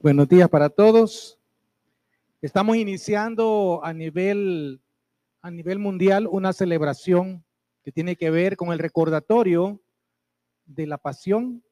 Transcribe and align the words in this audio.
Buenos 0.00 0.28
días 0.28 0.50
para 0.50 0.68
todos. 0.68 1.40
Estamos 2.42 2.76
iniciando 2.76 3.80
a 3.82 3.94
nivel, 3.94 4.82
a 5.40 5.50
nivel 5.50 5.78
mundial 5.78 6.28
una 6.30 6.52
celebración 6.52 7.42
que 7.82 7.90
tiene 7.90 8.16
que 8.16 8.30
ver 8.30 8.58
con 8.58 8.70
el 8.70 8.78
recordatorio 8.78 9.80
de 10.66 10.86
la 10.86 10.98
pasión 10.98 11.64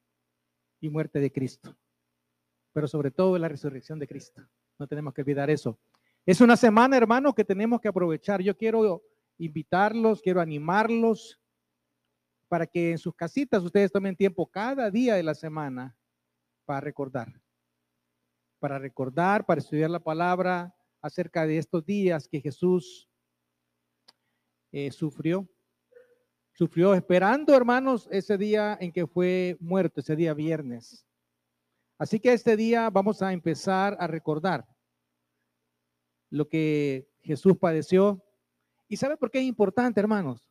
y 0.81 0.89
muerte 0.89 1.21
de 1.21 1.31
Cristo, 1.31 1.77
pero 2.73 2.89
sobre 2.89 3.11
todo 3.11 3.37
la 3.37 3.49
resurrección 3.49 3.99
de 3.99 4.09
Cristo. 4.09 4.41
No 4.79 4.87
tenemos 4.87 5.13
que 5.13 5.21
olvidar 5.21 5.51
eso. 5.51 5.79
Es 6.25 6.41
una 6.41 6.57
semana, 6.57 6.97
hermanos, 6.97 7.35
que 7.35 7.45
tenemos 7.45 7.83
que 7.83 7.89
aprovechar. 7.89 8.41
Yo 8.41 8.57
quiero 8.57 9.03
invitarlos, 9.37 10.23
quiero 10.23 10.41
animarlos 10.41 11.39
para 12.49 12.67
que 12.67 12.93
en 12.93 12.99
sus 12.99 13.15
casitas 13.15 13.63
ustedes 13.63 13.93
tomen 13.93 14.17
tiempo 14.17 14.47
cada 14.47 14.91
día 14.91 15.17
de 15.17 15.23
la 15.23 15.35
semana 15.35 15.95
para 16.73 16.81
recordar 16.81 17.43
para 18.63 18.79
recordar, 18.79 19.45
para 19.45 19.61
estudiar 19.61 19.91
la 19.91 19.99
palabra 19.99 20.73
acerca 21.03 21.45
de 21.49 21.59
estos 21.59 21.85
días 21.85 22.29
que 22.29 22.41
Jesús 22.41 23.11
eh, 24.71 24.93
sufrió. 24.93 25.49
Sufrió 26.53 26.95
esperando, 26.95 27.57
hermanos, 27.57 28.09
ese 28.13 28.39
día 28.39 28.79
en 28.81 28.93
que 28.93 29.09
fue 29.09 29.57
muerto, 29.59 29.99
ese 30.01 30.15
día 30.15 30.33
viernes. 30.33 31.05
Así 31.99 32.21
que 32.21 32.33
este 32.33 32.57
día 32.57 32.89
vamos 32.89 33.21
a 33.21 33.33
empezar 33.33 33.97
a 33.99 34.07
recordar 34.07 34.65
lo 36.31 36.49
que 36.49 37.11
Jesús 37.21 37.59
padeció. 37.59 38.25
¿Y 38.87 38.97
sabe 38.97 39.17
por 39.17 39.33
qué 39.33 39.41
es 39.41 39.45
importante, 39.45 39.99
hermanos? 39.99 40.49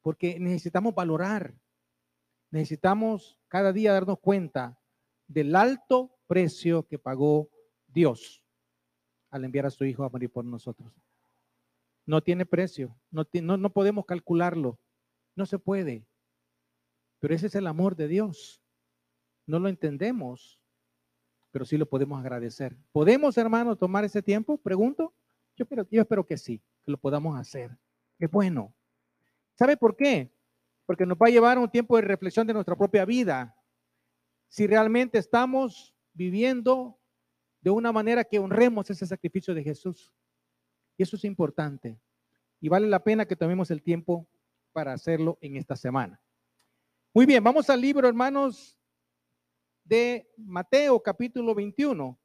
Porque 0.00 0.40
necesitamos 0.40 0.94
valorar, 0.94 1.54
necesitamos 2.50 3.38
cada 3.48 3.70
día 3.74 3.92
darnos 3.92 4.18
cuenta 4.18 4.80
del 5.28 5.54
alto 5.56 6.16
precio 6.26 6.86
que 6.86 6.98
pagó 6.98 7.50
Dios 7.86 8.42
al 9.30 9.44
enviar 9.44 9.66
a 9.66 9.70
su 9.70 9.84
Hijo 9.84 10.04
a 10.04 10.08
morir 10.08 10.30
por 10.30 10.44
nosotros. 10.44 10.92
No 12.04 12.22
tiene 12.22 12.46
precio, 12.46 12.96
no, 13.10 13.26
no, 13.56 13.70
podemos 13.70 14.06
calcularlo, 14.06 14.78
no 15.34 15.44
se 15.46 15.58
puede. 15.58 16.06
Pero 17.18 17.34
ese 17.34 17.48
es 17.48 17.54
el 17.56 17.66
amor 17.66 17.96
de 17.96 18.06
Dios. 18.06 18.62
No 19.46 19.58
lo 19.58 19.68
entendemos, 19.68 20.60
pero 21.50 21.64
sí 21.64 21.76
lo 21.76 21.86
podemos 21.86 22.20
agradecer. 22.20 22.76
¿Podemos, 22.92 23.36
hermanos, 23.38 23.78
tomar 23.78 24.04
ese 24.04 24.22
tiempo? 24.22 24.58
Pregunto. 24.58 25.14
Yo 25.56 25.64
espero, 25.64 25.86
yo 25.90 26.02
espero 26.02 26.26
que 26.26 26.36
sí, 26.36 26.62
que 26.84 26.90
lo 26.90 26.98
podamos 26.98 27.38
hacer. 27.38 27.76
Es 28.18 28.30
bueno. 28.30 28.72
¿Sabe 29.54 29.76
por 29.76 29.96
qué? 29.96 30.30
Porque 30.84 31.06
nos 31.06 31.16
va 31.16 31.26
a 31.26 31.30
llevar 31.30 31.58
un 31.58 31.70
tiempo 31.70 31.96
de 31.96 32.02
reflexión 32.02 32.46
de 32.46 32.52
nuestra 32.52 32.76
propia 32.76 33.04
vida. 33.04 33.55
Si 34.48 34.66
realmente 34.66 35.18
estamos 35.18 35.94
viviendo 36.12 36.98
de 37.66 37.70
una 37.70 37.90
manera 37.90 38.22
que 38.22 38.38
honremos 38.38 38.88
ese 38.90 39.06
sacrificio 39.06 39.52
de 39.52 39.64
Jesús. 39.64 40.12
Y 40.96 41.02
eso 41.02 41.16
es 41.16 41.24
importante. 41.24 42.00
Y 42.60 42.68
vale 42.68 42.86
la 42.86 43.02
pena 43.02 43.26
que 43.26 43.34
tomemos 43.34 43.72
el 43.72 43.82
tiempo 43.82 44.26
para 44.72 44.92
hacerlo 44.92 45.36
en 45.40 45.56
esta 45.56 45.74
semana. 45.74 46.22
Muy 47.12 47.26
bien, 47.26 47.42
vamos 47.42 47.68
al 47.68 47.80
libro, 47.80 48.06
hermanos, 48.06 48.78
de 49.82 50.32
Mateo 50.36 51.02
capítulo 51.02 51.54
21. 51.54 52.16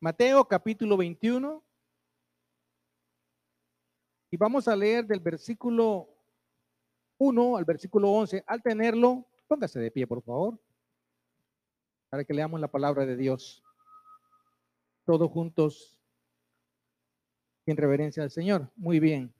Mateo 0.00 0.44
capítulo 0.46 0.96
21. 0.96 1.64
Y 4.30 4.36
vamos 4.36 4.68
a 4.68 4.76
leer 4.76 5.06
del 5.06 5.20
versículo 5.20 6.11
1 7.22 7.56
al 7.56 7.64
versículo 7.64 8.10
11, 8.10 8.42
al 8.46 8.62
tenerlo, 8.62 9.24
póngase 9.46 9.78
de 9.78 9.92
pie, 9.92 10.08
por 10.08 10.22
favor, 10.22 10.58
para 12.10 12.24
que 12.24 12.34
leamos 12.34 12.60
la 12.60 12.66
palabra 12.66 13.06
de 13.06 13.16
Dios. 13.16 13.62
Todos 15.04 15.30
juntos, 15.30 16.00
en 17.64 17.76
reverencia 17.76 18.24
al 18.24 18.30
Señor. 18.32 18.68
Muy 18.74 18.98
bien. 18.98 19.32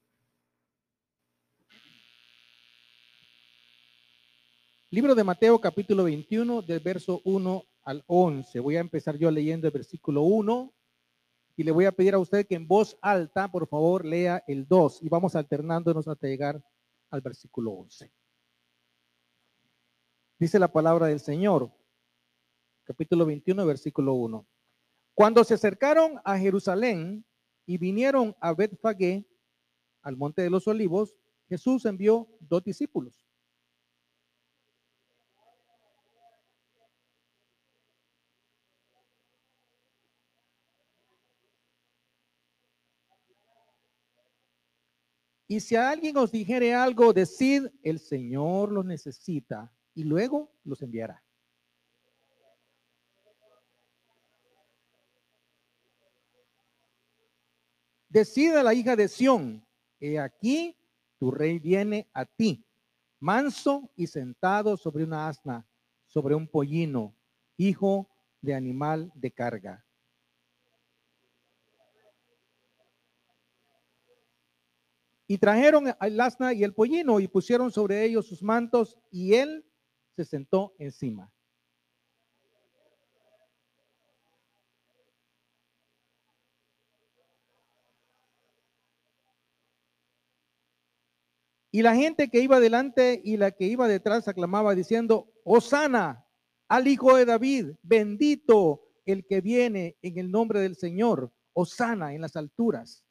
Libro 4.91 5.17
de 5.17 5.25
Mateo, 5.25 5.61
capítulo 5.61 6.05
21, 6.05 6.63
del 6.63 6.79
verso 6.79 7.21
1 7.25 7.65
al 7.83 8.05
11. 8.07 8.61
Voy 8.61 8.77
a 8.77 8.81
empezar 8.81 9.17
yo 9.17 9.29
leyendo 9.29 9.67
el 9.67 9.73
versículo 9.73 10.23
1 10.23 10.73
y 11.57 11.65
le 11.65 11.73
voy 11.73 11.87
a 11.87 11.93
pedir 11.93 12.15
a 12.15 12.19
usted 12.21 12.47
que 12.47 12.55
en 12.55 12.69
voz 12.69 12.97
alta, 13.01 13.51
por 13.51 13.67
favor, 13.67 14.05
lea 14.05 14.45
el 14.47 14.69
2 14.69 15.03
y 15.03 15.09
vamos 15.09 15.35
alternándonos 15.35 16.07
hasta 16.07 16.29
llegar 16.29 16.63
al 17.13 17.21
versículo 17.21 17.71
11. 17.73 18.13
Dice 20.39 20.59
la 20.59 20.73
palabra 20.73 21.07
del 21.07 21.21
Señor, 21.21 21.71
capítulo 22.83 23.25
21, 23.27 23.65
versículo 23.65 24.15
1. 24.15 24.47
Cuando 25.15 25.45
se 25.45 25.55
acercaron 25.55 26.21
a 26.25 26.37
Jerusalén 26.39 27.25
y 27.65 27.79
vinieron 27.79 28.35
a 28.41 28.55
Betfagé, 28.55 29.25
al 30.03 30.17
monte 30.17 30.43
de 30.43 30.51
los 30.51 30.67
olivos, 30.67 31.15
Jesús 31.49 31.85
envió 31.85 32.29
dos 32.41 32.65
discípulos 32.65 33.22
Y 45.53 45.61
si 45.61 45.77
alguien 45.77 46.17
os 46.17 46.33
dijere 46.33 46.73
algo, 46.73 47.13
decid, 47.13 47.67
el 47.83 47.99
Señor 47.99 48.73
los 48.73 48.87
necesita 48.87 49.71
y 49.93 50.03
luego 50.03 50.51
los 50.65 50.81
enviará. 50.81 51.23
Decida 58.09 58.63
la 58.63 58.73
hija 58.73 58.97
de 58.97 59.09
Sión, 59.09 59.63
he 60.01 60.19
aquí 60.19 60.75
tu 61.19 61.31
rey 61.31 61.59
viene 61.59 62.09
a 62.15 62.25
ti, 62.25 62.65
manso 63.21 63.93
y 63.95 64.07
sentado 64.07 64.79
sobre 64.79 65.05
una 65.05 65.29
asna, 65.29 65.69
sobre 66.07 66.35
un 66.35 66.49
pollino, 66.49 67.15
hijo 67.59 68.09
de 68.41 68.55
animal 68.55 69.13
de 69.15 69.31
carga. 69.31 69.85
Y 75.27 75.39
trajeron 75.39 75.95
al 75.99 76.21
asna 76.21 76.53
y 76.53 76.65
el 76.65 76.75
pollino 76.75 77.21
y 77.21 77.29
pusieron 77.29 77.71
sobre 77.71 78.05
ellos 78.05 78.27
sus 78.27 78.43
mantos 78.43 78.99
y 79.11 79.35
él 79.35 79.65
se 80.17 80.25
sentó 80.25 80.75
encima. 80.79 81.33
Y 91.75 91.81
la 91.81 91.95
gente 91.95 92.29
que 92.29 92.41
iba 92.41 92.61
delante 92.61 93.23
y 93.25 93.39
la 93.39 93.51
que 93.51 93.65
iba 93.65 93.89
detrás 93.89 94.29
aclamaba 94.29 94.75
diciendo, 94.75 95.33
Osana 95.43 96.27
al 96.69 96.87
hijo 96.87 97.17
de 97.17 97.25
David, 97.25 97.73
bendito 97.83 98.83
el 99.07 99.27
que 99.27 99.41
viene 99.41 99.97
en 100.03 100.19
el 100.19 100.31
nombre 100.31 100.61
del 100.61 100.77
Señor, 100.77 101.33
Osana 101.55 102.15
en 102.15 102.21
las 102.21 102.37
alturas. 102.37 103.05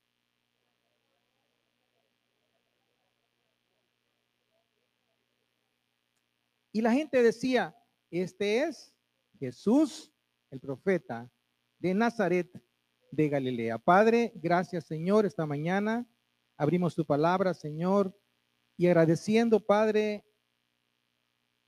Y 6.72 6.82
la 6.82 6.92
gente 6.94 7.22
decía, 7.22 7.76
este 8.09 8.64
es 8.64 8.96
Jesús, 9.40 10.14
el 10.52 10.59
profeta 10.59 11.30
de 11.80 11.94
Nazaret 11.94 12.50
de 13.12 13.30
Galilea. 13.30 13.78
Padre, 13.78 14.32
gracias 14.36 14.86
Señor, 14.86 15.26
esta 15.26 15.46
mañana 15.46 16.08
abrimos 16.58 16.96
tu 16.96 17.06
palabra, 17.06 17.54
Señor, 17.54 18.18
y 18.78 18.88
agradeciendo, 18.88 19.60
Padre, 19.60 20.24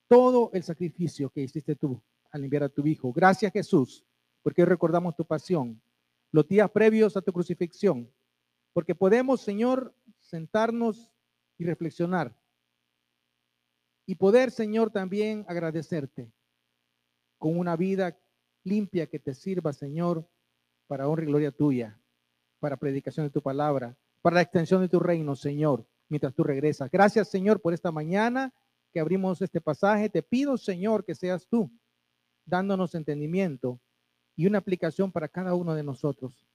todo 0.07 0.51
el 0.53 0.63
sacrificio 0.63 1.29
que 1.29 1.41
hiciste 1.41 1.75
tú 1.75 2.01
al 2.31 2.43
enviar 2.43 2.63
a 2.63 2.69
tu 2.69 2.85
Hijo. 2.85 3.11
Gracias 3.11 3.51
Jesús, 3.51 4.05
porque 4.41 4.63
recordamos 4.65 5.15
tu 5.15 5.25
pasión, 5.25 5.81
los 6.31 6.47
días 6.47 6.69
previos 6.71 7.17
a 7.17 7.21
tu 7.21 7.33
crucifixión, 7.33 8.09
porque 8.71 8.95
podemos, 8.95 9.41
Señor, 9.41 9.93
sentarnos 10.19 11.11
y 11.57 11.65
reflexionar 11.65 12.37
y 14.05 14.15
poder, 14.15 14.51
Señor, 14.51 14.91
también 14.91 15.45
agradecerte 15.47 16.31
con 17.37 17.57
una 17.57 17.75
vida 17.75 18.17
limpia 18.63 19.07
que 19.07 19.19
te 19.19 19.33
sirva, 19.33 19.73
Señor, 19.73 20.27
para 20.87 21.07
honra 21.07 21.23
y 21.23 21.27
gloria 21.27 21.51
tuya, 21.51 21.99
para 22.59 22.77
predicación 22.77 23.25
de 23.25 23.31
tu 23.31 23.41
palabra, 23.41 23.97
para 24.21 24.35
la 24.35 24.41
extensión 24.41 24.81
de 24.81 24.89
tu 24.89 24.99
reino, 24.99 25.35
Señor, 25.35 25.85
mientras 26.09 26.33
tú 26.33 26.43
regresas. 26.43 26.89
Gracias, 26.89 27.29
Señor, 27.29 27.61
por 27.61 27.73
esta 27.73 27.91
mañana 27.91 28.53
que 28.91 28.99
abrimos 28.99 29.41
este 29.41 29.59
pasaje. 29.59 30.09
Te 30.09 30.23
pido, 30.23 30.57
Señor, 30.57 31.03
que 31.03 31.15
seas 31.15 31.47
tú 31.47 31.71
dándonos 32.45 32.95
entendimiento 32.95 33.79
y 34.35 34.47
una 34.47 34.59
aplicación 34.59 35.11
para 35.11 35.27
cada 35.27 35.55
uno 35.55 35.73
de 35.75 35.83
nosotros. 35.83 36.47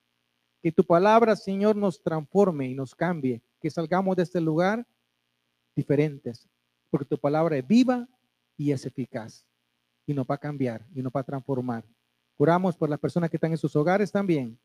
Que 0.63 0.73
tu 0.73 0.85
palabra, 0.85 1.37
Señor, 1.37 1.77
nos 1.77 2.03
transforme 2.03 2.69
y 2.69 2.75
nos 2.75 2.95
cambie, 2.95 3.43
que 3.61 3.71
salgamos 3.71 4.17
de 4.17 4.25
este 4.25 4.41
lugar 4.41 4.87
diferentes, 5.75 6.49
porque 6.91 7.07
tu 7.07 7.19
palabra 7.19 7.57
es 7.57 7.67
viva 7.67 8.09
y 8.57 8.73
es 8.73 8.85
eficaz 8.87 9.47
y 10.07 10.15
nos 10.15 10.27
va 10.27 10.37
a 10.37 10.39
cambiar 10.39 10.87
y 10.95 11.03
nos 11.03 11.13
va 11.13 11.21
a 11.21 11.25
transformar. 11.25 11.85
Curamos 12.37 12.77
por 12.77 12.89
las 12.89 12.99
personas 12.99 13.31
que 13.31 13.37
están 13.37 13.51
en 13.51 13.59
sus 13.59 13.75
hogares 13.77 14.11
también, 14.11 14.59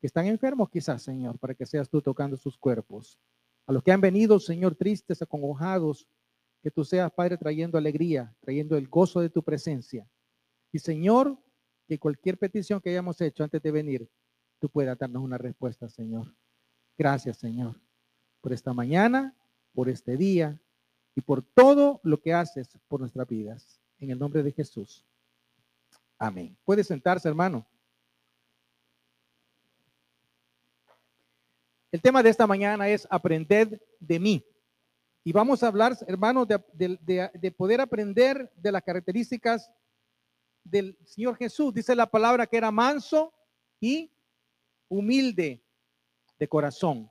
que 0.00 0.06
están 0.06 0.26
enfermos 0.26 0.68
quizás, 0.70 1.02
Señor, 1.02 1.38
para 1.38 1.54
que 1.54 1.66
seas 1.66 1.88
tú 1.88 2.02
tocando 2.02 2.36
sus 2.36 2.58
cuerpos. 2.58 3.18
A 3.66 3.72
los 3.72 3.82
que 3.82 3.92
han 3.92 4.00
venido, 4.00 4.38
Señor, 4.38 4.74
tristes, 4.74 5.22
acongojados, 5.22 6.06
que 6.62 6.70
tú 6.70 6.84
seas, 6.84 7.12
Padre, 7.12 7.36
trayendo 7.36 7.78
alegría, 7.78 8.34
trayendo 8.40 8.76
el 8.76 8.88
gozo 8.88 9.20
de 9.20 9.30
tu 9.30 9.42
presencia. 9.42 10.08
Y 10.72 10.78
Señor, 10.78 11.38
que 11.86 11.98
cualquier 11.98 12.38
petición 12.38 12.80
que 12.80 12.90
hayamos 12.90 13.20
hecho 13.20 13.44
antes 13.44 13.62
de 13.62 13.70
venir, 13.70 14.10
tú 14.58 14.68
puedas 14.68 14.98
darnos 14.98 15.22
una 15.22 15.38
respuesta, 15.38 15.88
Señor. 15.88 16.34
Gracias, 16.98 17.36
Señor, 17.36 17.80
por 18.40 18.52
esta 18.52 18.72
mañana, 18.72 19.36
por 19.72 19.88
este 19.88 20.16
día 20.16 20.60
y 21.16 21.22
por 21.22 21.42
todo 21.42 21.98
lo 22.04 22.20
que 22.20 22.32
haces 22.34 22.78
por 22.86 23.00
nuestras 23.00 23.26
vidas. 23.26 23.80
En 23.98 24.10
el 24.10 24.18
nombre 24.18 24.42
de 24.42 24.52
Jesús. 24.52 25.02
Amén. 26.18 26.56
Puede 26.64 26.84
sentarse, 26.84 27.26
hermano. 27.26 27.66
El 31.90 32.02
tema 32.02 32.22
de 32.22 32.28
esta 32.28 32.46
mañana 32.46 32.88
es 32.90 33.08
aprender 33.10 33.82
de 33.98 34.20
mí. 34.20 34.46
Y 35.24 35.32
vamos 35.32 35.62
a 35.62 35.68
hablar, 35.68 35.96
hermanos, 36.06 36.46
de, 36.46 37.54
poder 37.56 37.80
aprender 37.80 38.52
de 38.54 38.70
las 38.70 38.82
características 38.82 39.72
del 40.62 40.98
Señor 41.06 41.36
Jesús. 41.36 41.72
Dice 41.72 41.96
la 41.96 42.06
palabra 42.06 42.46
que 42.46 42.58
era 42.58 42.70
manso 42.70 43.32
y 43.80 44.12
humilde 44.88 45.64
de 46.38 46.46
corazón. 46.46 47.10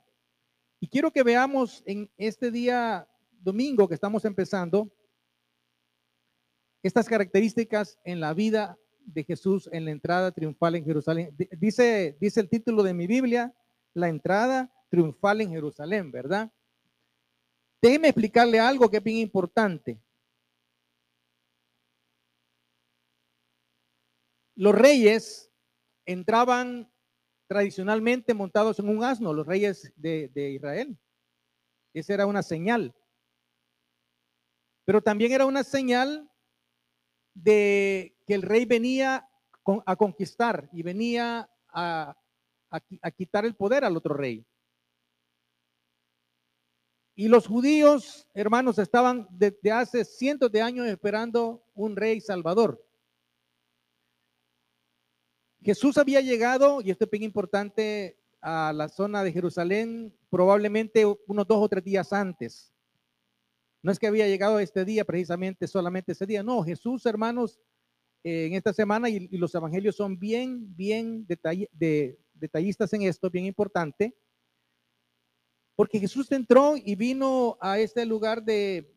Y 0.78 0.86
quiero 0.86 1.10
que 1.10 1.24
veamos 1.24 1.82
en 1.84 2.08
este 2.16 2.52
día 2.52 3.08
domingo 3.46 3.86
que 3.86 3.94
estamos 3.94 4.24
empezando 4.24 4.90
estas 6.82 7.08
características 7.08 7.96
en 8.02 8.18
la 8.18 8.34
vida 8.34 8.76
de 8.98 9.22
Jesús 9.22 9.68
en 9.72 9.84
la 9.84 9.92
entrada 9.92 10.32
triunfal 10.32 10.74
en 10.74 10.84
Jerusalén. 10.84 11.34
Dice, 11.52 12.16
dice 12.20 12.40
el 12.40 12.48
título 12.48 12.82
de 12.82 12.92
mi 12.92 13.06
Biblia, 13.06 13.54
la 13.94 14.08
entrada 14.08 14.68
triunfal 14.90 15.40
en 15.42 15.50
Jerusalén, 15.50 16.10
¿verdad? 16.10 16.52
Déjeme 17.80 18.08
explicarle 18.08 18.58
algo 18.58 18.90
que 18.90 18.96
es 18.96 19.02
bien 19.04 19.18
importante. 19.18 20.02
Los 24.56 24.74
reyes 24.74 25.52
entraban 26.04 26.90
tradicionalmente 27.46 28.34
montados 28.34 28.80
en 28.80 28.88
un 28.88 29.04
asno, 29.04 29.32
los 29.32 29.46
reyes 29.46 29.92
de, 29.94 30.30
de 30.34 30.50
Israel. 30.50 30.98
Esa 31.94 32.14
era 32.14 32.26
una 32.26 32.42
señal. 32.42 32.92
Pero 34.86 35.02
también 35.02 35.32
era 35.32 35.44
una 35.44 35.64
señal 35.64 36.30
de 37.34 38.16
que 38.26 38.34
el 38.34 38.42
rey 38.42 38.64
venía 38.64 39.28
a 39.84 39.96
conquistar 39.96 40.70
y 40.72 40.82
venía 40.82 41.50
a, 41.68 42.16
quitar 43.16 43.44
el 43.44 43.56
poder 43.56 43.84
al 43.84 43.96
otro 43.96 44.14
rey. 44.14 44.46
Y 47.16 47.28
los 47.28 47.48
judíos, 47.48 48.28
hermanos, 48.32 48.78
estaban 48.78 49.26
desde 49.30 49.72
hace 49.72 50.04
cientos 50.04 50.52
de 50.52 50.62
años 50.62 50.86
esperando 50.86 51.64
un 51.74 51.96
rey 51.96 52.20
salvador. 52.20 52.80
Jesús 55.62 55.98
había 55.98 56.20
llegado, 56.20 56.80
y 56.80 56.92
esto 56.92 57.06
es 57.06 57.10
bien 57.10 57.24
importante, 57.24 58.20
a 58.40 58.72
la 58.72 58.88
zona 58.88 59.24
de 59.24 59.32
Jerusalén 59.32 60.16
probablemente 60.30 61.04
unos 61.26 61.48
dos 61.48 61.58
o 61.60 61.68
tres 61.68 61.82
días 61.82 62.12
antes. 62.12 62.75
No 63.86 63.92
es 63.92 64.00
que 64.00 64.08
había 64.08 64.26
llegado 64.26 64.58
este 64.58 64.84
día 64.84 65.04
precisamente 65.04 65.68
solamente 65.68 66.10
ese 66.10 66.26
día. 66.26 66.42
No, 66.42 66.64
Jesús, 66.64 67.06
hermanos, 67.06 67.60
eh, 68.24 68.46
en 68.46 68.54
esta 68.54 68.72
semana, 68.72 69.08
y, 69.08 69.28
los 69.38 69.54
evangelios 69.54 69.94
son 69.94 70.18
bien, 70.18 70.74
bien 70.74 71.24
de, 71.24 72.18
detallistas 72.34 72.92
en 72.94 73.02
esto, 73.02 73.30
bien 73.30 73.44
importante, 73.44 74.12
porque 75.76 76.00
Jesús 76.00 76.32
entró 76.32 76.74
y 76.76 76.96
vino 76.96 77.56
a 77.60 77.78
este 77.78 78.04
lugar 78.04 78.42
de, 78.42 78.92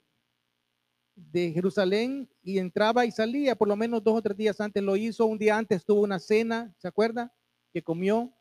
de 1.13 1.51
Jerusalén 1.51 2.27
y 2.41 2.57
entraba 2.57 3.05
y 3.05 3.11
salía, 3.11 3.55
por 3.55 3.67
lo 3.67 3.75
menos 3.75 4.03
dos 4.03 4.15
o 4.15 4.21
tres 4.23 4.37
días 4.37 4.59
antes 4.59 4.81
lo 4.81 4.95
hizo, 4.95 5.27
un 5.27 5.37
día 5.37 5.55
antes 5.55 5.85
tuvo 5.85 6.01
una 6.01 6.17
cena, 6.17 6.73
¿se 6.79 6.87
acuerda? 6.87 7.31
Que 7.71 7.83
comió 7.83 8.33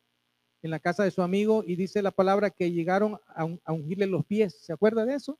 en 0.62 0.71
la 0.71 0.81
casa 0.81 1.05
de 1.05 1.11
su 1.11 1.21
amigo 1.21 1.62
y 1.67 1.77
dice 1.77 2.01
la 2.01 2.11
palabra 2.11 2.49
que 2.49 2.73
llegaron 2.73 3.21
a, 3.27 3.47
a 3.65 3.73
ungirle 3.75 4.06
los 4.06 4.25
pies, 4.25 4.59
¿se 4.62 4.73
acuerda 4.73 5.05
de 5.05 5.17
eso? 5.17 5.39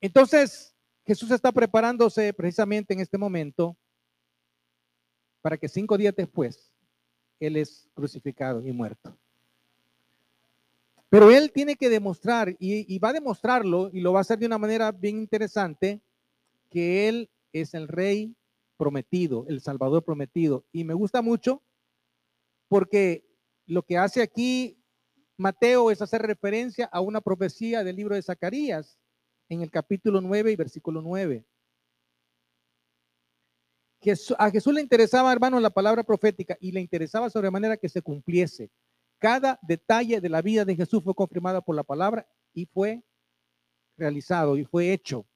Entonces, 0.00 0.74
Jesús 1.04 1.30
está 1.30 1.52
preparándose 1.52 2.32
precisamente 2.32 2.94
en 2.94 3.00
este 3.00 3.18
momento 3.18 3.76
para 5.42 5.56
que 5.56 5.68
cinco 5.68 5.96
días 5.96 6.14
después 6.14 6.72
Él 7.38 7.56
es 7.56 7.88
crucificado 7.94 8.64
y 8.66 8.72
muerto. 8.72 9.16
Pero 11.08 11.30
Él 11.30 11.50
tiene 11.52 11.74
que 11.74 11.88
demostrar, 11.88 12.54
y, 12.60 12.98
va 13.00 13.08
a 13.08 13.14
demostrarlo, 13.14 13.90
y 13.92 14.00
lo 14.00 14.12
va 14.12 14.20
a 14.20 14.22
hacer 14.22 14.38
de 14.38 14.46
una 14.46 14.58
manera 14.58 14.92
bien 14.92 15.18
interesante, 15.18 16.00
que 16.70 17.08
Él 17.08 17.28
es 17.52 17.74
el 17.74 17.88
rey 17.88 18.36
prometido, 18.76 19.44
el 19.48 19.60
Salvador 19.60 20.04
prometido. 20.04 20.64
Y 20.70 20.84
me 20.84 20.94
gusta 20.94 21.20
mucho 21.20 21.62
porque 22.68 23.26
lo 23.66 23.82
que 23.82 23.98
hace 23.98 24.22
aquí 24.22 24.78
Mateo 25.36 25.90
es 25.90 26.00
hacer 26.00 26.22
referencia 26.22 26.88
a 26.92 27.00
una 27.00 27.20
profecía 27.20 27.82
del 27.82 27.96
libro 27.96 28.14
de 28.14 28.22
Zacarías, 28.22 28.96
en 29.50 29.62
el 29.62 29.70
capítulo 29.70 30.20
9 30.20 30.52
y 30.52 30.56
versículo 30.56 31.02
9. 31.02 31.44
a 34.38 34.50
Jesús 34.50 34.72
le 34.72 34.80
interesaba, 34.80 35.32
hermano, 35.32 35.58
la 35.60 35.70
palabra 35.70 36.04
profética 36.04 36.56
y 36.60 36.72
le 36.72 36.80
interesaba 36.80 37.28
sobremanera 37.28 37.76
que 37.76 37.88
se 37.88 38.00
cumpliese. 38.00 38.70
Cada 39.18 39.58
detalle 39.60 40.20
de 40.20 40.28
la 40.28 40.40
vida 40.40 40.64
de 40.64 40.76
Jesús 40.76 41.02
fue 41.02 41.14
confirmado 41.14 41.60
por 41.62 41.74
la 41.74 41.82
palabra 41.82 42.26
y 42.54 42.64
fue 42.64 43.02
realizado 43.98 44.56
y 44.56 44.64
fue 44.64 44.92
hecho. 44.92 45.26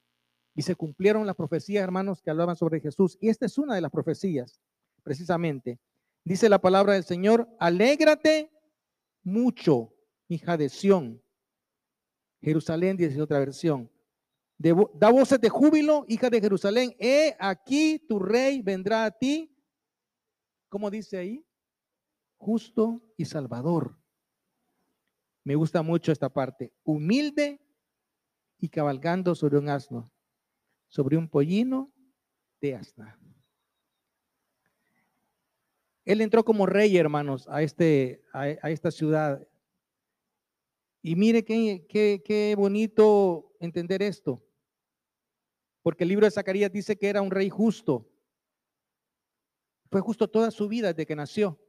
Y 0.54 0.62
se 0.62 0.76
cumplieron 0.76 1.26
las 1.26 1.34
profecías, 1.34 1.82
hermanos, 1.82 2.22
que 2.22 2.30
hablaban 2.30 2.56
sobre 2.56 2.80
Jesús. 2.80 3.18
Y 3.20 3.28
esta 3.28 3.46
es 3.46 3.58
una 3.58 3.74
de 3.74 3.80
las 3.80 3.90
profecías, 3.90 4.60
precisamente. 5.02 5.80
Dice 6.24 6.48
la 6.48 6.60
palabra 6.60 6.92
del 6.94 7.04
Señor, 7.04 7.48
alégrate 7.58 8.52
mucho, 9.24 9.92
hija 10.28 10.56
de 10.56 10.68
Sión. 10.68 11.20
Jerusalén, 12.40 12.96
dice 12.96 13.20
otra 13.20 13.40
versión 13.40 13.90
da 14.58 15.10
voces 15.10 15.40
de 15.40 15.48
júbilo, 15.48 16.04
hija 16.08 16.30
de 16.30 16.40
Jerusalén. 16.40 16.94
He 16.98 17.36
aquí 17.38 17.98
tu 18.08 18.18
rey 18.18 18.62
vendrá 18.62 19.04
a 19.04 19.10
ti. 19.10 19.50
¿Cómo 20.68 20.90
dice 20.90 21.18
ahí? 21.18 21.46
Justo 22.36 23.02
y 23.16 23.24
salvador. 23.24 23.98
Me 25.44 25.54
gusta 25.54 25.82
mucho 25.82 26.10
esta 26.10 26.32
parte. 26.32 26.72
Humilde 26.84 27.60
y 28.58 28.68
cabalgando 28.68 29.34
sobre 29.34 29.58
un 29.58 29.68
asno, 29.68 30.10
sobre 30.88 31.18
un 31.18 31.28
pollino 31.28 31.92
de 32.60 32.74
asna. 32.76 33.18
Él 36.04 36.20
entró 36.20 36.44
como 36.44 36.66
rey, 36.66 36.96
hermanos, 36.96 37.46
a, 37.48 37.62
este, 37.62 38.22
a, 38.32 38.48
esta 38.48 38.90
ciudad. 38.90 39.46
Y 41.02 41.16
mire 41.16 41.44
qué, 41.44 41.86
qué, 41.88 42.22
qué 42.24 42.54
bonito 42.56 43.53
entender 43.64 44.02
esto. 44.02 44.44
Porque 45.82 46.04
el 46.04 46.08
libro 46.08 46.26
de 46.26 46.30
Zacarías 46.30 46.72
dice 46.72 46.96
que 46.96 47.08
era 47.08 47.20
un 47.20 47.30
rey 47.30 47.50
justo. 47.50 48.10
Fue 49.90 50.00
justo 50.00 50.28
toda 50.28 50.50
su 50.50 50.68
vida 50.68 50.88
desde 50.88 51.06
que 51.06 51.16
nació. 51.16 51.60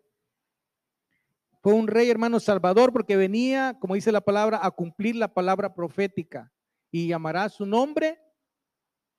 Fue 1.62 1.74
un 1.74 1.88
rey, 1.88 2.10
hermano, 2.10 2.40
salvador, 2.40 2.94
porque 2.94 3.18
venía, 3.18 3.78
como 3.80 3.96
dice 3.96 4.12
la 4.12 4.22
palabra, 4.22 4.60
a 4.62 4.72
cumplir 4.72 5.16
la 5.16 5.34
palabra 5.34 5.74
profética. 5.74 6.54
Y 6.92 7.08
llamará 7.08 7.50
su 7.50 7.66
nombre 7.66 8.22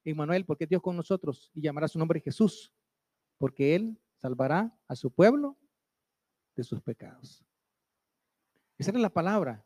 Emmanuel, 0.04 0.44
porque 0.44 0.66
Dios 0.66 0.80
con 0.80 0.96
nosotros. 0.96 1.50
Y 1.54 1.62
llamará 1.62 1.88
su 1.88 1.98
nombre 1.98 2.20
Jesús, 2.20 2.72
porque 3.36 3.74
Él 3.74 4.00
salvará 4.14 4.78
a 4.86 4.94
su 4.94 5.10
pueblo 5.10 5.58
de 6.54 6.62
sus 6.62 6.80
pecados. 6.80 7.44
Esa 8.78 8.92
era 8.92 9.00
la 9.00 9.12
palabra. 9.12 9.65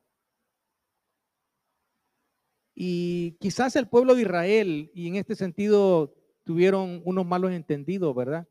Y 2.82 3.32
quizás 3.32 3.76
el 3.76 3.88
pueblo 3.88 4.14
de 4.14 4.22
Israel, 4.22 4.90
y 4.94 5.06
en 5.06 5.16
este 5.16 5.34
sentido 5.34 6.16
tuvieron 6.44 7.02
unos 7.04 7.26
malos 7.26 7.52
entendidos, 7.52 8.16
¿verdad? 8.16 8.48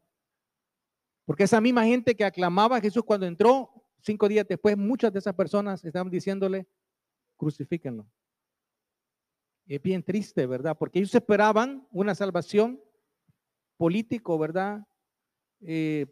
Porque 1.25 1.45
esa 1.45 1.59
misma 1.59 1.83
gente 1.85 2.15
que 2.15 2.23
aclamaba 2.23 2.77
a 2.77 2.79
Jesús 2.79 3.01
cuando 3.03 3.25
entró, 3.25 3.71
cinco 4.01 4.29
días 4.29 4.45
después, 4.47 4.77
muchas 4.77 5.11
de 5.11 5.17
esas 5.17 5.33
personas 5.33 5.83
estaban 5.83 6.11
diciéndole, 6.11 6.67
crucifíquenlo. 7.37 8.07
Es 9.65 9.81
bien 9.81 10.03
triste, 10.03 10.45
¿verdad? 10.45 10.77
Porque 10.77 10.99
ellos 10.99 11.15
esperaban 11.15 11.87
una 11.89 12.13
salvación 12.13 12.79
político, 13.77 14.37
¿verdad? 14.37 14.85
Eh, 15.61 16.05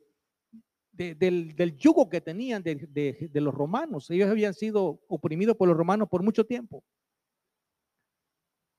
del, 0.91 1.77
yugo 1.77 2.09
que 2.09 2.19
tenían 2.19 2.63
de 2.63 3.29
los 3.35 3.53
romanos. 3.53 4.09
Ellos 4.09 4.27
habían 4.27 4.55
sido 4.55 5.03
oprimidos 5.07 5.55
por 5.55 5.67
los 5.67 5.77
romanos 5.77 6.09
por 6.09 6.23
mucho 6.23 6.47
tiempo. 6.47 6.83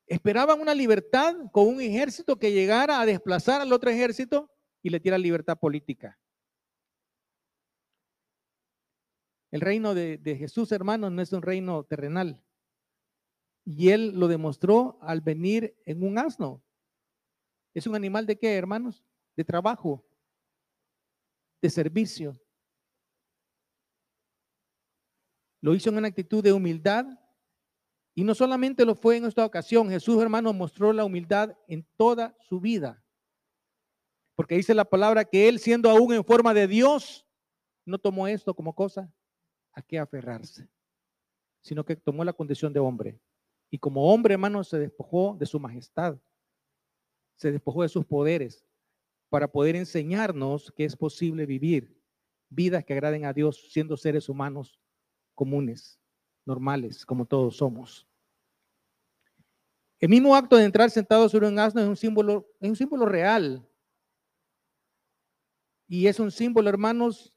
Esperaban 0.08 0.60
una 0.60 0.74
libertad 0.74 1.34
con 1.52 1.68
un 1.68 1.80
ejército 1.80 2.38
que 2.38 2.52
llegara 2.52 3.00
a 3.00 3.06
desplazar 3.06 3.60
al 3.60 3.72
otro 3.72 3.90
ejército 3.90 4.50
y 4.82 4.88
le 4.88 5.00
diera 5.00 5.18
libertad 5.18 5.58
política. 5.58 6.18
El 9.50 9.60
reino 9.60 9.94
de, 9.94 10.36
Jesús, 10.38 10.72
hermanos, 10.72 11.10
no 11.12 11.22
es 11.22 11.32
un 11.32 11.42
reino 11.42 11.84
terrenal. 11.84 12.42
Y 13.64 13.90
él 13.90 14.12
lo 14.14 14.28
demostró 14.28 14.98
al 15.02 15.20
venir 15.20 15.76
en 15.84 16.02
un 16.02 16.18
asno. 16.18 16.62
¿Es 17.74 17.86
un 17.86 17.94
animal 17.94 18.26
de 18.26 18.38
qué, 18.38 18.56
hermanos? 18.56 19.04
De 19.36 19.44
trabajo, 19.44 20.04
de 21.60 21.70
servicio. 21.70 22.40
Lo 25.60 25.74
hizo 25.74 25.90
en 25.90 25.98
una 25.98 26.08
actitud 26.08 26.42
de 26.42 26.52
humildad. 26.52 27.06
Y 28.18 28.24
no 28.24 28.34
solamente 28.34 28.84
lo 28.84 28.96
fue 28.96 29.16
en 29.16 29.26
esta 29.26 29.46
ocasión, 29.46 29.88
Jesús, 29.88 30.20
hermanos, 30.20 30.52
mostró 30.52 30.92
la 30.92 31.04
humildad 31.04 31.56
en 31.68 31.86
toda 31.96 32.36
su 32.40 32.58
vida. 32.58 33.00
Porque 34.34 34.56
dice 34.56 34.74
la 34.74 34.84
palabra 34.84 35.24
que 35.24 35.48
él, 35.48 35.60
siendo 35.60 35.88
aún 35.88 36.12
en 36.12 36.24
forma 36.24 36.52
de 36.52 36.66
Dios, 36.66 37.24
no 37.84 37.96
tomó 37.96 38.26
esto 38.26 38.56
como 38.56 38.74
cosa 38.74 39.08
a 39.70 39.82
qué 39.82 40.00
aferrarse, 40.00 40.68
sino 41.60 41.84
que 41.84 41.94
tomó 41.94 42.24
la 42.24 42.32
condición 42.32 42.72
de 42.72 42.80
hombre. 42.80 43.20
Y 43.70 43.78
como 43.78 44.12
hombre, 44.12 44.34
hermano, 44.34 44.64
se 44.64 44.80
despojó 44.80 45.36
de 45.38 45.46
su 45.46 45.60
majestad, 45.60 46.18
se 47.36 47.52
despojó 47.52 47.82
de 47.82 47.88
sus 47.88 48.04
poderes 48.04 48.66
para 49.28 49.46
poder 49.46 49.76
enseñarnos 49.76 50.72
que 50.72 50.84
es 50.84 50.96
posible 50.96 51.46
vivir 51.46 52.02
vidas 52.48 52.84
que 52.84 52.94
agraden 52.94 53.26
a 53.26 53.32
Dios 53.32 53.70
siendo 53.70 53.96
seres 53.96 54.28
humanos 54.28 54.80
comunes, 55.36 56.00
normales, 56.48 57.06
como 57.06 57.26
todos 57.26 57.58
somos. 57.58 58.08
El 60.00 60.08
mismo 60.08 60.34
acto 60.34 60.56
de 60.56 60.64
entrar 60.64 60.90
sentado 60.90 61.28
sobre 61.28 61.46
un 61.46 61.58
asno 61.58 61.80
es 61.80 61.86
un 61.86 61.96
símbolo, 61.96 62.48
es 62.60 62.68
un 62.70 62.76
símbolo 62.76 63.06
real. 63.06 63.68
Y 65.86 66.06
es 66.06 66.18
un 66.18 66.30
símbolo, 66.30 66.68
hermanos, 66.68 67.34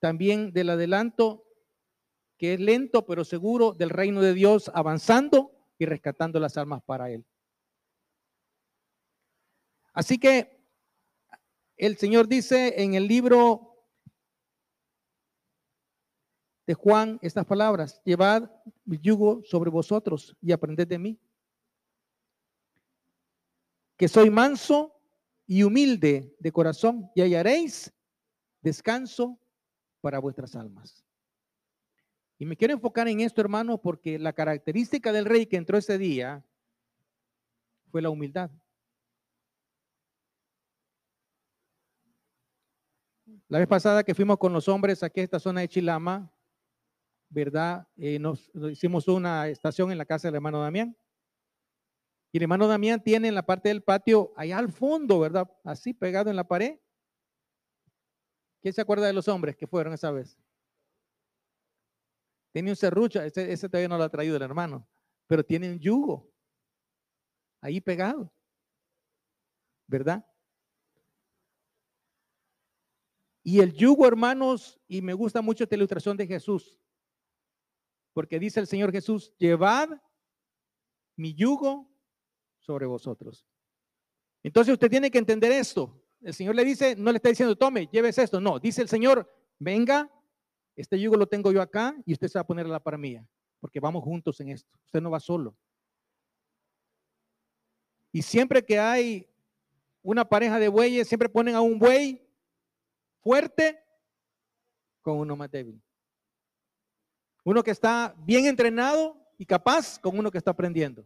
también 0.00 0.52
del 0.52 0.70
adelanto, 0.70 1.46
que 2.36 2.54
es 2.54 2.60
lento 2.60 3.06
pero 3.06 3.24
seguro 3.24 3.72
del 3.72 3.90
reino 3.90 4.20
de 4.20 4.34
Dios 4.34 4.70
avanzando 4.74 5.52
y 5.78 5.86
rescatando 5.86 6.40
las 6.40 6.56
almas 6.56 6.82
para 6.82 7.10
Él. 7.10 7.24
Así 9.92 10.18
que 10.18 10.60
el 11.76 11.96
Señor 11.96 12.26
dice 12.26 12.82
en 12.82 12.94
el 12.94 13.06
libro 13.06 13.71
de 16.66 16.74
Juan 16.74 17.18
estas 17.22 17.44
palabras, 17.44 18.00
llevad 18.04 18.50
mi 18.84 18.98
yugo 18.98 19.42
sobre 19.44 19.70
vosotros 19.70 20.36
y 20.40 20.52
aprended 20.52 20.86
de 20.86 20.98
mí, 20.98 21.20
que 23.96 24.08
soy 24.08 24.30
manso 24.30 24.94
y 25.46 25.62
humilde 25.62 26.34
de 26.38 26.52
corazón 26.52 27.10
y 27.14 27.22
hallaréis 27.22 27.92
descanso 28.60 29.38
para 30.00 30.18
vuestras 30.18 30.54
almas. 30.54 31.04
Y 32.38 32.46
me 32.46 32.56
quiero 32.56 32.74
enfocar 32.74 33.06
en 33.06 33.20
esto, 33.20 33.40
hermano, 33.40 33.78
porque 33.78 34.18
la 34.18 34.32
característica 34.32 35.12
del 35.12 35.26
rey 35.26 35.46
que 35.46 35.56
entró 35.56 35.78
ese 35.78 35.98
día 35.98 36.44
fue 37.90 38.02
la 38.02 38.10
humildad. 38.10 38.50
La 43.48 43.58
vez 43.58 43.68
pasada 43.68 44.02
que 44.02 44.14
fuimos 44.14 44.38
con 44.38 44.52
los 44.52 44.66
hombres 44.66 45.02
aquí 45.02 45.20
a 45.20 45.24
esta 45.24 45.38
zona 45.38 45.60
de 45.60 45.68
Chilama, 45.68 46.32
¿verdad? 47.32 47.88
Eh, 47.96 48.18
nos, 48.18 48.50
hicimos 48.70 49.08
una 49.08 49.48
estación 49.48 49.90
en 49.90 49.98
la 49.98 50.04
casa 50.04 50.28
del 50.28 50.36
hermano 50.36 50.60
Damián. 50.60 50.96
Y 52.30 52.38
el 52.38 52.44
hermano 52.44 52.66
Damián 52.66 53.02
tiene 53.02 53.28
en 53.28 53.34
la 53.34 53.44
parte 53.44 53.68
del 53.68 53.82
patio, 53.82 54.32
allá 54.36 54.58
al 54.58 54.72
fondo, 54.72 55.20
¿verdad? 55.20 55.50
Así 55.64 55.92
pegado 55.92 56.30
en 56.30 56.36
la 56.36 56.48
pared, 56.48 56.78
¿Quién 58.62 58.72
se 58.72 58.80
acuerda 58.80 59.08
de 59.08 59.12
los 59.12 59.26
hombres 59.26 59.56
que 59.56 59.66
fueron 59.66 59.92
esa 59.92 60.12
vez? 60.12 60.38
Tiene 62.52 62.70
un 62.70 62.76
serrucho, 62.76 63.20
ese, 63.20 63.68
todavía 63.68 63.88
no 63.88 63.98
lo 63.98 64.04
ha 64.04 64.08
traído 64.08 64.36
el 64.36 64.42
hermano, 64.42 64.88
pero 65.26 65.44
tiene 65.44 65.70
un 65.70 65.80
yugo 65.80 66.30
ahí 67.60 67.80
pegado, 67.80 68.32
¿verdad? 69.88 70.24
Y 73.42 73.58
el 73.58 73.72
yugo, 73.72 74.06
hermanos, 74.06 74.78
y 74.86 75.02
me 75.02 75.14
gusta 75.14 75.42
mucho 75.42 75.64
esta 75.64 75.74
ilustración 75.74 76.16
de 76.16 76.28
Jesús, 76.28 76.78
porque 78.12 78.38
dice 78.38 78.60
el 78.60 78.66
Señor 78.66 78.92
Jesús, 78.92 79.32
llevad 79.38 79.88
mi 81.16 81.34
yugo 81.34 81.90
sobre 82.58 82.86
vosotros. 82.86 83.46
Entonces 84.42 84.72
usted 84.72 84.90
tiene 84.90 85.10
que 85.10 85.18
entender 85.18 85.52
esto. 85.52 86.00
El 86.20 86.34
Señor 86.34 86.54
le 86.54 86.64
dice, 86.64 86.94
no 86.96 87.10
le 87.10 87.16
está 87.16 87.28
diciendo, 87.28 87.56
tome, 87.56 87.88
lleves 87.90 88.18
esto. 88.18 88.40
No, 88.40 88.58
dice 88.58 88.82
el 88.82 88.88
Señor, 88.88 89.28
venga, 89.58 90.10
este 90.76 90.98
yugo 90.98 91.16
lo 91.16 91.26
tengo 91.26 91.52
yo 91.52 91.60
acá 91.60 91.94
y 92.06 92.12
usted 92.12 92.28
se 92.28 92.38
va 92.38 92.42
a 92.42 92.46
poner 92.46 92.66
a 92.66 92.70
la 92.70 92.82
par 92.82 92.98
mía, 92.98 93.26
porque 93.60 93.80
vamos 93.80 94.02
juntos 94.04 94.40
en 94.40 94.50
esto. 94.50 94.70
Usted 94.86 95.00
no 95.00 95.10
va 95.10 95.20
solo. 95.20 95.56
Y 98.12 98.22
siempre 98.22 98.64
que 98.64 98.78
hay 98.78 99.28
una 100.02 100.28
pareja 100.28 100.58
de 100.58 100.68
bueyes, 100.68 101.08
siempre 101.08 101.28
ponen 101.28 101.54
a 101.54 101.60
un 101.60 101.78
buey 101.78 102.28
fuerte 103.20 103.78
con 105.00 105.18
uno 105.18 105.36
más 105.36 105.50
débil. 105.50 105.80
Uno 107.44 107.62
que 107.62 107.70
está 107.70 108.14
bien 108.18 108.46
entrenado 108.46 109.16
y 109.38 109.46
capaz 109.46 109.98
con 109.98 110.18
uno 110.18 110.30
que 110.30 110.38
está 110.38 110.52
aprendiendo. 110.52 111.04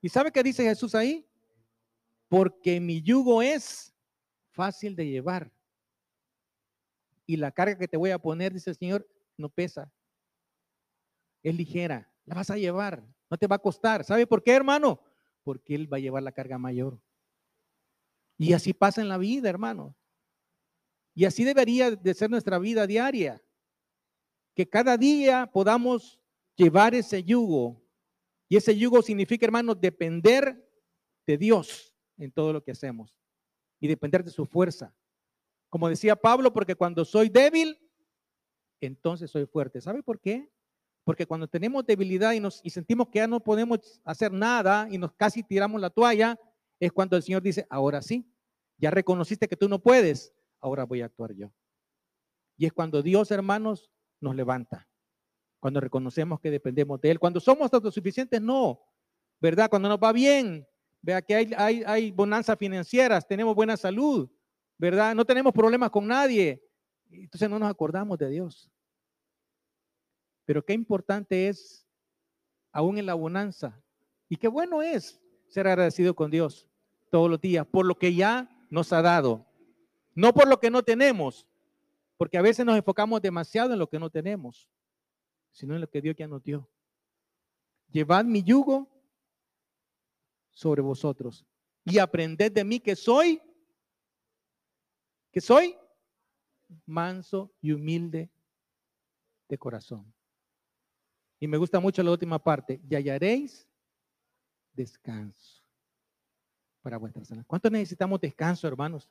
¿Y 0.00 0.08
sabe 0.08 0.30
qué 0.30 0.42
dice 0.42 0.62
Jesús 0.62 0.94
ahí? 0.94 1.26
porque 2.28 2.80
mi 2.80 3.02
yugo 3.02 3.42
es 3.42 3.94
fácil 4.52 4.96
de 4.96 5.06
llevar. 5.06 5.52
Y 7.26 7.36
la 7.36 7.50
carga 7.50 7.78
que 7.78 7.88
te 7.88 7.96
voy 7.96 8.10
a 8.10 8.18
poner, 8.18 8.52
dice 8.52 8.70
el 8.70 8.76
Señor, 8.76 9.08
no 9.36 9.48
pesa. 9.48 9.92
Es 11.42 11.54
ligera, 11.54 12.10
la 12.24 12.36
vas 12.36 12.50
a 12.50 12.56
llevar, 12.56 13.06
no 13.30 13.36
te 13.36 13.46
va 13.46 13.56
a 13.56 13.60
costar. 13.60 14.04
¿Sabe 14.04 14.26
por 14.26 14.42
qué, 14.42 14.52
hermano? 14.52 15.00
Porque 15.42 15.74
Él 15.74 15.92
va 15.92 15.96
a 15.96 16.00
llevar 16.00 16.22
la 16.22 16.32
carga 16.32 16.58
mayor. 16.58 17.00
Y 18.38 18.52
así 18.52 18.72
pasa 18.72 19.00
en 19.00 19.08
la 19.08 19.18
vida, 19.18 19.48
hermano. 19.48 19.96
Y 21.14 21.24
así 21.24 21.44
debería 21.44 21.90
de 21.90 22.14
ser 22.14 22.30
nuestra 22.30 22.58
vida 22.58 22.86
diaria. 22.86 23.42
Que 24.56 24.68
cada 24.68 24.96
día 24.96 25.48
podamos 25.52 26.20
llevar 26.56 26.96
ese 26.96 27.22
yugo. 27.22 27.80
Y 28.48 28.56
ese 28.56 28.76
yugo 28.76 29.02
significa, 29.02 29.46
hermano, 29.46 29.74
depender 29.74 30.68
de 31.26 31.38
Dios 31.38 31.94
en 32.16 32.32
todo 32.32 32.52
lo 32.52 32.64
que 32.64 32.72
hacemos 32.72 33.16
y 33.78 33.86
depender 33.86 34.24
de 34.24 34.30
su 34.30 34.46
fuerza. 34.46 34.94
Como 35.68 35.88
decía 35.88 36.16
Pablo, 36.16 36.52
porque 36.52 36.74
cuando 36.74 37.04
soy 37.04 37.28
débil, 37.28 37.78
entonces 38.80 39.30
soy 39.30 39.46
fuerte. 39.46 39.80
¿Sabe 39.80 40.02
por 40.02 40.20
qué? 40.20 40.50
Porque 41.04 41.26
cuando 41.26 41.48
tenemos 41.48 41.84
debilidad 41.84 42.32
y, 42.32 42.40
nos, 42.40 42.60
y 42.64 42.70
sentimos 42.70 43.08
que 43.08 43.18
ya 43.18 43.26
no 43.26 43.40
podemos 43.40 44.00
hacer 44.04 44.32
nada 44.32 44.88
y 44.90 44.98
nos 44.98 45.12
casi 45.12 45.42
tiramos 45.42 45.80
la 45.80 45.90
toalla, 45.90 46.38
es 46.80 46.92
cuando 46.92 47.16
el 47.16 47.22
Señor 47.22 47.42
dice, 47.42 47.66
ahora 47.70 48.02
sí, 48.02 48.26
ya 48.78 48.90
reconociste 48.90 49.48
que 49.48 49.56
tú 49.56 49.68
no 49.68 49.82
puedes, 49.82 50.34
ahora 50.60 50.84
voy 50.84 51.02
a 51.02 51.06
actuar 51.06 51.34
yo. 51.34 51.52
Y 52.56 52.66
es 52.66 52.72
cuando 52.72 53.02
Dios, 53.02 53.30
hermanos, 53.30 53.90
nos 54.26 54.36
levanta. 54.36 54.86
Cuando 55.58 55.80
reconocemos 55.80 56.40
que 56.40 56.50
dependemos 56.50 57.00
de 57.00 57.12
Él. 57.12 57.18
Cuando 57.18 57.40
somos 57.40 57.72
autosuficientes, 57.72 58.40
no. 58.40 58.80
¿Verdad? 59.40 59.70
Cuando 59.70 59.88
nos 59.88 59.98
va 59.98 60.12
bien, 60.12 60.66
Vea 61.06 61.22
que 61.22 61.36
hay, 61.36 61.52
hay, 61.56 61.84
hay 61.86 62.10
bonanzas 62.10 62.58
financieras, 62.58 63.28
tenemos 63.28 63.54
buena 63.54 63.76
salud, 63.76 64.28
¿verdad? 64.76 65.14
No 65.14 65.24
tenemos 65.24 65.52
problemas 65.52 65.90
con 65.90 66.04
nadie. 66.04 66.60
Entonces 67.08 67.48
no 67.48 67.60
nos 67.60 67.70
acordamos 67.70 68.18
de 68.18 68.28
Dios. 68.28 68.68
Pero 70.44 70.64
qué 70.64 70.72
importante 70.72 71.46
es, 71.46 71.86
aún 72.72 72.98
en 72.98 73.06
la 73.06 73.14
bonanza, 73.14 73.80
y 74.28 74.36
qué 74.36 74.48
bueno 74.48 74.82
es 74.82 75.20
ser 75.46 75.68
agradecido 75.68 76.14
con 76.16 76.28
Dios 76.28 76.68
todos 77.08 77.30
los 77.30 77.40
días 77.40 77.64
por 77.64 77.86
lo 77.86 77.96
que 77.96 78.12
ya 78.12 78.50
nos 78.68 78.92
ha 78.92 79.00
dado, 79.00 79.46
no 80.12 80.34
por 80.34 80.48
lo 80.48 80.58
que 80.58 80.70
no 80.70 80.82
tenemos, 80.82 81.46
porque 82.16 82.38
a 82.38 82.42
veces 82.42 82.64
nos 82.64 82.76
enfocamos 82.76 83.20
demasiado 83.20 83.72
en 83.72 83.78
lo 83.78 83.88
que 83.88 83.98
no 83.98 84.10
tenemos, 84.10 84.68
sino 85.52 85.74
en 85.74 85.80
lo 85.80 85.90
que 85.90 86.00
Dios 86.00 86.16
ya 86.16 86.26
nos 86.26 86.42
dio. 86.42 86.68
Llevad 87.88 88.24
mi 88.24 88.42
yugo 88.42 88.88
sobre 90.50 90.82
vosotros 90.82 91.44
y 91.84 91.98
aprended 91.98 92.52
de 92.52 92.64
mí 92.64 92.80
que 92.80 92.96
soy, 92.96 93.40
que 95.30 95.40
soy 95.40 95.76
manso 96.84 97.52
y 97.60 97.72
humilde 97.72 98.30
de 99.48 99.58
corazón. 99.58 100.12
Y 101.38 101.46
me 101.46 101.58
gusta 101.58 101.78
mucho 101.80 102.02
la 102.02 102.10
última 102.10 102.42
parte, 102.42 102.80
y 102.88 102.94
hallaréis 102.94 103.68
descanso 104.72 105.62
para 106.80 106.96
vuestras 106.96 107.30
almas. 107.30 107.46
¿Cuánto 107.46 107.68
necesitamos 107.68 108.20
descanso, 108.20 108.66
hermanos? 108.66 109.08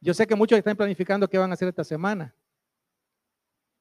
Yo 0.00 0.14
sé 0.14 0.26
que 0.26 0.34
muchos 0.34 0.58
están 0.58 0.76
planificando 0.76 1.28
qué 1.28 1.38
van 1.38 1.50
a 1.50 1.54
hacer 1.54 1.68
esta 1.68 1.84
semana. 1.84 2.34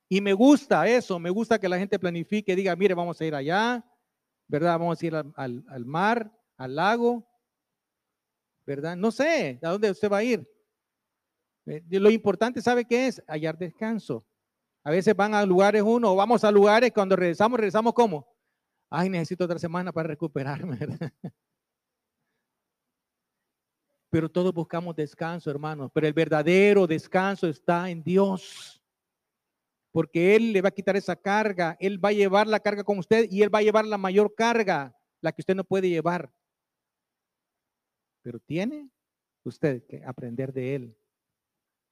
Y 0.09 0.21
me 0.21 0.33
gusta 0.33 0.87
eso, 0.87 1.19
me 1.19 1.29
gusta 1.29 1.59
que 1.59 1.69
la 1.69 1.77
gente 1.77 1.99
planifique, 1.99 2.55
diga, 2.55 2.75
mire, 2.75 2.93
vamos 2.93 3.21
a 3.21 3.25
ir 3.25 3.35
allá, 3.35 3.85
¿verdad? 4.47 4.79
Vamos 4.79 5.01
a 5.01 5.05
ir 5.05 5.15
al, 5.15 5.33
al 5.35 5.85
mar, 5.85 6.31
al 6.57 6.75
lago, 6.75 7.27
¿verdad? 8.65 8.95
No 8.95 9.11
sé 9.11 9.59
a 9.63 9.69
dónde 9.69 9.91
usted 9.91 10.11
va 10.11 10.17
a 10.17 10.23
ir. 10.23 10.47
Eh, 11.65 11.83
lo 11.89 12.09
importante, 12.09 12.61
¿sabe 12.61 12.85
qué 12.85 13.07
es? 13.07 13.23
Hallar 13.27 13.57
descanso. 13.57 14.25
A 14.83 14.91
veces 14.91 15.15
van 15.15 15.33
a 15.33 15.45
lugares 15.45 15.83
uno, 15.83 16.15
vamos 16.15 16.43
a 16.43 16.51
lugares, 16.51 16.91
cuando 16.91 17.15
regresamos, 17.15 17.59
regresamos 17.59 17.93
como, 17.93 18.27
ay, 18.89 19.09
necesito 19.09 19.45
otra 19.45 19.59
semana 19.59 19.91
para 19.91 20.07
recuperarme. 20.07 20.77
¿verdad? 20.79 21.11
Pero 24.09 24.29
todos 24.29 24.53
buscamos 24.53 24.95
descanso, 24.95 25.51
hermanos. 25.51 25.91
Pero 25.93 26.07
el 26.07 26.13
verdadero 26.13 26.87
descanso 26.87 27.47
está 27.47 27.89
en 27.89 28.03
Dios. 28.03 28.81
Porque 29.91 30.35
Él 30.35 30.51
le 30.51 30.61
va 30.61 30.69
a 30.69 30.73
quitar 30.73 30.95
esa 30.95 31.15
carga. 31.15 31.77
Él 31.79 32.03
va 32.03 32.09
a 32.09 32.13
llevar 32.13 32.47
la 32.47 32.59
carga 32.59 32.83
con 32.83 32.97
usted 32.97 33.27
y 33.29 33.43
Él 33.43 33.53
va 33.53 33.59
a 33.59 33.63
llevar 33.63 33.85
la 33.85 33.97
mayor 33.97 34.33
carga, 34.33 34.95
la 35.21 35.31
que 35.31 35.41
usted 35.41 35.55
no 35.55 35.63
puede 35.63 35.89
llevar. 35.89 36.33
Pero 38.21 38.39
tiene 38.39 38.89
usted 39.43 39.85
que 39.85 40.03
aprender 40.03 40.51
de 40.51 40.75
Él. 40.75 40.97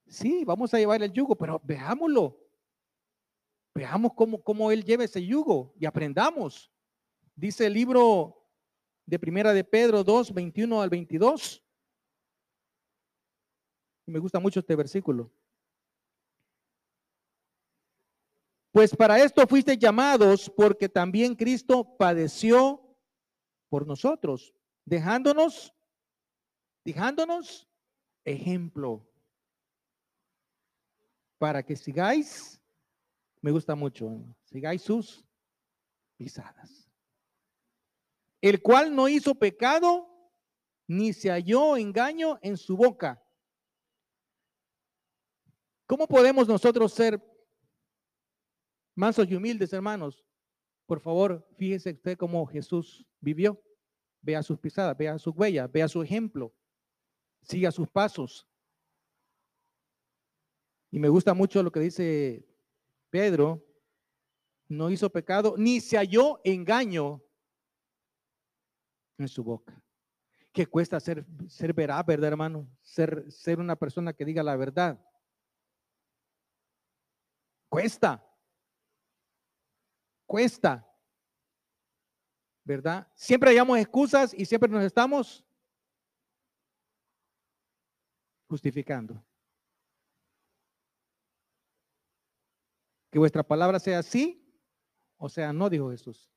Sí, 0.08 0.44
vamos 0.46 0.74
a 0.74 0.80
llevar 0.80 1.04
el 1.04 1.12
yugo, 1.12 1.36
pero 1.36 1.62
veámoslo. 1.64 2.40
Veamos 3.76 4.14
cómo, 4.16 4.42
cómo 4.42 4.72
Él 4.72 4.84
lleva 4.84 5.04
ese 5.04 5.24
yugo 5.24 5.74
y 5.80 5.86
aprendamos. 5.86 6.72
Dice 7.36 7.68
el 7.68 7.74
libro 7.74 8.44
de 9.06 9.20
Primera 9.20 9.54
de 9.54 9.64
Pedro 9.64 10.04
2, 10.04 10.34
21 10.34 10.82
al 10.82 10.90
22. 10.90 11.67
Me 14.08 14.20
gusta 14.20 14.40
mucho 14.40 14.62
este 14.62 14.76
versículo. 14.76 15.30
Pues 18.72 18.96
para 18.96 19.20
esto 19.20 19.46
fuiste 19.46 19.78
llamados 19.78 20.50
porque 20.56 20.88
también 20.88 21.36
Cristo 21.36 21.98
padeció 21.98 22.96
por 23.70 23.86
nosotros, 23.86 24.54
dejándonos, 24.86 25.74
dejándonos 26.86 27.68
ejemplo 28.24 29.06
para 31.38 31.62
que 31.64 31.76
sigáis, 31.76 32.62
me 33.42 33.52
gusta 33.52 33.76
mucho, 33.76 34.24
sigáis 34.46 34.84
sus 34.84 35.26
pisadas. 36.16 36.90
El 38.40 38.62
cual 38.62 38.96
no 38.96 39.10
hizo 39.10 39.36
pecado 39.36 40.08
ni 40.88 41.12
se 41.12 41.30
halló 41.30 41.76
engaño 41.76 42.40
en 42.42 42.56
su 42.56 42.78
boca 42.78 43.22
¿Cómo 45.88 46.06
podemos 46.06 46.50
nosotros 46.50 46.92
ser 46.92 47.20
mansos 48.94 49.26
y 49.32 49.36
humildes, 49.36 49.72
hermanos? 49.72 50.26
Por 50.86 51.00
favor, 51.00 51.48
fíjese 51.56 51.92
usted 51.92 52.18
cómo 52.18 52.46
Jesús 52.46 53.08
vivió. 53.22 53.62
Vea 54.22 54.44
sus 54.44 54.60
pisadas, 54.60 54.98
vea 54.98 55.18
sus 55.18 55.34
huellas, 55.34 55.72
vea 55.72 55.88
su 55.88 56.04
ejemplo. 56.04 56.54
Siga 57.42 57.72
sus 57.72 57.88
pasos. 57.88 58.46
Y 60.92 61.00
me 61.00 61.08
gusta 61.08 61.34
mucho 61.34 61.64
lo 61.64 61.72
que 61.72 61.80
dice 61.80 62.46
Pedro. 63.10 63.64
No 64.68 64.90
hizo 64.90 65.10
pecado, 65.10 65.56
ni 65.58 65.80
se 65.80 65.96
halló 65.96 66.42
engaño 66.44 67.24
en 69.18 69.30
su 69.30 69.42
boca. 69.42 69.82
Que 70.52 70.66
cuesta 70.66 71.00
ser, 71.00 71.26
ser 71.48 71.74
veraz, 71.74 72.06
¿verdad, 72.06 72.28
hermano? 72.28 72.70
Ser, 72.82 73.32
ser 73.32 73.60
una 73.60 73.78
persona 73.78 74.12
que 74.12 74.26
diga 74.26 74.44
la 74.44 74.58
verdad. 74.58 75.00
Cuesta. 77.78 78.28
Cuesta. 80.26 80.92
¿Verdad? 82.64 83.08
Siempre 83.14 83.52
hallamos 83.52 83.78
excusas 83.78 84.34
y 84.34 84.46
siempre 84.46 84.68
nos 84.68 84.84
estamos 84.84 85.46
justificando. 88.48 89.24
Que 93.12 93.20
vuestra 93.20 93.44
palabra 93.44 93.80
sea 93.80 94.02
sí 94.02 94.44
o 95.18 95.30
sea 95.30 95.54
no, 95.54 95.70
dijo 95.70 95.92
Jesús. 95.92 96.32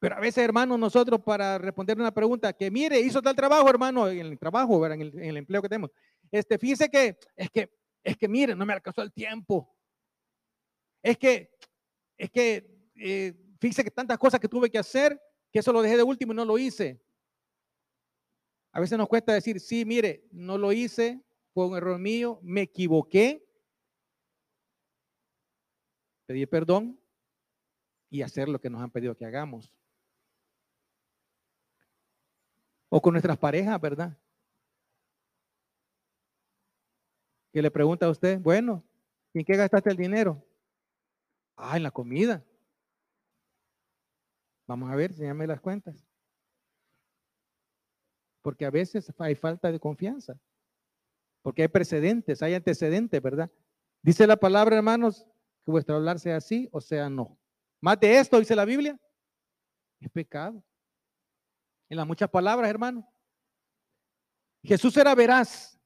Pero 0.00 0.16
a 0.16 0.20
veces, 0.20 0.42
hermano, 0.42 0.76
nosotros 0.76 1.20
para 1.20 1.58
responder 1.58 1.96
una 1.96 2.12
pregunta, 2.12 2.52
que 2.52 2.72
mire, 2.72 2.98
hizo 2.98 3.22
tal 3.22 3.36
trabajo, 3.36 3.70
hermano, 3.70 4.08
en 4.08 4.26
el 4.26 4.36
trabajo, 4.36 4.84
en 4.84 5.00
el, 5.00 5.14
en 5.14 5.24
el 5.30 5.36
empleo 5.36 5.62
que 5.62 5.68
tenemos. 5.68 5.92
Este, 6.28 6.58
fíjese 6.58 6.88
que 6.88 7.16
es 7.36 7.50
que, 7.52 7.70
es 8.02 8.16
que 8.16 8.26
mire, 8.26 8.56
no 8.56 8.66
me 8.66 8.72
alcanzó 8.72 9.02
el 9.02 9.12
tiempo. 9.12 9.77
Es 11.02 11.16
que, 11.16 11.50
es 12.16 12.30
que, 12.30 12.78
eh, 12.96 13.34
fíjese 13.60 13.84
que 13.84 13.90
tantas 13.90 14.18
cosas 14.18 14.40
que 14.40 14.48
tuve 14.48 14.70
que 14.70 14.78
hacer, 14.78 15.20
que 15.52 15.60
eso 15.60 15.72
lo 15.72 15.82
dejé 15.82 15.96
de 15.96 16.02
último 16.02 16.32
y 16.32 16.36
no 16.36 16.44
lo 16.44 16.58
hice. 16.58 17.00
A 18.72 18.80
veces 18.80 18.98
nos 18.98 19.08
cuesta 19.08 19.32
decir, 19.32 19.60
sí, 19.60 19.84
mire, 19.84 20.24
no 20.30 20.58
lo 20.58 20.72
hice, 20.72 21.20
fue 21.54 21.66
un 21.66 21.76
error 21.76 21.98
mío, 21.98 22.38
me 22.42 22.62
equivoqué, 22.62 23.44
pedí 26.26 26.46
perdón 26.46 27.00
y 28.10 28.22
hacer 28.22 28.48
lo 28.48 28.60
que 28.60 28.70
nos 28.70 28.82
han 28.82 28.90
pedido 28.90 29.16
que 29.16 29.24
hagamos. 29.24 29.72
O 32.90 33.00
con 33.02 33.12
nuestras 33.12 33.38
parejas, 33.38 33.80
¿verdad? 33.80 34.16
Que 37.52 37.62
le 37.62 37.70
pregunta 37.70 38.06
a 38.06 38.10
usted, 38.10 38.38
bueno, 38.40 38.84
¿en 39.34 39.44
qué 39.44 39.56
gastaste 39.56 39.90
el 39.90 39.96
dinero? 39.96 40.47
Ah, 41.60 41.76
en 41.76 41.82
la 41.82 41.90
comida. 41.90 42.44
Vamos 44.68 44.90
a 44.90 44.94
ver, 44.94 45.10
enséñame 45.10 45.46
las 45.46 45.60
cuentas. 45.60 46.06
Porque 48.42 48.64
a 48.64 48.70
veces 48.70 49.12
hay 49.18 49.34
falta 49.34 49.72
de 49.72 49.80
confianza. 49.80 50.38
Porque 51.42 51.62
hay 51.62 51.68
precedentes, 51.68 52.42
hay 52.42 52.54
antecedentes, 52.54 53.20
¿verdad? 53.20 53.50
Dice 54.02 54.26
la 54.26 54.36
palabra, 54.36 54.76
hermanos, 54.76 55.26
que 55.64 55.72
vuestro 55.72 55.96
hablar 55.96 56.20
sea 56.20 56.36
así 56.36 56.68
o 56.70 56.80
sea 56.80 57.10
no. 57.10 57.36
Más 57.80 57.98
de 57.98 58.18
esto, 58.18 58.38
dice 58.38 58.54
la 58.54 58.64
Biblia, 58.64 58.98
es 60.00 60.10
pecado. 60.10 60.62
En 61.88 61.96
las 61.96 62.06
muchas 62.06 62.30
palabras, 62.30 62.70
hermano. 62.70 63.08
Jesús 64.62 64.96
era 64.96 65.14
veraz. 65.14 65.77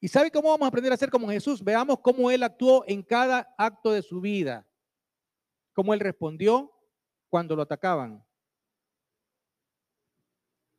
¿Y 0.00 0.08
sabe 0.08 0.30
cómo 0.30 0.48
vamos 0.50 0.66
a 0.66 0.68
aprender 0.68 0.92
a 0.92 0.96
ser 0.96 1.10
como 1.10 1.28
Jesús? 1.28 1.62
Veamos 1.62 1.98
cómo 2.00 2.30
Él 2.30 2.42
actuó 2.42 2.84
en 2.86 3.02
cada 3.02 3.54
acto 3.58 3.92
de 3.92 4.02
su 4.02 4.20
vida. 4.20 4.66
Cómo 5.72 5.92
Él 5.92 6.00
respondió 6.00 6.72
cuando 7.28 7.56
lo 7.56 7.62
atacaban. 7.62 8.24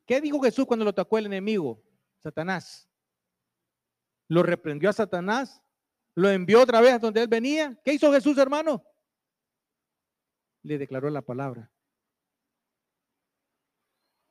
¿Qué 0.06 0.20
dijo 0.20 0.40
Jesús 0.40 0.66
cuando 0.66 0.84
lo 0.84 0.90
atacó 0.90 1.18
el 1.18 1.26
enemigo? 1.26 1.82
Satanás. 2.18 2.88
Lo 4.26 4.42
reprendió 4.42 4.88
a 4.90 4.92
Satanás. 4.92 5.62
Lo 6.14 6.28
envió 6.30 6.62
otra 6.62 6.80
vez 6.80 6.94
a 6.94 6.98
donde 6.98 7.22
él 7.22 7.28
venía. 7.28 7.78
¿Qué 7.84 7.92
hizo 7.92 8.12
Jesús, 8.12 8.36
hermano? 8.38 8.84
Le 10.62 10.78
declaró 10.78 11.08
la 11.10 11.22
palabra. 11.22 11.70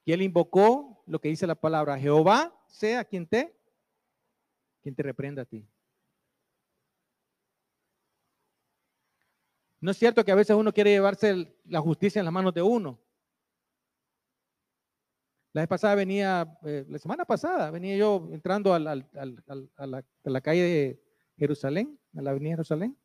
Y 0.04 0.12
él 0.12 0.22
invocó 0.22 1.04
lo 1.06 1.20
que 1.20 1.30
dice 1.30 1.48
la 1.48 1.56
palabra. 1.56 1.98
Jehová 1.98 2.54
sea 2.68 3.06
quien 3.06 3.28
te 3.28 3.59
quien 4.82 4.96
te 4.96 5.04
reprenda 5.04 5.44
a 5.44 5.46
ti. 5.46 5.68
No 9.82 9.92
es 9.92 9.98
cierto 9.98 10.26
que 10.26 10.32
a 10.32 10.36
veces 10.36 10.56
uno 10.56 10.74
quiere 10.74 10.92
llevarse 10.92 11.56
la 11.66 11.80
justicia 11.80 12.20
en 12.20 12.26
las 12.26 12.34
manos 12.34 12.54
de 12.54 12.62
uno. 12.62 13.00
La 15.54 15.62
vez 15.62 15.70
pasada 15.70 15.96
venía, 15.96 16.60
eh, 16.64 16.86
la 16.88 17.00
semana 17.00 17.26
pasada 17.26 17.72
venía 17.72 17.96
yo 17.98 18.30
entrando 18.32 18.74
a, 18.74 18.80
la, 18.80 20.42
calle 20.42 20.62
de 20.62 21.04
Jerusalén, 21.38 22.00
a 22.16 22.22
la 22.22 22.32
avenida 22.32 22.52
Jerusalén, 22.52 22.96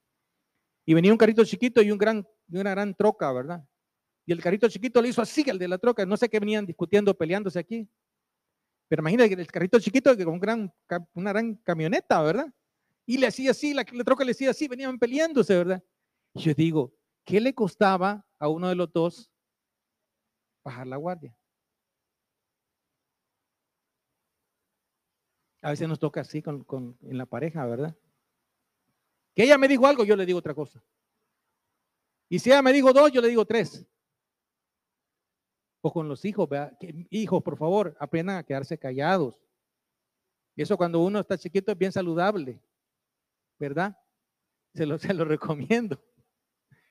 y 0.85 0.93
venía 0.93 1.13
un 1.13 1.19
carrito 1.19 1.45
chiquito 1.45 1.81
y 1.81 1.91
un 1.91 1.97
gran, 1.97 2.27
una 2.51 2.71
gran 2.71 2.95
troca, 2.95 3.33
¿verdad? 3.33 3.67
Y 4.27 4.33
el 4.33 4.43
carrito 4.43 4.69
chiquito 4.69 5.01
le 5.01 5.09
hizo 5.09 5.23
así 5.23 5.49
al 5.49 5.59
de 5.59 5.69
la 5.69 5.79
troca, 5.79 6.05
no 6.05 6.17
sé 6.17 6.29
qué 6.29 6.39
venían 6.39 6.67
discutiendo, 6.67 7.17
peleándose 7.17 7.59
aquí. 7.59 7.89
Pero 8.89 9.03
imagínate 9.03 9.35
el 9.35 9.47
carrito 9.47 9.79
chiquito 9.81 10.17
que 10.17 10.25
con 10.25 10.41
una 11.15 11.33
gran 11.33 11.55
camioneta, 11.57 12.23
¿verdad? 12.23 12.53
Y 13.07 13.19
le 13.19 13.27
hacía 13.27 13.51
así, 13.51 13.75
la, 13.75 13.85
la 13.93 14.05
troca 14.05 14.25
le 14.25 14.33
hacía 14.33 14.51
así, 14.51 14.69
venían 14.69 14.99
peleándose, 14.99 15.57
¿verdad? 15.57 15.83
Yo 16.35 16.53
digo, 16.55 16.93
¿qué 17.25 17.41
le 17.41 17.55
costaba 17.55 18.27
a 18.39 18.49
uno 18.49 18.69
de 18.69 18.75
los 18.75 18.93
dos 18.93 19.31
bajar 20.65 20.87
la 20.87 20.97
guardia? 20.97 21.37
A 25.63 25.71
veces 25.71 25.89
nos 25.89 25.99
toca 25.99 26.21
así 26.21 26.43
con, 26.43 26.63
con, 26.65 26.99
en 27.03 27.17
la 27.17 27.27
pareja, 27.27 27.65
¿verdad? 27.65 27.97
Que 29.35 29.45
ella 29.45 29.57
me 29.57 29.69
dijo 29.69 29.87
algo, 29.87 30.05
yo 30.05 30.15
le 30.15 30.27
digo 30.27 30.39
otra 30.39 30.55
cosa. 30.55 30.83
Y 32.29 32.39
si 32.39 32.51
ella 32.51 32.63
me 32.63 32.73
dijo 32.73 32.93
dos, 32.93 33.11
yo 33.13 33.21
le 33.21 33.29
digo 33.29 33.45
tres 33.45 33.87
o 35.87 35.93
con 35.93 36.09
los 36.09 36.25
hijos, 36.25 36.49
hijos, 37.11 37.43
por 37.43 37.59
favor, 37.59 37.95
aprendan 38.01 38.39
a 38.39 38.43
quedarse 38.43 38.79
callados. 38.79 39.39
Eso 40.57 40.79
cuando 40.79 41.05
uno 41.05 41.21
está 41.21 41.37
chiquito 41.37 41.73
es 41.73 41.77
bien 41.77 41.93
saludable, 41.93 42.59
¿verdad? 43.59 43.95
Se 44.73 44.87
lo, 44.87 44.97
se 44.99 45.13
lo 45.13 45.27
recomiendo. 45.27 46.03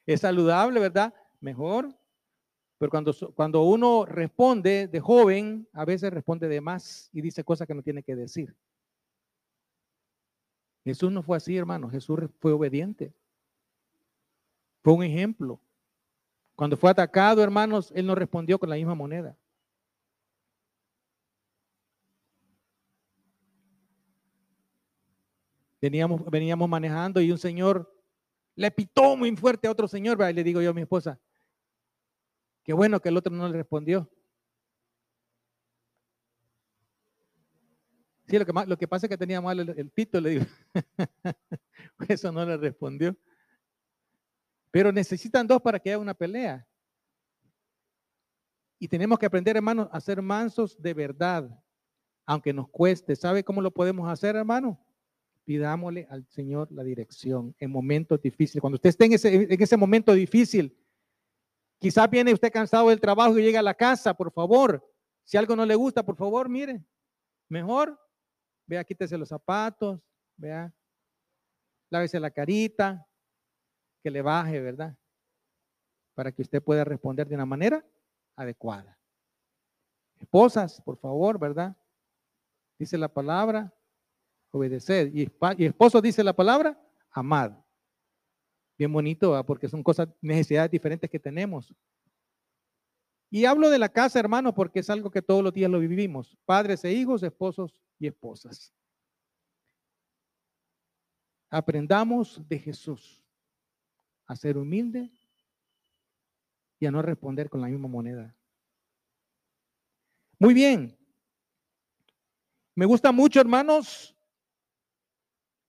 Es 0.05 0.21
saludable, 0.21 0.79
¿verdad? 0.79 1.11
Mejor 1.39 1.89
Pero 2.77 2.91
cuando, 2.91 3.15
cuando 3.33 3.63
uno 3.63 4.05
responde 4.05 4.87
de 4.87 4.99
joven, 4.99 5.67
a 5.73 5.85
veces 5.85 6.13
responde 6.13 6.47
de 6.47 6.61
más 6.61 7.09
y 7.11 7.21
dice 7.21 7.43
cosas 7.43 7.67
que 7.67 7.73
no 7.73 7.81
tiene 7.81 8.03
que 8.03 8.15
decir. 8.15 8.55
Jesús 10.83 11.11
no 11.11 11.23
fue 11.23 11.37
así, 11.37 11.57
hermano. 11.57 11.89
Jesús 11.89 12.19
fue 12.39 12.53
obediente. 12.53 13.11
Fue 14.83 14.93
un 14.93 15.03
ejemplo. 15.03 15.59
Cuando 16.55 16.77
fue 16.77 16.91
atacado, 16.91 17.41
hermanos, 17.41 17.91
él 17.95 18.05
no 18.05 18.15
respondió 18.15 18.59
con 18.59 18.69
la 18.69 18.75
misma 18.75 18.95
moneda. 18.95 19.35
Veníamos, 25.81 26.23
veníamos 26.29 26.69
manejando 26.69 27.19
y 27.19 27.31
un 27.31 27.37
señor 27.37 27.93
le 28.55 28.71
pitó 28.71 29.17
muy 29.17 29.35
fuerte 29.35 29.67
a 29.67 29.71
otro 29.71 29.87
señor, 29.87 30.17
y 30.29 30.33
le 30.33 30.43
digo 30.43 30.61
yo 30.61 30.69
a 30.69 30.73
mi 30.73 30.81
esposa, 30.81 31.19
qué 32.63 32.71
bueno 32.71 32.99
que 33.01 33.09
el 33.09 33.17
otro 33.17 33.33
no 33.33 33.47
le 33.49 33.57
respondió. 33.57 34.09
Sí, 38.27 38.39
lo 38.39 38.45
que, 38.45 38.53
lo 38.65 38.77
que 38.77 38.87
pasa 38.87 39.07
es 39.07 39.09
que 39.09 39.17
tenía 39.17 39.41
mal 39.41 39.59
el, 39.59 39.89
pito, 39.89 40.21
le 40.21 40.29
digo. 40.29 40.45
Eso 42.07 42.31
no 42.31 42.45
le 42.45 42.57
respondió. 42.57 43.17
Pero 44.73 44.91
necesitan 44.91 45.45
dos 45.45 45.61
para 45.61 45.77
que 45.77 45.89
haya 45.91 45.99
una 45.99 46.15
pelea. 46.15 46.67
Y 48.79 48.87
tenemos 48.87 49.19
que 49.19 49.27
aprender, 49.27 49.55
hermanos, 49.55 49.87
a 49.91 50.01
ser 50.01 50.19
mansos 50.19 50.81
de 50.81 50.93
verdad, 50.95 51.47
aunque 52.25 52.51
nos 52.51 52.67
cueste. 52.69 53.15
¿Sabe 53.15 53.43
cómo 53.43 53.61
lo 53.61 53.71
podemos 53.71 54.09
hacer, 54.11 54.35
hermano? 54.35 54.83
Pidámosle 55.45 56.07
al 56.09 56.25
Señor 56.27 56.71
la 56.71 56.83
dirección 56.83 57.55
en 57.59 57.69
momentos 57.69 58.19
difíciles. 58.19 58.61
Cuando 58.61 58.77
usted 58.77 58.89
esté 58.89 59.05
en 59.05 59.13
ese, 59.13 59.33
en 59.35 59.61
ese 59.61 59.77
momento 59.77 60.11
difícil, 60.13 60.75
quizás 61.77 62.09
viene 62.09 62.33
usted 62.33 62.51
cansado 62.51 62.89
del 62.89 62.99
trabajo 62.99 63.37
y 63.37 63.43
llega 63.43 63.59
a 63.59 63.63
la 63.63 63.75
casa, 63.75 64.15
por 64.15 64.31
favor. 64.31 64.83
Si 65.23 65.37
algo 65.37 65.55
no 65.55 65.67
le 65.67 65.75
gusta, 65.75 66.03
por 66.03 66.15
favor, 66.15 66.49
mire, 66.49 66.83
mejor 67.47 67.99
Vea, 68.65 68.83
quítese 68.83 69.17
los 69.17 69.29
zapatos, 69.29 69.99
vea, 70.37 70.73
lávese 71.89 72.19
la 72.19 72.31
carita, 72.31 73.05
que 74.03 74.11
le 74.11 74.21
baje, 74.21 74.59
¿verdad? 74.59 74.95
Para 76.13 76.31
que 76.31 76.41
usted 76.41 76.61
pueda 76.61 76.83
responder 76.83 77.27
de 77.27 77.35
una 77.35 77.45
manera 77.45 77.83
adecuada. 78.35 78.99
Esposas, 80.19 80.81
por 80.81 80.97
favor, 80.97 81.39
¿verdad? 81.39 81.75
Dice 82.77 82.97
la 82.97 83.07
palabra, 83.07 83.73
obedecer. 84.51 85.09
Y, 85.15 85.31
esposo 85.65 86.01
dice 86.01 86.23
la 86.23 86.33
palabra, 86.33 86.79
amad. 87.11 87.53
Bien 88.77 88.91
bonito, 88.91 89.43
porque 89.45 89.69
son 89.69 89.81
cosas, 89.81 90.09
necesidades 90.21 90.69
diferentes 90.69 91.09
que 91.09 91.19
tenemos. 91.19 91.73
Y 93.29 93.45
hablo 93.45 93.69
de 93.69 93.79
la 93.79 93.89
casa, 93.89 94.19
hermano, 94.19 94.53
porque 94.53 94.79
es 94.79 94.89
algo 94.89 95.09
que 95.09 95.21
todos 95.21 95.43
los 95.43 95.53
días 95.53 95.71
lo 95.71 95.79
vivimos. 95.79 96.37
Padres 96.45 96.83
e 96.83 96.91
hijos, 96.91 97.23
esposos 97.23 97.81
y 97.97 98.07
esposas. 98.07 98.73
Aprendamos 101.49 102.41
de 102.47 102.59
Jesús 102.59 103.22
a 104.25 104.35
ser 104.35 104.57
humilde 104.57 105.11
y 106.79 106.85
a 106.85 106.91
no 106.91 107.01
responder 107.01 107.49
con 107.49 107.61
la 107.61 107.67
misma 107.67 107.87
moneda. 107.87 108.35
Muy 110.39 110.53
bien. 110.53 110.97
Me 112.75 112.85
gusta 112.85 113.11
mucho, 113.11 113.39
hermanos, 113.39 114.15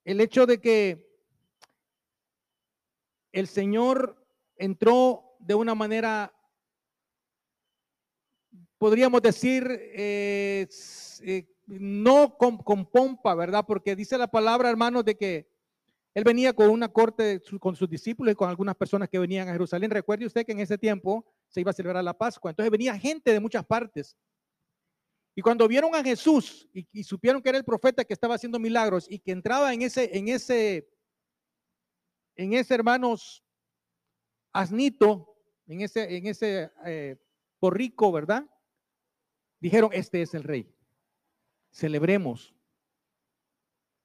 el 0.05 0.21
hecho 0.21 0.47
de 0.47 0.61
que 0.61 1.15
el 3.33 3.47
Señor 3.47 4.27
entró 4.57 5.37
de 5.39 5.55
una 5.55 5.75
manera, 5.75 6.33
podríamos 8.79 9.21
decir, 9.21 9.67
eh, 9.71 10.67
eh, 11.23 11.47
no 11.67 12.37
con, 12.37 12.87
pompa, 12.87 13.35
¿verdad? 13.35 13.65
Porque 13.67 13.97
dice 13.97 14.17
la 14.19 14.29
palabra, 14.29 14.71
hermanos, 14.71 15.05
de 15.05 15.17
que 15.17 15.54
él 16.15 16.25
venía 16.25 16.53
con 16.53 16.71
una 16.71 16.89
corte 16.89 17.43
con 17.61 17.75
sus 17.77 17.89
discípulos 17.89 18.33
y 18.33 18.35
con 18.37 18.49
algunas 18.49 18.77
personas 18.77 19.09
que 19.09 19.19
venían 19.19 19.49
a 19.49 19.53
Jerusalén. 19.53 19.91
Recuerde 19.91 20.27
usted 20.27 20.47
que 20.47 20.53
en 20.53 20.61
ese 20.61 20.79
tiempo 20.79 21.27
se 21.49 21.61
iba 21.61 21.71
a 21.71 21.75
celebrar 21.75 22.03
la 22.05 22.17
Pascua. 22.17 22.51
Entonces 22.51 22.71
venía 22.71 22.99
gente 22.99 23.33
de 23.33 23.41
muchas 23.41 23.65
partes. 23.67 24.17
Y 25.35 25.43
cuando 25.43 25.67
vieron 25.67 25.95
a 25.95 26.05
Jesús 26.05 26.69
y, 26.73 27.03
supieron 27.03 27.43
que 27.43 27.49
era 27.49 27.59
el 27.59 27.65
profeta 27.65 28.05
que 28.05 28.15
estaba 28.15 28.37
haciendo 28.37 28.61
milagros 28.61 29.07
y 29.11 29.19
que 29.19 29.33
entraba 29.33 29.75
en 29.75 29.83
ese, 29.83 30.17
en 30.17 30.29
ese, 30.29 30.89
en 32.37 32.53
ese 32.53 32.75
hermanos 32.75 33.45
asnito, 34.53 35.37
en 35.67 35.81
ese, 35.81 36.17
en 36.17 36.27
ese 36.29 36.71
eh, 36.87 37.17
porrico, 37.59 38.13
¿verdad? 38.13 38.49
Dijeron, 39.59 39.91
este 39.93 40.23
es 40.23 40.35
el 40.35 40.45
rey 40.45 40.75
celebremos 41.75 42.55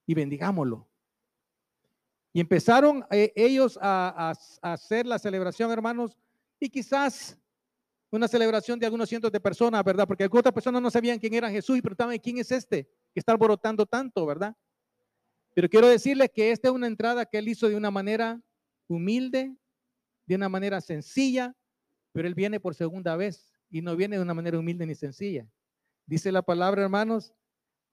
y 0.08 0.15
bendigámoslo. 0.15 0.88
Y 2.32 2.42
empezaron 2.42 3.06
eh, 3.12 3.32
ellos 3.36 3.78
a, 3.82 4.34
hacer 4.62 5.06
la 5.06 5.18
celebración, 5.18 5.72
hermanos, 5.72 6.15
y 6.60 6.70
quizás 6.70 7.38
una 8.12 8.28
celebración 8.28 8.80
de 8.80 8.86
algunos 8.86 9.10
cientos 9.10 9.32
de 9.32 9.39
personas, 9.39 9.84
¿verdad? 9.84 10.08
Porque 10.08 10.26
otras 10.26 10.54
personas 10.54 10.82
no 10.82 10.92
sabían 10.92 11.20
quién 11.20 11.34
era 11.34 11.50
Jesús 11.50 11.78
y 11.78 11.82
preguntaban, 11.82 12.18
¿quién 12.20 12.38
es 12.38 12.52
este 12.52 12.86
que 13.13 13.20
está 13.20 13.32
alborotando 13.32 13.86
tanto, 13.86 14.26
¿verdad? 14.26 14.56
Pero 15.54 15.70
quiero 15.70 15.88
decirles 15.88 16.30
que 16.34 16.52
esta 16.52 16.70
es 16.70 16.74
una 16.74 16.88
entrada 16.88 17.26
que 17.26 17.38
él 17.38 17.48
hizo 17.48 17.68
de 17.68 17.76
una 17.76 17.92
manera 17.92 18.42
humilde, 18.88 19.56
de 20.26 20.36
una 20.36 20.50
manera 20.50 20.82
sencilla, 20.82 21.56
pero 22.12 22.28
él 22.28 22.36
viene 22.36 22.60
por 22.60 22.76
segunda 22.76 23.15
vez 23.15 23.54
y 23.70 23.82
no 23.82 23.96
viene 23.96 24.18
de 24.18 24.22
una 24.22 24.34
manera 24.34 24.60
humilde 24.60 24.86
ni 24.86 24.96
sencilla. 24.96 25.48
Dice 26.06 26.32
la 26.32 26.42
palabra, 26.42 26.84
hermanos, 26.84 27.34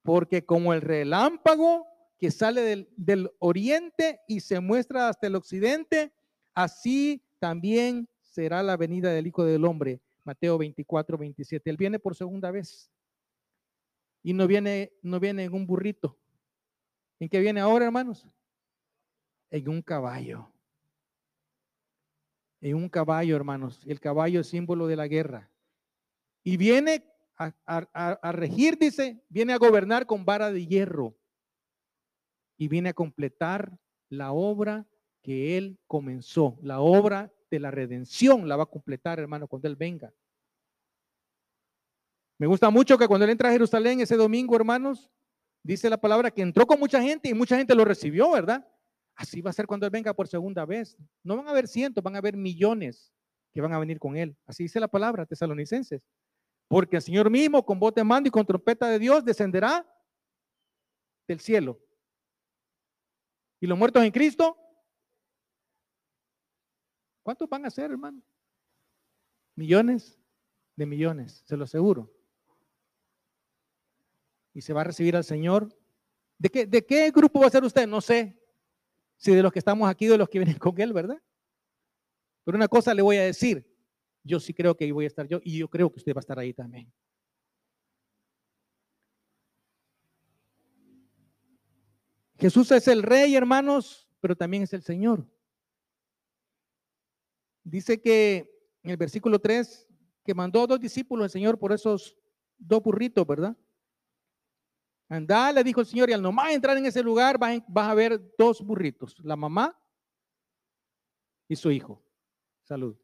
porque 0.02 0.44
como 0.44 0.72
el 0.72 0.80
relámpago 0.80 1.86
que 2.18 2.30
sale 2.30 2.86
del, 2.96 3.30
oriente 3.38 4.20
y 4.26 4.40
se 4.40 4.60
muestra 4.60 5.08
hasta 5.08 5.26
el 5.26 5.34
occidente, 5.34 6.12
así 6.54 7.22
también 7.38 8.08
será 8.22 8.62
la 8.62 8.76
venida 8.76 9.10
del 9.10 9.26
Hijo 9.26 9.44
del 9.44 9.64
Hombre. 9.64 10.00
Mateo 10.24 10.58
24, 10.58 11.18
27. 11.18 11.70
Él 11.70 11.76
viene 11.76 11.98
por 11.98 12.16
segunda 12.16 12.50
vez. 12.50 12.90
Y 14.22 14.32
no 14.32 14.46
viene, 14.46 14.92
no 15.02 15.20
viene 15.20 15.44
en 15.44 15.54
un 15.54 15.66
burrito. 15.66 16.18
¿En 17.20 17.28
qué 17.28 17.38
viene 17.38 17.60
ahora, 17.60 17.84
hermanos? 17.84 18.26
En 19.50 19.68
un 19.68 19.82
caballo. 19.82 20.50
En 22.60 22.74
un 22.74 22.88
caballo, 22.88 23.36
hermanos. 23.36 23.82
El 23.86 24.00
caballo 24.00 24.40
es 24.40 24.48
símbolo 24.48 24.86
de 24.86 24.96
la 24.96 25.06
guerra. 25.06 25.48
Y 26.42 26.56
viene 26.56 27.04
a, 27.36 28.32
regir, 28.32 28.78
dice, 28.78 29.22
viene 29.28 29.52
a 29.52 29.58
gobernar 29.58 30.06
con 30.06 30.24
vara 30.24 30.50
de 30.50 30.66
hierro 30.66 31.14
y 32.56 32.68
viene 32.68 32.90
a 32.90 32.94
completar 32.94 33.78
la 34.08 34.32
obra 34.32 34.86
que 35.22 35.58
él 35.58 35.78
comenzó, 35.86 36.58
la 36.62 36.80
obra 36.80 37.32
de 37.50 37.60
la 37.60 37.70
redención 37.70 38.48
la 38.48 38.56
va 38.56 38.64
a 38.64 38.70
completar, 38.70 39.18
hermano, 39.18 39.48
cuando 39.48 39.68
él 39.68 39.76
venga. 39.76 40.12
Me 42.38 42.46
gusta 42.46 42.70
mucho 42.70 42.98
que 42.98 43.08
cuando 43.08 43.24
él 43.24 43.30
entra 43.30 43.48
a 43.48 43.52
Jerusalén 43.52 44.00
ese 44.00 44.16
domingo, 44.16 44.54
hermanos, 44.56 45.10
dice 45.62 45.88
la 45.88 46.00
palabra 46.00 46.30
que 46.30 46.42
entró 46.42 46.66
con 46.66 46.78
mucha 46.78 47.00
gente 47.00 47.28
y 47.28 47.34
mucha 47.34 47.56
gente 47.56 47.74
lo 47.74 47.84
recibió, 47.84 48.30
¿verdad? 48.30 48.66
Así 49.14 49.40
va 49.40 49.50
a 49.50 49.54
ser 49.54 49.66
cuando 49.66 49.86
él 49.86 49.90
venga 49.90 50.12
por 50.12 50.28
segunda 50.28 50.66
vez. 50.66 50.96
No 51.22 51.36
van 51.36 51.48
a 51.48 51.50
haber 51.50 51.66
cientos, 51.66 52.04
van 52.04 52.14
a 52.14 52.18
haber 52.18 52.36
millones 52.36 53.12
que 53.52 53.62
van 53.62 53.72
a 53.72 53.78
venir 53.78 53.98
con 53.98 54.16
él. 54.16 54.36
Así 54.46 54.64
dice 54.64 54.78
la 54.78 54.88
palabra, 54.88 55.24
tesalonicenses. 55.24 56.02
Porque 56.68 56.96
el 56.96 57.02
Señor 57.02 57.30
mismo 57.30 57.64
con 57.64 57.80
voz 57.80 57.94
de 57.94 58.04
mando 58.04 58.28
y 58.28 58.30
con 58.30 58.44
trompeta 58.44 58.88
de 58.88 58.98
Dios 58.98 59.24
descenderá 59.24 59.86
del 61.26 61.40
cielo. 61.40 61.80
¿Y 63.66 63.68
los 63.68 63.76
muertos 63.76 64.04
en 64.04 64.12
Cristo? 64.12 64.56
¿Cuántos 67.24 67.48
van 67.48 67.66
a 67.66 67.70
ser, 67.70 67.90
hermano? 67.90 68.22
Millones 69.56 70.20
de 70.76 70.86
millones, 70.86 71.42
se 71.44 71.56
lo 71.56 71.64
aseguro. 71.64 72.08
Y 74.54 74.60
se 74.60 74.72
va 74.72 74.82
a 74.82 74.84
recibir 74.84 75.16
al 75.16 75.24
Señor. 75.24 75.76
¿De 76.38 76.48
qué, 76.48 76.64
¿De 76.64 76.86
qué 76.86 77.10
grupo 77.10 77.40
va 77.40 77.48
a 77.48 77.50
ser 77.50 77.64
usted? 77.64 77.88
No 77.88 78.00
sé. 78.00 78.40
Si 79.16 79.34
de 79.34 79.42
los 79.42 79.52
que 79.52 79.58
estamos 79.58 79.90
aquí, 79.90 80.06
de 80.06 80.18
los 80.18 80.28
que 80.28 80.38
vienen 80.44 80.60
con 80.60 80.80
Él, 80.80 80.92
¿verdad? 80.92 81.20
Pero 82.44 82.56
una 82.56 82.68
cosa 82.68 82.94
le 82.94 83.02
voy 83.02 83.16
a 83.16 83.24
decir 83.24 83.68
yo 84.22 84.38
sí 84.38 84.54
creo 84.54 84.76
que 84.76 84.84
ahí 84.84 84.92
voy 84.92 85.06
a 85.06 85.08
estar 85.08 85.26
yo 85.26 85.40
y 85.42 85.58
yo 85.58 85.68
creo 85.68 85.90
que 85.90 85.98
usted 85.98 86.14
va 86.14 86.20
a 86.20 86.26
estar 86.26 86.38
ahí 86.38 86.54
también. 86.54 86.92
Jesús 92.38 92.70
es 92.72 92.86
el 92.88 93.02
rey, 93.02 93.34
hermanos, 93.34 94.08
pero 94.20 94.36
también 94.36 94.62
es 94.62 94.72
el 94.72 94.82
Señor. 94.82 95.26
Dice 97.64 98.00
que 98.00 98.50
en 98.82 98.90
el 98.90 98.96
versículo 98.96 99.38
3 99.38 99.88
que 100.24 100.34
mandó 100.34 100.66
dos 100.66 100.80
discípulos 100.80 101.24
el 101.24 101.30
Señor 101.30 101.58
por 101.58 101.72
esos 101.72 102.16
dos 102.58 102.82
burritos, 102.82 103.26
¿verdad? 103.26 103.56
Andá, 105.08 105.52
le 105.52 105.62
dijo 105.62 105.80
el 105.80 105.86
Señor, 105.86 106.10
y 106.10 106.12
al 106.12 106.22
nomás 106.22 106.52
entrar 106.52 106.76
en 106.76 106.86
ese 106.86 107.02
lugar 107.02 107.38
vas, 107.38 107.60
vas 107.68 107.88
a 107.88 107.94
ver 107.94 108.34
dos 108.36 108.60
burritos, 108.60 109.16
la 109.22 109.36
mamá 109.36 109.80
y 111.48 111.54
su 111.54 111.70
hijo. 111.70 112.02
Salud. 112.64 112.96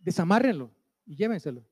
desamárrenlo 0.00 0.74
y 1.04 1.16
llévenselo. 1.16 1.62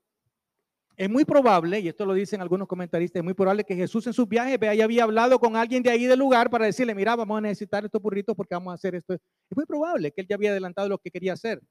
Es 0.98 1.08
muy 1.08 1.24
probable, 1.24 1.78
y 1.78 1.86
esto 1.86 2.04
lo 2.04 2.12
dicen 2.12 2.40
algunos 2.40 2.66
comentaristas, 2.66 3.20
es 3.20 3.24
muy 3.24 3.32
probable 3.32 3.62
que 3.62 3.76
Jesús 3.76 4.04
en 4.08 4.12
sus 4.12 4.28
viajes 4.28 4.58
ya 4.60 4.82
había 4.82 5.04
hablado 5.04 5.38
con 5.38 5.54
alguien 5.54 5.80
de 5.80 5.90
ahí 5.90 6.06
del 6.06 6.18
lugar 6.18 6.50
para 6.50 6.64
decirle, 6.64 6.92
mira, 6.92 7.14
vamos 7.14 7.38
a 7.38 7.40
necesitar 7.40 7.84
estos 7.84 8.02
burritos 8.02 8.34
porque 8.34 8.56
vamos 8.56 8.72
a 8.72 8.74
hacer 8.74 8.96
esto. 8.96 9.14
Es 9.14 9.20
muy 9.54 9.64
probable 9.64 10.10
que 10.10 10.22
él 10.22 10.26
ya 10.28 10.34
había 10.34 10.50
adelantado 10.50 10.88
lo 10.88 10.98
que 10.98 11.12
quería 11.12 11.34
hacer. 11.34 11.62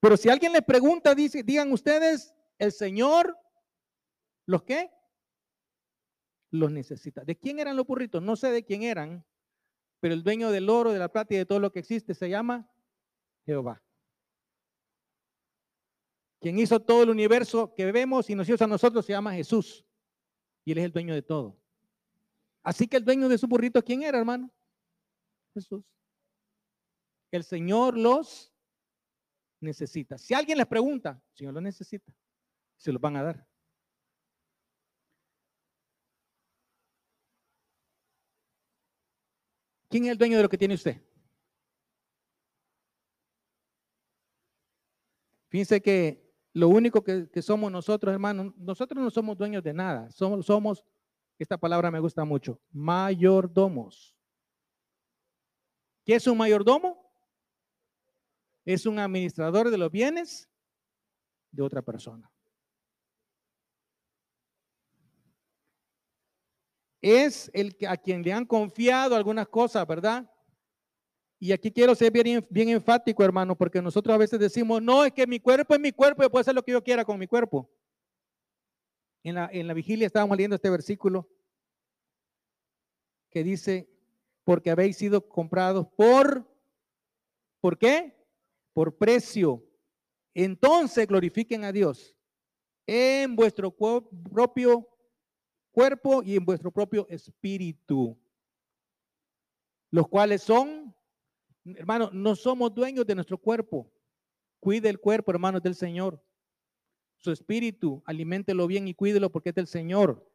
Pero 0.00 0.18
si 0.18 0.28
alguien 0.28 0.52
le 0.52 0.60
pregunta, 0.60 1.14
dice, 1.14 1.42
digan 1.42 1.72
ustedes, 1.72 2.34
el 2.58 2.72
Señor, 2.72 3.34
¿los 4.46 4.62
qué? 4.62 4.90
Los 6.50 6.70
necesita. 6.70 7.24
¿De 7.24 7.38
quién 7.38 7.58
eran 7.58 7.74
los 7.74 7.86
burritos? 7.86 8.22
No 8.22 8.36
sé 8.36 8.50
de 8.50 8.66
quién 8.66 8.82
eran, 8.82 9.24
pero 10.00 10.12
el 10.12 10.22
dueño 10.22 10.50
del 10.50 10.68
oro, 10.68 10.92
de 10.92 10.98
la 10.98 11.08
plata 11.08 11.32
y 11.32 11.38
de 11.38 11.46
todo 11.46 11.58
lo 11.58 11.72
que 11.72 11.78
existe 11.78 12.12
se 12.12 12.28
llama 12.28 12.70
Jehová 13.46 13.82
quien 16.40 16.58
hizo 16.58 16.80
todo 16.80 17.02
el 17.02 17.10
universo 17.10 17.74
que 17.74 17.92
vemos 17.92 18.30
y 18.30 18.34
nos 18.34 18.48
hizo 18.48 18.64
a 18.64 18.66
nosotros 18.66 19.04
se 19.04 19.12
llama 19.12 19.34
Jesús. 19.34 19.84
Y 20.64 20.72
Él 20.72 20.78
es 20.78 20.84
el 20.84 20.92
dueño 20.92 21.14
de 21.14 21.22
todo. 21.22 21.60
Así 22.62 22.88
que 22.88 22.96
el 22.96 23.04
dueño 23.04 23.28
de 23.28 23.38
su 23.38 23.46
burrito, 23.46 23.82
¿quién 23.82 24.02
era, 24.02 24.18
hermano? 24.18 24.50
Jesús. 25.54 25.84
El 27.30 27.44
Señor 27.44 27.96
los 27.96 28.52
necesita. 29.60 30.16
Si 30.16 30.32
alguien 30.32 30.58
les 30.58 30.66
pregunta, 30.66 31.22
el 31.30 31.36
Señor 31.36 31.54
los 31.54 31.62
necesita, 31.62 32.12
se 32.76 32.90
los 32.90 33.00
van 33.00 33.16
a 33.16 33.22
dar. 33.22 33.46
¿Quién 39.88 40.04
es 40.04 40.12
el 40.12 40.18
dueño 40.18 40.36
de 40.36 40.42
lo 40.44 40.48
que 40.48 40.58
tiene 40.58 40.74
usted? 40.74 41.02
Fíjense 45.48 45.82
que 45.82 46.29
lo 46.52 46.68
único 46.68 47.02
que, 47.02 47.42
somos 47.42 47.70
nosotros, 47.70 48.12
hermanos, 48.12 48.52
nosotros 48.56 49.02
no 49.02 49.10
somos 49.10 49.38
dueños 49.38 49.62
de 49.62 49.72
nada. 49.72 50.10
Somos, 50.10 50.46
somos, 50.46 50.84
esta 51.38 51.56
palabra 51.56 51.90
me 51.90 52.00
gusta 52.00 52.24
mucho, 52.24 52.60
mayordomos. 52.72 54.16
¿Qué 56.04 56.16
es 56.16 56.26
un 56.26 56.38
mayordomo? 56.38 57.08
Es 58.64 58.84
un 58.84 58.98
administrador 58.98 59.70
de 59.70 59.78
los 59.78 59.90
bienes 59.90 60.48
de 61.52 61.62
otra 61.62 61.82
persona. 61.82 62.30
Es 67.00 67.50
el 67.54 67.76
que, 67.76 67.86
a 67.86 67.96
quien 67.96 68.22
le 68.22 68.32
han 68.32 68.44
confiado 68.44 69.14
algunas 69.14 69.48
cosas, 69.48 69.86
¿verdad? 69.86 70.30
Y 71.42 71.52
aquí 71.52 71.72
quiero 71.72 71.94
ser 71.94 72.12
bien, 72.12 72.68
enfático, 72.68 73.24
hermano, 73.24 73.56
porque 73.56 73.80
nosotros 73.80 74.14
a 74.14 74.18
veces 74.18 74.38
decimos, 74.38 74.82
no, 74.82 75.06
es 75.06 75.12
que 75.12 75.26
mi 75.26 75.40
cuerpo 75.40 75.72
es 75.72 75.80
mi 75.80 75.90
cuerpo, 75.90 76.22
yo 76.22 76.30
puedo 76.30 76.42
hacer 76.42 76.54
lo 76.54 76.62
que 76.62 76.72
yo 76.72 76.84
quiera 76.84 77.02
con 77.02 77.18
mi 77.18 77.26
cuerpo. 77.26 77.66
En 79.22 79.36
la, 79.36 79.48
en 79.50 79.66
la 79.66 79.72
vigilia 79.72 80.06
estábamos 80.06 80.36
leyendo 80.36 80.56
este 80.56 80.68
versículo 80.68 81.26
que 83.30 83.42
dice, 83.42 83.88
porque 84.44 84.70
habéis 84.70 84.98
sido 84.98 85.26
comprados 85.26 85.86
por, 85.96 86.46
¿por 87.62 87.78
qué? 87.78 88.14
Por 88.74 88.98
precio. 88.98 89.64
Entonces 90.34 91.06
glorifiquen 91.06 91.64
a 91.64 91.72
Dios 91.72 92.14
en 92.86 93.34
vuestro 93.34 93.74
propio 93.74 94.86
cuerpo 95.70 96.22
y 96.22 96.36
en 96.36 96.44
vuestro 96.44 96.70
propio 96.70 97.06
espíritu, 97.08 98.18
los 99.90 100.06
cuales 100.06 100.42
son 100.42 100.94
Hermano, 101.76 102.10
no 102.12 102.34
somos 102.36 102.74
dueños 102.74 103.06
de 103.06 103.14
nuestro 103.14 103.38
cuerpo. 103.38 103.90
Cuide 104.60 104.88
el 104.88 105.00
cuerpo, 105.00 105.30
hermanos, 105.30 105.62
del 105.62 105.74
Señor. 105.74 106.22
Su 107.16 107.32
espíritu, 107.32 108.02
aliméntelo 108.06 108.66
bien 108.66 108.88
y 108.88 108.94
cuídelo 108.94 109.30
porque 109.30 109.50
es 109.50 109.54
del 109.54 109.66
Señor. 109.66 110.26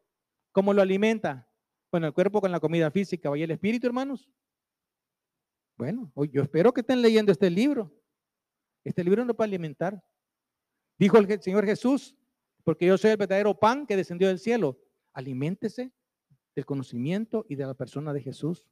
¿Cómo 0.51 0.73
lo 0.73 0.81
alimenta? 0.81 1.49
Bueno, 1.91 2.07
el 2.07 2.13
cuerpo 2.13 2.41
con 2.41 2.51
la 2.51 2.59
comida 2.59 2.91
física. 2.91 3.35
¿Y 3.37 3.43
el 3.43 3.51
espíritu, 3.51 3.87
hermanos? 3.87 4.29
Bueno, 5.77 6.11
yo 6.31 6.41
espero 6.41 6.73
que 6.73 6.81
estén 6.81 7.01
leyendo 7.01 7.31
este 7.31 7.49
libro. 7.49 7.91
Este 8.83 9.03
libro 9.03 9.25
no 9.25 9.33
para 9.33 9.47
alimentar. 9.47 10.03
Dijo 10.97 11.17
el 11.17 11.41
Señor 11.41 11.65
Jesús, 11.65 12.15
porque 12.63 12.85
yo 12.85 12.97
soy 12.97 13.11
el 13.11 13.17
verdadero 13.17 13.59
pan 13.59 13.85
que 13.85 13.97
descendió 13.97 14.27
del 14.27 14.39
cielo. 14.39 14.79
Aliméntese 15.13 15.91
del 16.55 16.65
conocimiento 16.65 17.45
y 17.49 17.55
de 17.55 17.65
la 17.65 17.73
persona 17.73 18.13
de 18.13 18.21
Jesús 18.21 18.67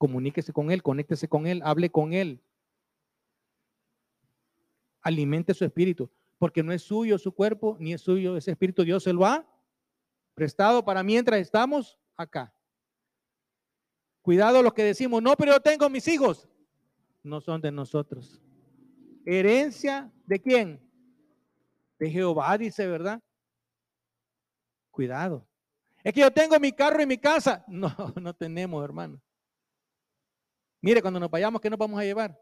comuníquese 0.00 0.54
con 0.54 0.70
Él, 0.70 0.82
conéctese 0.82 1.28
con 1.28 1.46
Él, 1.46 1.60
hable 1.62 1.90
con 1.90 2.14
Él. 2.14 2.42
Alimente 5.02 5.52
su 5.52 5.66
espíritu, 5.66 6.10
porque 6.38 6.62
no 6.62 6.72
es 6.72 6.80
suyo 6.80 7.18
su 7.18 7.32
cuerpo, 7.32 7.76
ni 7.78 7.92
es 7.92 8.00
suyo 8.00 8.34
ese 8.34 8.52
espíritu. 8.52 8.82
Dios 8.82 9.02
se 9.02 9.12
lo 9.12 9.26
ha 9.26 9.46
prestado 10.34 10.82
para 10.82 11.02
mientras 11.02 11.38
estamos 11.38 11.98
acá. 12.16 12.50
Cuidado 14.22 14.62
los 14.62 14.72
que 14.72 14.84
decimos, 14.84 15.22
no, 15.22 15.36
pero 15.36 15.52
yo 15.52 15.60
tengo 15.60 15.90
mis 15.90 16.08
hijos. 16.08 16.48
No 17.22 17.42
son 17.42 17.60
de 17.60 17.70
nosotros. 17.70 18.40
Herencia 19.26 20.10
de 20.24 20.40
quién? 20.40 20.80
De 21.98 22.08
Jehová, 22.10 22.56
dice, 22.56 22.86
¿verdad? 22.86 23.20
Cuidado. 24.90 25.46
Es 26.02 26.14
que 26.14 26.20
yo 26.20 26.30
tengo 26.30 26.58
mi 26.58 26.72
carro 26.72 27.02
y 27.02 27.06
mi 27.06 27.18
casa. 27.18 27.62
No, 27.68 27.94
no 28.18 28.32
tenemos, 28.32 28.82
hermano. 28.82 29.20
Mire, 30.80 31.02
cuando 31.02 31.20
nos 31.20 31.30
vayamos, 31.30 31.60
¿qué 31.60 31.68
nos 31.68 31.78
vamos 31.78 32.00
a 32.00 32.04
llevar? 32.04 32.38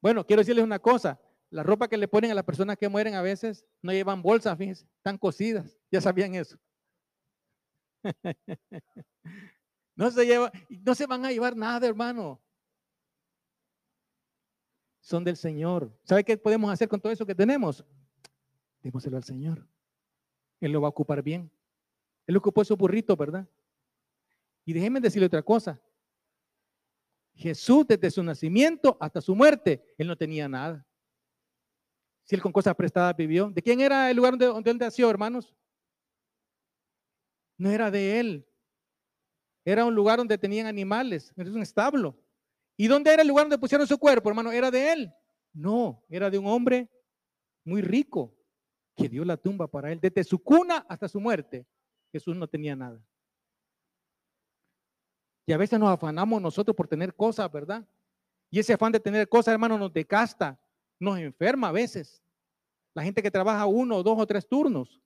Bueno, 0.00 0.24
quiero 0.24 0.40
decirles 0.40 0.64
una 0.64 0.78
cosa. 0.78 1.20
La 1.50 1.62
ropa 1.62 1.88
que 1.88 1.96
le 1.96 2.08
ponen 2.08 2.30
a 2.30 2.34
las 2.34 2.44
personas 2.44 2.76
que 2.76 2.88
mueren 2.88 3.14
a 3.14 3.22
veces 3.22 3.64
no 3.82 3.92
llevan 3.92 4.22
bolsas, 4.22 4.56
fíjense, 4.56 4.86
están 4.96 5.18
cosidas. 5.18 5.78
Ya 5.90 6.00
sabían 6.00 6.34
eso. 6.34 6.58
no 9.96 10.10
se 10.10 10.26
lleva, 10.26 10.52
no 10.68 10.94
se 10.94 11.06
van 11.06 11.24
a 11.24 11.32
llevar 11.32 11.56
nada, 11.56 11.86
hermano. 11.86 12.40
Son 15.00 15.22
del 15.22 15.36
Señor. 15.36 15.96
¿Sabe 16.02 16.24
qué 16.24 16.36
podemos 16.36 16.70
hacer 16.70 16.88
con 16.88 17.00
todo 17.00 17.12
eso 17.12 17.24
que 17.24 17.34
tenemos? 17.34 17.84
Démoselo 18.82 19.16
al 19.16 19.24
Señor. 19.24 19.66
Él 20.60 20.72
lo 20.72 20.80
va 20.80 20.88
a 20.88 20.90
ocupar 20.90 21.22
bien. 21.22 21.50
Él 22.26 22.36
ocupó 22.36 22.64
su 22.64 22.76
burrito, 22.76 23.16
¿verdad? 23.16 23.48
Y 24.64 24.72
déjenme 24.72 25.00
decirle 25.00 25.26
otra 25.26 25.42
cosa. 25.42 25.80
Jesús 27.36 27.86
desde 27.86 28.10
su 28.10 28.22
nacimiento 28.22 28.96
hasta 28.98 29.20
su 29.20 29.36
muerte, 29.36 29.94
él 29.98 30.08
no 30.08 30.16
tenía 30.16 30.48
nada. 30.48 30.84
Si 32.24 32.34
él 32.34 32.42
con 32.42 32.50
cosas 32.50 32.74
prestadas 32.74 33.14
vivió. 33.14 33.50
¿De 33.50 33.62
quién 33.62 33.80
era 33.80 34.10
el 34.10 34.16
lugar 34.16 34.36
donde, 34.36 34.70
él 34.70 34.78
nació, 34.78 35.10
hermanos? 35.10 35.54
No 37.58 37.70
era 37.70 37.90
de 37.90 38.18
él. 38.18 38.48
Era 39.64 39.84
un 39.84 39.94
lugar 39.94 40.18
donde 40.18 40.38
tenían 40.38 40.66
animales, 40.66 41.32
era 41.36 41.50
un 41.50 41.62
establo. 41.62 42.18
¿Y 42.76 42.86
dónde 42.86 43.12
era 43.12 43.22
el 43.22 43.28
lugar 43.28 43.44
donde 43.44 43.58
pusieron 43.58 43.86
su 43.86 43.98
cuerpo, 43.98 44.28
hermano? 44.28 44.50
¿Era 44.50 44.70
de 44.70 44.92
él? 44.92 45.14
No, 45.52 46.04
era 46.08 46.30
de 46.30 46.38
un 46.38 46.46
hombre 46.46 46.88
muy 47.64 47.82
rico 47.82 48.34
que 48.96 49.08
dio 49.08 49.24
la 49.24 49.36
tumba 49.36 49.66
para 49.66 49.92
él. 49.92 50.00
Desde 50.00 50.24
su 50.24 50.38
cuna 50.38 50.86
hasta 50.88 51.08
su 51.08 51.20
muerte, 51.20 51.66
Jesús 52.12 52.36
no 52.36 52.48
tenía 52.48 52.74
nada. 52.76 53.02
Y 55.46 55.52
a 55.52 55.56
veces 55.56 55.78
nos 55.78 55.88
afanamos 55.88 56.42
nosotros 56.42 56.76
por 56.76 56.88
tener 56.88 57.14
cosas, 57.14 57.50
¿verdad? 57.50 57.86
Y 58.50 58.58
ese 58.58 58.72
afán 58.72 58.90
de 58.90 58.98
tener 58.98 59.28
cosas, 59.28 59.52
hermano, 59.52 59.78
nos 59.78 59.92
decasta, 59.92 60.58
nos 60.98 61.18
enferma 61.18 61.68
a 61.68 61.72
veces. 61.72 62.20
La 62.94 63.04
gente 63.04 63.22
que 63.22 63.30
trabaja 63.30 63.64
uno, 63.66 64.02
dos 64.02 64.18
o 64.18 64.26
tres 64.26 64.46
turnos. 64.46 65.00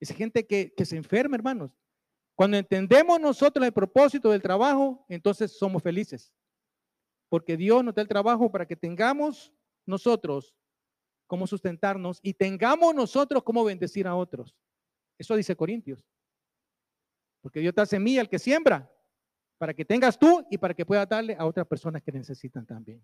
Esa 0.00 0.14
gente 0.14 0.46
que, 0.46 0.72
que 0.74 0.86
se 0.86 0.96
enferma, 0.96 1.36
hermanos. 1.36 1.70
Cuando 2.34 2.56
entendemos 2.56 3.20
nosotros 3.20 3.66
el 3.66 3.72
propósito 3.72 4.30
del 4.30 4.40
trabajo, 4.40 5.04
entonces 5.08 5.52
somos 5.58 5.82
felices. 5.82 6.32
Porque 7.28 7.56
Dios 7.56 7.84
nos 7.84 7.94
da 7.94 8.02
el 8.02 8.08
trabajo 8.08 8.50
para 8.50 8.66
que 8.66 8.76
tengamos 8.76 9.52
nosotros 9.84 10.54
cómo 11.26 11.46
sustentarnos 11.46 12.18
y 12.22 12.34
tengamos 12.34 12.94
nosotros 12.94 13.42
cómo 13.42 13.64
bendecir 13.64 14.06
a 14.06 14.14
otros. 14.14 14.54
Eso 15.18 15.36
dice 15.36 15.54
Corintios. 15.54 16.06
Porque 17.40 17.60
Dios 17.60 17.74
da 17.74 17.84
semilla 17.86 18.20
al 18.20 18.28
que 18.28 18.38
siembra 18.38 18.91
para 19.62 19.74
que 19.74 19.84
tengas 19.84 20.18
tú 20.18 20.44
y 20.50 20.58
para 20.58 20.74
que 20.74 20.84
puedas 20.84 21.08
darle 21.08 21.36
a 21.38 21.46
otras 21.46 21.64
personas 21.68 22.02
que 22.02 22.10
necesitan 22.10 22.66
también. 22.66 23.00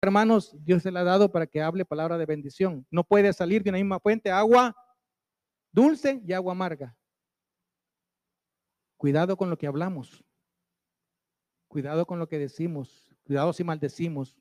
Hermanos, 0.00 0.56
Dios 0.64 0.82
se 0.82 0.90
la 0.90 1.00
ha 1.00 1.04
dado 1.04 1.30
para 1.30 1.46
que 1.46 1.60
hable 1.60 1.84
palabra 1.84 2.16
de 2.16 2.24
bendición. 2.24 2.86
No 2.90 3.04
puede 3.04 3.30
salir 3.34 3.62
de 3.62 3.68
una 3.68 3.76
misma 3.76 4.00
fuente 4.00 4.30
agua 4.30 4.74
dulce 5.70 6.22
y 6.26 6.32
agua 6.32 6.52
amarga. 6.52 6.96
Cuidado 8.96 9.36
con 9.36 9.50
lo 9.50 9.58
que 9.58 9.66
hablamos. 9.66 10.24
Cuidado 11.68 12.06
con 12.06 12.18
lo 12.18 12.26
que 12.26 12.38
decimos. 12.38 13.14
Cuidado 13.22 13.52
si 13.52 13.64
maldecimos. 13.64 14.34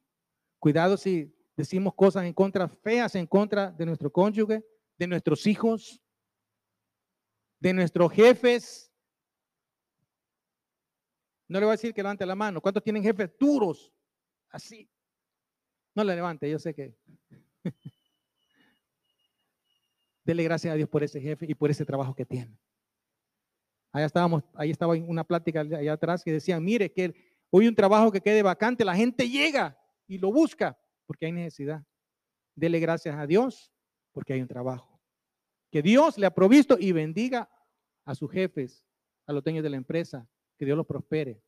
Cuidado 0.58 0.96
si 0.96 1.36
decimos 1.58 1.94
cosas 1.96 2.24
en 2.24 2.34
contra, 2.34 2.70
feas 2.70 3.14
en 3.16 3.28
contra 3.28 3.72
de 3.72 3.86
nuestro 3.86 4.10
cónyuge, 4.10 4.66
de 4.98 5.08
nuestros 5.08 5.48
hijos, 5.48 6.02
de 7.60 7.74
nuestros 7.74 8.10
jefes, 8.14 8.95
no 11.48 11.60
le 11.60 11.66
voy 11.66 11.74
a 11.74 11.78
decir 11.78 11.94
que 11.94 12.02
levante 12.02 12.26
la 12.26 12.36
mano. 12.36 12.62
¿Cuántos 12.62 12.84
tienen 12.84 13.04
jefes 13.04 13.30
duros? 13.40 13.94
Así. 14.50 14.90
No 15.94 16.04
la 16.04 16.16
levante, 16.16 16.50
yo 16.50 16.60
sé 16.60 16.74
que. 16.74 16.96
Dele 20.24 20.44
gracias 20.44 20.74
a 20.74 20.76
Dios 20.76 20.90
por 20.90 21.04
ese 21.04 21.22
jefe 21.22 21.46
y 21.48 21.54
por 21.54 21.70
ese 21.70 21.86
trabajo 21.86 22.16
que 22.16 22.26
tiene. 22.26 22.58
Allá 23.92 24.08
estábamos, 24.08 24.44
ahí 24.56 24.72
estaba 24.72 24.94
una 24.94 25.24
plática 25.24 25.62
allá 25.62 25.94
atrás 25.94 26.24
que 26.24 26.32
decían, 26.32 26.64
mire 26.64 26.92
que 26.92 27.14
hoy 27.50 27.68
un 27.68 27.76
trabajo 27.76 28.12
que 28.12 28.20
quede 28.20 28.42
vacante, 28.42 28.84
la 28.84 28.96
gente 28.96 29.30
llega 29.30 29.80
y 30.08 30.18
lo 30.18 30.32
busca 30.32 30.78
porque 31.06 31.28
hay 31.28 31.32
necesidad. 31.32 31.86
Dele 32.56 32.80
gracias 32.80 33.16
a 33.16 33.28
Dios 33.28 33.72
porque 34.12 34.34
hay 34.34 34.42
un 34.42 34.48
trabajo. 34.48 35.00
Que 35.72 35.82
Dios 35.82 36.18
le 36.18 36.26
ha 36.26 36.34
provisto 36.34 36.78
y 36.80 36.92
bendiga 36.92 37.50
a 38.04 38.16
sus 38.16 38.32
jefes, 38.32 38.84
a 39.28 39.34
los 39.34 39.44
dueños 39.44 39.64
de 39.64 39.70
la 39.70 39.78
empresa, 39.78 40.28
que 40.58 40.66
Dios 40.66 40.78
los 40.78 40.86
prospere, 40.86 41.42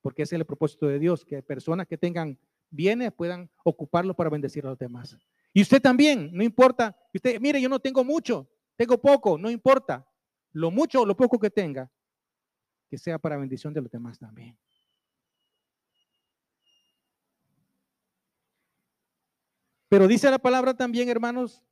porque 0.00 0.22
ese 0.22 0.36
es 0.36 0.40
el 0.40 0.46
propósito 0.46 0.86
de 0.86 0.98
Dios, 0.98 1.24
que 1.24 1.42
personas 1.42 1.86
que 1.86 1.98
tengan 1.98 2.38
bienes 2.70 3.12
puedan 3.12 3.50
ocuparlos 3.64 4.16
para 4.16 4.30
bendecir 4.30 4.64
a 4.66 4.70
los 4.70 4.78
demás. 4.78 5.16
Y 5.52 5.62
usted 5.62 5.80
también, 5.80 6.30
no 6.32 6.42
importa, 6.42 6.96
usted, 7.12 7.40
mire, 7.40 7.60
yo 7.60 7.68
no 7.68 7.80
tengo 7.80 8.04
mucho, 8.04 8.48
tengo 8.76 9.00
poco, 9.00 9.38
no 9.38 9.50
importa, 9.50 10.06
lo 10.52 10.70
mucho 10.70 11.02
o 11.02 11.06
lo 11.06 11.16
poco 11.16 11.38
que 11.38 11.50
tenga, 11.50 11.90
que 12.88 12.98
sea 12.98 13.18
para 13.18 13.36
bendición 13.36 13.72
de 13.74 13.82
los 13.82 13.90
demás 13.90 14.18
también. 14.18 14.56
Pero 19.88 20.06
dice 20.06 20.30
la 20.30 20.38
palabra 20.38 20.74
también, 20.74 21.08
hermanos, 21.08 21.62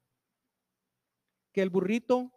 que 1.52 1.62
el 1.62 1.70
burrito, 1.70 2.32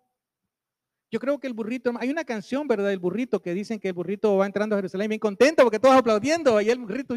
yo 1.11 1.19
creo 1.19 1.39
que 1.39 1.47
el 1.47 1.53
burrito, 1.53 1.91
hay 1.99 2.09
una 2.09 2.23
canción, 2.23 2.67
¿verdad? 2.67 2.91
El 2.91 2.99
burrito 2.99 3.41
que 3.41 3.53
dicen 3.53 3.79
que 3.79 3.89
el 3.89 3.93
burrito 3.93 4.37
va 4.37 4.45
entrando 4.45 4.75
a 4.75 4.77
Jerusalén 4.77 5.09
bien 5.09 5.19
contento 5.19 5.63
porque 5.63 5.79
todos 5.79 5.95
aplaudiendo 5.95 6.59
y 6.61 6.69
el 6.69 6.79
burrito, 6.79 7.15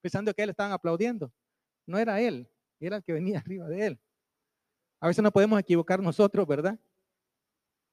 pensando 0.00 0.32
que 0.32 0.42
él 0.42 0.50
estaban 0.50 0.72
aplaudiendo. 0.72 1.32
No 1.86 1.98
era 1.98 2.20
él, 2.20 2.48
era 2.80 2.96
el 2.96 3.02
que 3.02 3.12
venía 3.12 3.38
arriba 3.44 3.68
de 3.68 3.86
él. 3.86 4.00
A 5.00 5.08
veces 5.08 5.22
no 5.22 5.32
podemos 5.32 5.58
equivocar 5.58 6.00
nosotros, 6.00 6.46
¿verdad? 6.46 6.78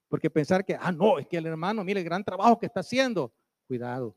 Porque 0.07 0.29
pensar 0.29 0.63
que, 0.63 0.77
ah, 0.79 0.91
no, 0.91 1.19
es 1.19 1.27
que 1.27 1.37
el 1.37 1.45
hermano, 1.45 1.83
mire 1.83 1.99
el 1.99 2.05
gran 2.05 2.23
trabajo 2.23 2.59
que 2.59 2.65
está 2.65 2.81
haciendo. 2.81 3.33
Cuidado, 3.67 4.15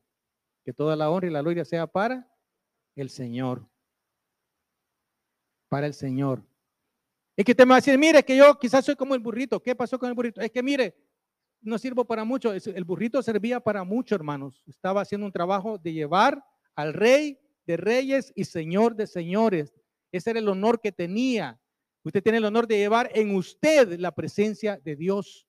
que 0.64 0.72
toda 0.72 0.96
la 0.96 1.10
honra 1.10 1.28
y 1.28 1.30
la 1.30 1.40
gloria 1.40 1.64
sea 1.64 1.86
para 1.86 2.28
el 2.96 3.08
Señor 3.10 3.68
para 5.74 5.88
el 5.88 5.94
Señor. 5.94 6.40
Es 7.36 7.44
que 7.44 7.52
usted 7.52 7.64
me 7.64 7.70
va 7.70 7.76
a 7.76 7.78
decir, 7.78 7.98
mire, 7.98 8.22
que 8.22 8.36
yo 8.36 8.58
quizás 8.58 8.84
soy 8.84 8.94
como 8.94 9.14
el 9.14 9.20
burrito. 9.20 9.60
¿Qué 9.60 9.74
pasó 9.74 9.98
con 9.98 10.08
el 10.08 10.14
burrito? 10.14 10.40
Es 10.40 10.50
que 10.50 10.62
mire, 10.62 10.94
no 11.60 11.78
sirvo 11.78 12.04
para 12.04 12.24
mucho. 12.24 12.52
El 12.52 12.84
burrito 12.84 13.22
servía 13.22 13.58
para 13.58 13.82
mucho, 13.82 14.14
hermanos. 14.14 14.62
Estaba 14.66 15.00
haciendo 15.00 15.26
un 15.26 15.32
trabajo 15.32 15.78
de 15.78 15.92
llevar 15.92 16.44
al 16.76 16.94
rey 16.94 17.38
de 17.66 17.76
reyes 17.76 18.32
y 18.36 18.44
señor 18.44 18.94
de 18.94 19.06
señores. 19.06 19.74
Ese 20.12 20.30
era 20.30 20.38
el 20.38 20.48
honor 20.48 20.80
que 20.80 20.92
tenía. 20.92 21.60
Usted 22.04 22.22
tiene 22.22 22.38
el 22.38 22.44
honor 22.44 22.68
de 22.68 22.76
llevar 22.76 23.10
en 23.14 23.34
usted 23.34 23.98
la 23.98 24.14
presencia 24.14 24.78
de 24.84 24.94
Dios 24.94 25.48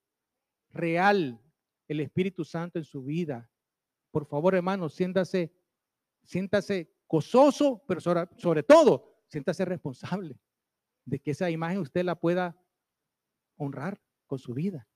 real, 0.72 1.40
el 1.88 2.00
Espíritu 2.00 2.44
Santo 2.46 2.80
en 2.80 2.86
su 2.86 3.04
vida. 3.04 3.48
Por 4.10 4.26
favor, 4.26 4.56
hermanos, 4.56 4.96
siéntase, 4.96 5.54
siéntase 6.24 6.90
gozoso, 7.08 7.84
pero 7.88 8.00
sobre, 8.00 8.28
sobre 8.38 8.64
todo, 8.64 9.22
siéntase 9.28 9.66
responsable 9.66 10.40
de 11.06 11.20
que 11.20 11.32
esa 11.32 11.50
imagen 11.50 11.80
usted 11.80 12.04
la 12.04 12.16
pueda 12.16 12.58
honrar 13.58 14.02
con 14.26 14.40
su 14.40 14.54
vida. 14.54 14.88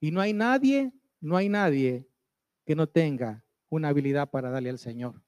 Y 0.00 0.10
no 0.10 0.20
hay 0.20 0.32
nadie, 0.32 0.92
no 1.20 1.36
hay 1.36 1.48
nadie 1.48 2.06
que 2.64 2.74
no 2.74 2.86
tenga 2.86 3.44
una 3.68 3.88
habilidad 3.88 4.30
para 4.30 4.50
darle 4.50 4.70
al 4.70 4.78
Señor. 4.78 5.22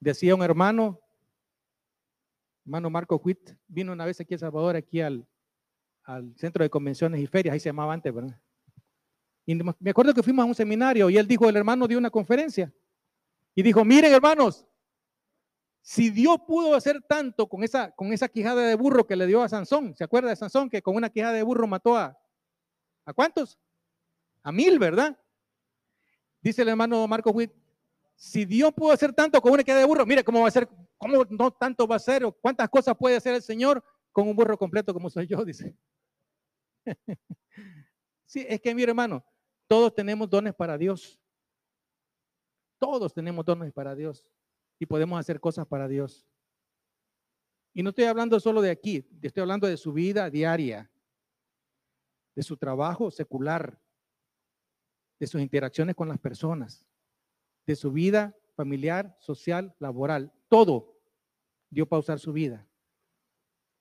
Decía 0.00 0.34
un 0.34 0.42
hermano, 0.42 1.00
hermano 2.64 2.90
Marco 2.90 3.20
Huit, 3.22 3.56
vino 3.66 3.92
una 3.92 4.04
vez 4.04 4.20
aquí 4.20 4.34
a 4.34 4.38
Salvador, 4.38 4.76
aquí 4.76 5.00
al, 5.00 5.26
al 6.04 6.36
centro 6.36 6.62
de 6.62 6.70
convenciones 6.70 7.20
y 7.20 7.26
ferias, 7.26 7.54
ahí 7.54 7.60
se 7.60 7.68
llamaba 7.68 7.92
antes, 7.92 8.12
¿verdad? 8.12 8.40
Y 9.44 9.54
me 9.54 9.90
acuerdo 9.90 10.12
que 10.12 10.22
fuimos 10.22 10.42
a 10.42 10.46
un 10.46 10.54
seminario 10.54 11.08
y 11.08 11.16
él 11.16 11.26
dijo, 11.26 11.48
el 11.48 11.56
hermano 11.56 11.86
dio 11.86 11.98
una 11.98 12.10
conferencia 12.10 12.72
y 13.54 13.62
dijo, 13.62 13.84
miren 13.84 14.12
hermanos, 14.12 14.66
si 15.88 16.10
Dios 16.10 16.38
pudo 16.44 16.74
hacer 16.74 17.00
tanto 17.00 17.48
con 17.48 17.62
esa, 17.62 17.92
con 17.92 18.12
esa 18.12 18.28
quijada 18.28 18.66
de 18.66 18.74
burro 18.74 19.06
que 19.06 19.14
le 19.14 19.24
dio 19.24 19.40
a 19.40 19.48
Sansón, 19.48 19.94
¿se 19.94 20.02
acuerda 20.02 20.30
de 20.30 20.34
Sansón 20.34 20.68
que 20.68 20.82
con 20.82 20.96
una 20.96 21.10
quijada 21.10 21.32
de 21.32 21.44
burro 21.44 21.68
mató 21.68 21.96
a, 21.96 22.18
¿a 23.04 23.12
cuántos? 23.12 23.56
A 24.42 24.50
mil, 24.50 24.80
¿verdad? 24.80 25.16
Dice 26.40 26.62
el 26.62 26.70
hermano 26.70 27.06
Marco 27.06 27.30
Witt, 27.30 27.52
si 28.16 28.44
Dios 28.44 28.72
pudo 28.74 28.90
hacer 28.90 29.12
tanto 29.12 29.40
con 29.40 29.52
una 29.52 29.62
quijada 29.62 29.78
de 29.78 29.86
burro, 29.86 30.04
mire 30.04 30.24
cómo 30.24 30.40
va 30.40 30.48
a 30.48 30.50
ser, 30.50 30.68
cómo 30.98 31.24
no 31.30 31.52
tanto 31.52 31.86
va 31.86 31.94
a 31.94 32.00
ser, 32.00 32.24
cuántas 32.42 32.68
cosas 32.68 32.96
puede 32.98 33.14
hacer 33.14 33.36
el 33.36 33.42
Señor 33.42 33.84
con 34.10 34.26
un 34.26 34.34
burro 34.34 34.58
completo 34.58 34.92
como 34.92 35.08
soy 35.08 35.28
yo, 35.28 35.44
dice. 35.44 35.76
sí, 38.24 38.44
es 38.48 38.60
que 38.60 38.74
mire 38.74 38.90
hermano, 38.90 39.24
todos 39.68 39.94
tenemos 39.94 40.28
dones 40.28 40.52
para 40.52 40.76
Dios. 40.76 41.20
Todos 42.76 43.14
tenemos 43.14 43.44
dones 43.44 43.72
para 43.72 43.94
Dios 43.94 44.26
y 44.78 44.86
podemos 44.86 45.18
hacer 45.18 45.40
cosas 45.40 45.66
para 45.66 45.88
Dios. 45.88 46.26
Y 47.72 47.82
no 47.82 47.90
estoy 47.90 48.04
hablando 48.04 48.40
solo 48.40 48.62
de 48.62 48.70
aquí, 48.70 49.06
estoy 49.20 49.42
hablando 49.42 49.66
de 49.66 49.76
su 49.76 49.92
vida 49.92 50.30
diaria, 50.30 50.90
de 52.34 52.42
su 52.42 52.56
trabajo 52.56 53.10
secular, 53.10 53.78
de 55.18 55.26
sus 55.26 55.40
interacciones 55.40 55.94
con 55.94 56.08
las 56.08 56.18
personas, 56.18 56.84
de 57.66 57.76
su 57.76 57.92
vida 57.92 58.36
familiar, 58.54 59.16
social, 59.20 59.74
laboral, 59.78 60.32
todo. 60.48 60.96
Dios 61.70 61.86
va 61.92 61.98
a 61.98 62.00
usar 62.00 62.18
su 62.18 62.32
vida 62.32 62.66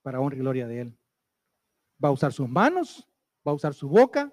para 0.01 0.19
honra 0.19 0.35
y 0.35 0.39
gloria 0.39 0.67
de 0.67 0.81
Él. 0.81 0.97
Va 2.03 2.09
a 2.09 2.11
usar 2.11 2.33
sus 2.33 2.49
manos, 2.49 3.07
va 3.47 3.51
a 3.51 3.55
usar 3.55 3.73
su 3.73 3.87
boca, 3.87 4.25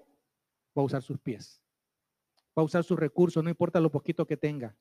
va 0.77 0.81
a 0.81 0.85
usar 0.85 1.01
sus 1.01 1.17
pies, 1.19 1.61
va 2.57 2.61
a 2.61 2.65
usar 2.65 2.83
sus 2.83 2.99
recursos, 2.99 3.43
no 3.43 3.49
importa 3.49 3.79
lo 3.79 3.89
poquito 3.89 4.27
que 4.27 4.37
tenga. 4.37 4.75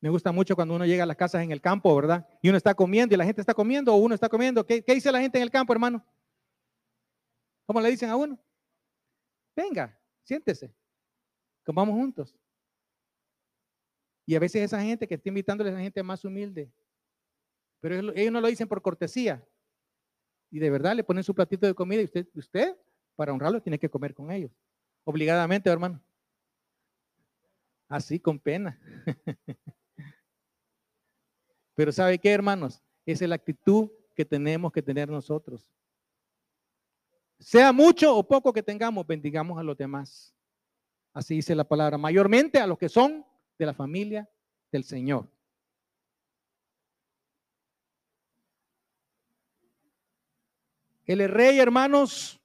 Me 0.00 0.08
gusta 0.08 0.32
mucho 0.32 0.56
cuando 0.56 0.74
uno 0.74 0.86
llega 0.86 1.02
a 1.02 1.06
las 1.06 1.16
casas 1.16 1.42
en 1.42 1.52
el 1.52 1.60
campo, 1.60 1.94
¿verdad? 1.94 2.26
Y 2.40 2.48
uno 2.48 2.56
está 2.56 2.74
comiendo 2.74 3.14
y 3.14 3.18
la 3.18 3.24
gente 3.24 3.42
está 3.42 3.52
comiendo 3.52 3.94
o 3.94 3.98
uno 3.98 4.14
está 4.14 4.28
comiendo. 4.30 4.64
¿Qué, 4.64 4.82
dice 4.86 5.12
la 5.12 5.20
gente 5.20 5.38
en 5.38 5.42
el 5.42 5.50
campo, 5.50 5.72
hermano? 5.72 6.04
¿Cómo 7.66 7.80
le 7.80 7.90
dicen 7.90 8.08
a 8.08 8.16
uno? 8.16 8.38
Venga, 9.54 9.98
siéntese. 10.22 10.74
Comamos 11.64 11.94
juntos. 11.94 12.34
Y 14.24 14.34
a 14.34 14.38
veces 14.38 14.62
esa 14.62 14.80
gente 14.80 15.06
que 15.06 15.16
está 15.16 15.28
invitándole 15.28 15.70
a 15.70 15.74
la 15.74 15.80
gente 15.80 16.02
más 16.02 16.24
humilde. 16.24 16.72
Pero 17.80 18.12
ellos 18.14 18.32
no 18.32 18.40
lo 18.40 18.48
dicen 18.48 18.68
por 18.68 18.80
cortesía. 18.80 19.46
Y 20.50 20.58
de 20.58 20.70
verdad 20.70 20.96
le 20.96 21.04
ponen 21.04 21.22
su 21.22 21.34
platito 21.34 21.66
de 21.66 21.74
comida 21.74 22.00
y 22.00 22.04
usted, 22.04 22.26
usted 22.34 22.76
para 23.16 23.34
honrarlo, 23.34 23.60
tiene 23.60 23.78
que 23.78 23.90
comer 23.90 24.14
con 24.14 24.30
ellos. 24.30 24.50
Obligadamente, 25.04 25.68
hermano. 25.68 26.00
Así, 27.86 28.18
con 28.18 28.38
pena. 28.38 28.80
Pero 31.80 31.92
¿sabe 31.92 32.18
qué, 32.18 32.30
hermanos? 32.30 32.82
Esa 33.06 33.24
es 33.24 33.28
la 33.30 33.36
actitud 33.36 33.88
que 34.14 34.26
tenemos 34.26 34.70
que 34.70 34.82
tener 34.82 35.08
nosotros. 35.08 35.66
Sea 37.38 37.72
mucho 37.72 38.14
o 38.14 38.22
poco 38.22 38.52
que 38.52 38.62
tengamos, 38.62 39.06
bendigamos 39.06 39.58
a 39.58 39.62
los 39.62 39.78
demás. 39.78 40.34
Así 41.14 41.36
dice 41.36 41.54
la 41.54 41.64
palabra, 41.64 41.96
mayormente 41.96 42.58
a 42.58 42.66
los 42.66 42.76
que 42.76 42.90
son 42.90 43.24
de 43.58 43.64
la 43.64 43.72
familia 43.72 44.28
del 44.70 44.84
Señor. 44.84 45.26
Él 51.06 51.22
es 51.22 51.30
rey, 51.30 51.60
hermanos. 51.60 52.38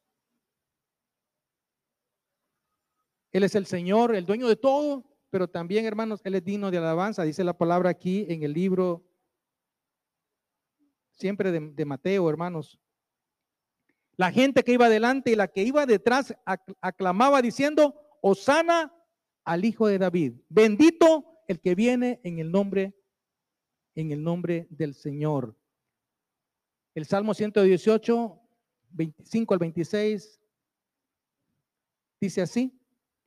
Él 3.34 3.44
es 3.44 3.54
el 3.54 3.66
Señor, 3.66 4.16
el 4.16 4.26
dueño 4.26 4.48
de 4.48 4.56
todo, 4.56 5.04
pero 5.30 5.50
también, 5.50 5.86
hermanos, 5.86 6.22
Él 6.24 6.36
es 6.36 6.46
digno 6.46 6.72
de 6.72 6.78
alabanza. 6.78 7.24
Dice 7.24 7.44
la 7.44 7.58
palabra 7.58 7.90
aquí 7.90 8.26
en 8.30 8.42
el 8.42 8.54
libro 8.54 9.04
siempre 11.16 11.52
de, 11.52 11.86
Mateo, 11.86 12.30
hermanos. 12.30 12.80
La 14.18 14.32
gente 14.32 14.64
que 14.64 14.74
iba 14.74 14.86
adelante 14.86 15.32
y 15.32 15.36
la 15.36 15.48
que 15.48 15.64
iba 15.64 15.86
detrás 15.86 16.36
aclamaba 16.82 17.42
diciendo, 17.42 17.96
Osana 18.22 18.94
al 19.44 19.66
Hijo 19.66 19.88
de 19.88 19.98
David. 19.98 20.34
Bendito 20.50 21.26
el 21.48 21.60
que 21.60 21.76
viene 21.76 22.22
en 22.24 22.40
el 22.40 22.52
nombre, 22.52 22.96
en 23.94 24.12
el 24.12 24.24
nombre 24.24 24.68
del 24.70 24.94
Señor. 24.94 25.56
El 26.94 27.06
Salmo 27.06 27.34
118, 27.34 28.42
25 28.92 29.54
al 29.54 29.60
26, 29.60 30.42
dice 32.22 32.42
así, 32.42 32.80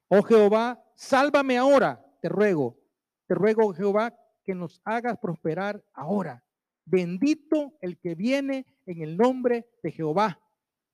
oh 0.09 0.22
Jehová, 0.22 0.82
sálvame 0.95 1.59
ahora, 1.59 2.03
te 2.22 2.30
ruego, 2.30 2.78
te 3.26 3.34
ruego 3.34 3.74
Jehová 3.74 4.18
que 4.43 4.55
nos 4.55 4.80
hagas 4.84 5.18
prosperar 5.18 5.84
ahora. 5.93 6.43
Bendito 6.91 7.76
el 7.82 7.99
que 7.99 8.14
viene 8.14 8.64
en 8.86 9.03
el 9.03 9.16
nombre 9.16 9.68
de 9.82 9.93
Jehová. 9.93 10.41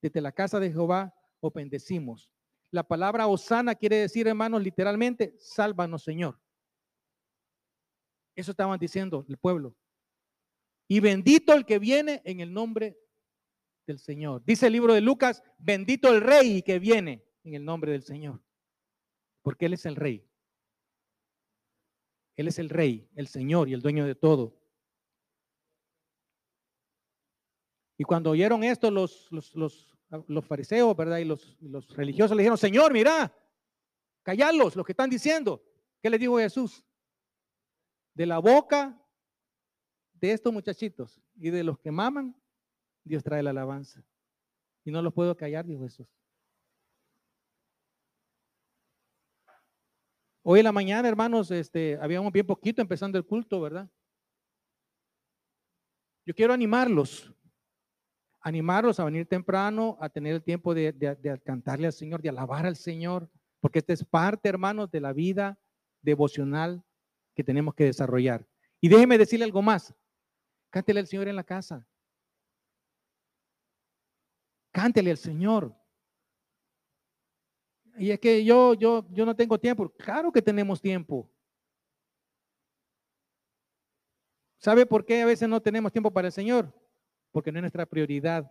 Desde 0.02 0.20
la 0.20 0.32
casa 0.32 0.58
de 0.58 0.72
Jehová 0.72 1.14
os 1.40 1.52
bendecimos. 1.52 2.30
La 2.72 2.82
palabra 2.82 3.28
Osana 3.28 3.76
quiere 3.76 3.98
decir, 3.98 4.26
hermanos, 4.26 4.60
literalmente, 4.60 5.36
sálvanos, 5.38 6.02
Señor. 6.02 6.40
Eso 8.34 8.50
estaban 8.50 8.78
diciendo 8.80 9.24
el 9.28 9.38
pueblo. 9.38 9.76
Y 10.88 10.98
bendito 10.98 11.52
el 11.52 11.64
que 11.64 11.78
viene 11.78 12.20
en 12.24 12.40
el 12.40 12.52
nombre 12.52 12.98
del 13.86 14.00
Señor. 14.00 14.42
Dice 14.44 14.66
el 14.66 14.72
libro 14.72 14.94
de 14.94 15.00
Lucas, 15.00 15.44
bendito 15.58 16.12
el 16.12 16.20
rey 16.20 16.62
que 16.62 16.80
viene 16.80 17.24
en 17.44 17.54
el 17.54 17.64
nombre 17.64 17.92
del 17.92 18.02
Señor. 18.02 18.42
Porque 19.42 19.66
Él 19.66 19.74
es 19.74 19.86
el 19.86 19.94
rey. 19.94 20.28
Él 22.34 22.48
es 22.48 22.58
el 22.58 22.68
rey, 22.68 23.08
el 23.14 23.28
Señor 23.28 23.68
y 23.68 23.74
el 23.74 23.80
dueño 23.80 24.04
de 24.04 24.16
todo. 24.16 24.63
Y 27.96 28.04
cuando 28.04 28.30
oyeron 28.30 28.64
esto 28.64 28.90
los, 28.90 29.28
los, 29.30 29.54
los, 29.54 30.44
fariseos, 30.46 30.96
¿verdad? 30.96 31.18
Y 31.18 31.24
los, 31.24 31.56
los 31.60 31.88
religiosos 31.96 32.36
le 32.36 32.42
dijeron, 32.42 32.58
Señor, 32.58 32.92
mira, 32.92 33.32
callarlos, 34.22 34.74
lo 34.74 34.84
que 34.84 34.92
están 34.92 35.10
diciendo. 35.10 35.62
¿Qué 36.02 36.10
le 36.10 36.18
dijo 36.18 36.38
Jesús? 36.38 36.84
De 38.14 38.26
la 38.26 38.38
boca 38.38 39.00
de 40.14 40.32
estos 40.32 40.52
muchachitos 40.52 41.20
y 41.36 41.50
de 41.50 41.62
los 41.62 41.78
que 41.78 41.90
maman, 41.90 42.34
Dios 43.04 43.22
trae 43.22 43.42
la 43.42 43.50
alabanza. 43.50 44.04
Y 44.84 44.90
no 44.90 45.00
los 45.02 45.12
puedo 45.12 45.36
callar, 45.36 45.64
dijo 45.64 45.82
Jesús. 45.82 46.06
Hoy 50.42 50.60
en 50.60 50.64
la 50.64 50.72
mañana, 50.72 51.08
hermanos, 51.08 51.50
este, 51.50 51.98
habíamos 52.00 52.30
bien 52.32 52.46
poquito 52.46 52.82
empezando 52.82 53.16
el 53.16 53.24
culto, 53.24 53.60
¿verdad? 53.60 53.88
Yo 56.26 56.34
quiero 56.34 56.52
animarlos, 56.52 57.32
animarlos 58.44 59.00
a 59.00 59.04
venir 59.04 59.26
temprano, 59.26 59.96
a 60.00 60.10
tener 60.10 60.34
el 60.34 60.42
tiempo 60.42 60.74
de, 60.74 61.40
cantarle 61.44 61.86
al 61.86 61.94
Señor, 61.94 62.20
de 62.20 62.28
alabar 62.28 62.66
al 62.66 62.76
Señor, 62.76 63.30
porque 63.58 63.78
esta 63.78 63.94
es 63.94 64.04
parte, 64.04 64.50
hermanos, 64.50 64.90
de 64.90 65.00
la 65.00 65.14
vida 65.14 65.58
devocional 66.02 66.84
que 67.34 67.42
tenemos 67.42 67.74
que 67.74 67.84
desarrollar. 67.84 68.46
Y 68.82 68.88
déjeme 68.90 69.16
decirle 69.16 69.46
algo 69.46 69.62
más. 69.62 69.94
Cántele 70.68 71.00
al 71.00 71.06
Señor 71.06 71.26
en 71.26 71.36
la 71.36 71.42
casa. 71.42 71.88
Cántele 74.72 75.10
al 75.10 75.16
Señor. 75.16 75.74
Y 77.96 78.10
es 78.10 78.20
que 78.20 78.44
yo, 78.44 78.74
yo, 78.74 79.06
yo 79.10 79.24
no 79.24 79.34
tengo 79.34 79.58
tiempo. 79.58 79.88
Claro 79.88 80.30
que 80.30 80.42
tenemos 80.42 80.82
tiempo. 80.82 81.30
¿Sabe 84.58 84.84
por 84.84 85.06
qué 85.06 85.22
a 85.22 85.26
veces 85.26 85.48
no 85.48 85.62
tenemos 85.62 85.90
tiempo 85.90 86.10
para 86.10 86.28
el 86.28 86.32
Señor? 86.32 86.83
Porque 87.34 87.50
no 87.50 87.58
es 87.58 87.62
nuestra 87.62 87.84
prioridad. 87.84 88.48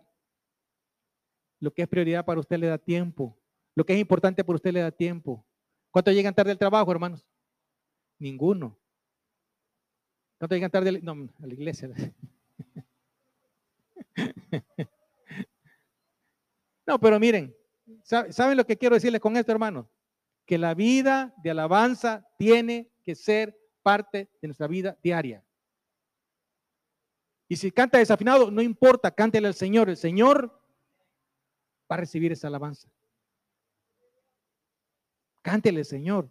Lo 1.58 1.72
que 1.72 1.80
es 1.80 1.88
prioridad 1.88 2.22
para 2.22 2.38
usted 2.38 2.58
le 2.58 2.66
da 2.66 2.76
tiempo. 2.76 3.34
Lo 3.74 3.86
que 3.86 3.94
es 3.94 3.98
importante 3.98 4.44
para 4.44 4.56
usted 4.56 4.72
le 4.72 4.80
da 4.80 4.90
tiempo. 4.90 5.42
¿Cuánto 5.90 6.12
llegan 6.12 6.34
tarde 6.34 6.50
al 6.50 6.58
trabajo, 6.58 6.92
hermanos? 6.92 7.26
Ninguno. 8.18 8.78
¿Cuánto 10.36 10.54
llegan 10.54 10.70
tarde 10.70 11.00
no, 11.00 11.30
a 11.42 11.46
la 11.46 11.54
iglesia? 11.54 11.90
No, 16.86 17.00
pero 17.00 17.18
miren, 17.18 17.56
¿saben 18.02 18.58
lo 18.58 18.66
que 18.66 18.76
quiero 18.76 18.94
decirles 18.94 19.18
con 19.18 19.38
esto, 19.38 19.50
hermanos? 19.50 19.86
Que 20.44 20.58
la 20.58 20.74
vida 20.74 21.34
de 21.42 21.50
alabanza 21.50 22.28
tiene 22.36 22.92
que 23.02 23.14
ser 23.14 23.58
parte 23.82 24.28
de 24.42 24.48
nuestra 24.48 24.66
vida 24.66 24.98
diaria. 25.02 25.43
Y 27.48 27.56
si 27.56 27.70
canta 27.70 27.98
desafinado, 27.98 28.50
no 28.50 28.62
importa, 28.62 29.10
cántele 29.10 29.48
al 29.48 29.54
Señor. 29.54 29.88
El 29.88 29.96
Señor 29.96 30.50
va 31.90 31.96
a 31.96 31.98
recibir 31.98 32.32
esa 32.32 32.48
alabanza. 32.48 32.88
Cántele, 35.42 35.84
Señor. 35.84 36.30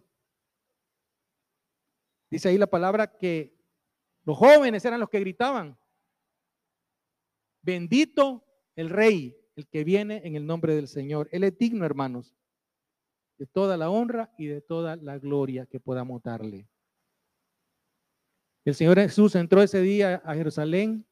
Dice 2.30 2.48
ahí 2.48 2.58
la 2.58 2.66
palabra 2.66 3.16
que 3.16 3.56
los 4.24 4.36
jóvenes 4.36 4.84
eran 4.84 4.98
los 4.98 5.08
que 5.08 5.20
gritaban. 5.20 5.78
Bendito 7.62 8.44
el 8.74 8.90
Rey 8.90 9.36
el 9.56 9.68
que 9.68 9.84
viene 9.84 10.20
en 10.24 10.34
el 10.34 10.46
nombre 10.46 10.74
del 10.74 10.88
Señor. 10.88 11.28
Él 11.30 11.44
es 11.44 11.56
digno, 11.56 11.86
hermanos, 11.86 12.34
de 13.38 13.46
toda 13.46 13.76
la 13.76 13.88
honra 13.88 14.34
y 14.36 14.46
de 14.46 14.60
toda 14.60 14.96
la 14.96 15.18
gloria 15.18 15.66
que 15.66 15.78
podamos 15.78 16.22
darle. 16.22 16.68
El 18.64 18.74
Señor 18.74 18.98
Jesús 18.98 19.34
entró 19.34 19.62
ese 19.62 19.80
día 19.82 20.22
a 20.24 20.34
Jerusalén, 20.34 21.06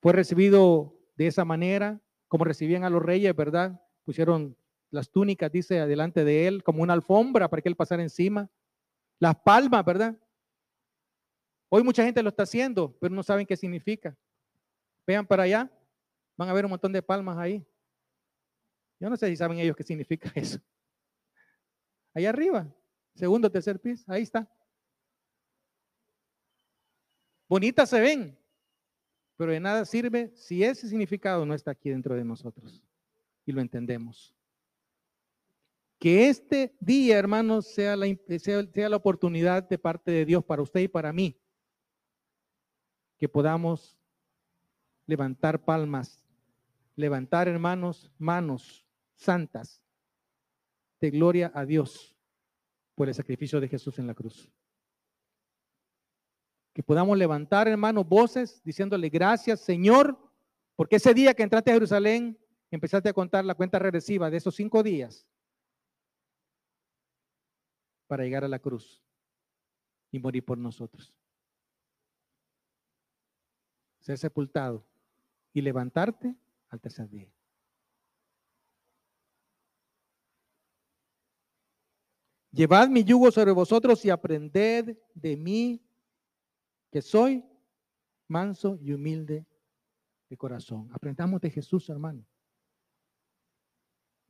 fue 0.00 0.12
recibido 0.12 0.96
de 1.16 1.26
esa 1.26 1.44
manera, 1.44 2.00
como 2.28 2.44
recibían 2.44 2.84
a 2.84 2.90
los 2.90 3.02
reyes, 3.02 3.34
¿verdad? 3.34 3.80
Pusieron 4.04 4.56
las 4.90 5.10
túnicas, 5.10 5.50
dice, 5.50 5.80
adelante 5.80 6.24
de 6.24 6.46
él, 6.46 6.62
como 6.62 6.82
una 6.82 6.92
alfombra 6.92 7.48
para 7.48 7.60
que 7.60 7.68
él 7.68 7.76
pasara 7.76 8.02
encima. 8.02 8.48
Las 9.18 9.36
palmas, 9.36 9.84
¿verdad? 9.84 10.16
Hoy 11.68 11.82
mucha 11.82 12.04
gente 12.04 12.22
lo 12.22 12.30
está 12.30 12.44
haciendo, 12.44 12.96
pero 13.00 13.14
no 13.14 13.22
saben 13.22 13.46
qué 13.46 13.56
significa. 13.56 14.16
Vean 15.06 15.26
para 15.26 15.42
allá. 15.42 15.70
Van 16.36 16.48
a 16.48 16.52
ver 16.52 16.64
un 16.64 16.70
montón 16.70 16.92
de 16.92 17.02
palmas 17.02 17.36
ahí. 17.36 17.66
Yo 18.98 19.10
no 19.10 19.16
sé 19.16 19.28
si 19.28 19.36
saben 19.36 19.58
ellos 19.58 19.76
qué 19.76 19.82
significa 19.82 20.30
eso. 20.34 20.60
Ahí 22.14 22.26
arriba, 22.26 22.66
segundo, 23.14 23.50
tercer 23.50 23.80
piso, 23.80 24.04
ahí 24.08 24.22
está. 24.22 24.48
Bonitas 27.50 27.90
se 27.90 28.00
ven, 28.00 28.38
pero 29.36 29.52
de 29.52 29.60
nada 29.60 29.84
sirve 29.84 30.32
si 30.34 30.64
ese 30.64 30.88
significado 30.88 31.44
no 31.44 31.52
está 31.52 31.72
aquí 31.72 31.90
dentro 31.90 32.14
de 32.14 32.24
nosotros 32.24 32.82
y 33.44 33.52
lo 33.52 33.60
entendemos. 33.60 34.34
Que 35.98 36.30
este 36.30 36.74
día, 36.80 37.18
hermanos, 37.18 37.66
sea 37.66 37.94
la, 37.94 38.06
sea 38.38 38.88
la 38.88 38.96
oportunidad 38.96 39.68
de 39.68 39.76
parte 39.76 40.10
de 40.10 40.24
Dios 40.24 40.42
para 40.42 40.62
usted 40.62 40.80
y 40.80 40.88
para 40.88 41.12
mí, 41.12 41.38
que 43.18 43.28
podamos 43.28 43.98
levantar 45.06 45.62
palmas 45.62 46.24
levantar, 47.00 47.48
hermanos, 47.48 48.12
manos 48.18 48.86
santas 49.14 49.82
de 51.00 51.10
gloria 51.10 51.50
a 51.54 51.64
Dios 51.64 52.14
por 52.94 53.08
el 53.08 53.14
sacrificio 53.14 53.60
de 53.60 53.68
Jesús 53.68 53.98
en 53.98 54.06
la 54.06 54.14
cruz. 54.14 54.50
Que 56.72 56.82
podamos 56.82 57.18
levantar, 57.18 57.68
hermanos, 57.68 58.08
voces 58.08 58.62
diciéndole 58.64 59.08
gracias, 59.08 59.60
Señor, 59.60 60.18
porque 60.76 60.96
ese 60.96 61.12
día 61.14 61.34
que 61.34 61.42
entraste 61.42 61.70
a 61.70 61.74
Jerusalén, 61.74 62.38
empezaste 62.70 63.08
a 63.08 63.12
contar 63.12 63.44
la 63.44 63.54
cuenta 63.54 63.78
regresiva 63.78 64.30
de 64.30 64.36
esos 64.36 64.54
cinco 64.54 64.82
días 64.82 65.26
para 68.06 68.24
llegar 68.24 68.44
a 68.44 68.48
la 68.48 68.58
cruz 68.58 69.02
y 70.10 70.18
morir 70.18 70.44
por 70.44 70.58
nosotros. 70.58 71.14
Ser 74.00 74.18
sepultado 74.18 74.84
y 75.52 75.60
levantarte 75.60 76.34
al 76.70 76.80
tercer 76.80 77.08
día. 77.08 77.32
Llevad 82.52 82.88
mi 82.88 83.04
yugo 83.04 83.30
sobre 83.30 83.52
vosotros 83.52 84.04
y 84.04 84.10
aprended 84.10 84.98
de 85.14 85.36
mí, 85.36 85.80
que 86.90 87.02
soy 87.02 87.44
manso 88.28 88.76
y 88.80 88.92
humilde 88.92 89.46
de 90.28 90.36
corazón. 90.36 90.88
Aprendamos 90.92 91.40
de 91.40 91.50
Jesús, 91.50 91.88
hermano. 91.88 92.24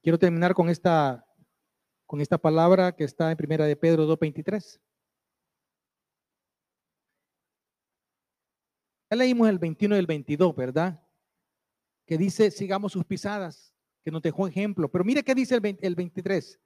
Quiero 0.03 0.19
terminar 0.19 0.55
con 0.55 0.69
esta, 0.69 1.27
con 2.07 2.21
esta 2.21 2.39
palabra 2.39 2.93
que 2.97 3.05
está 3.05 3.31
en 3.31 3.37
primera 3.37 3.67
de 3.67 3.77
Pedro 3.77 4.07
2.23. 4.07 4.81
Ya 9.11 9.17
leímos 9.17 9.49
el 9.49 9.59
21 9.59 9.97
y 9.97 9.99
el 9.99 10.07
22, 10.07 10.55
¿verdad? 10.55 11.07
que 12.11 12.19
dice, 12.19 12.51
sigamos 12.51 12.91
sus 12.91 13.05
pisadas, 13.05 13.73
que 14.03 14.11
nos 14.11 14.21
dejó 14.21 14.49
ejemplo. 14.49 14.91
Pero 14.91 15.05
mire 15.05 15.23
qué 15.23 15.33
dice 15.33 15.55
el, 15.55 15.79
el 15.81 15.95
23. 15.95 16.59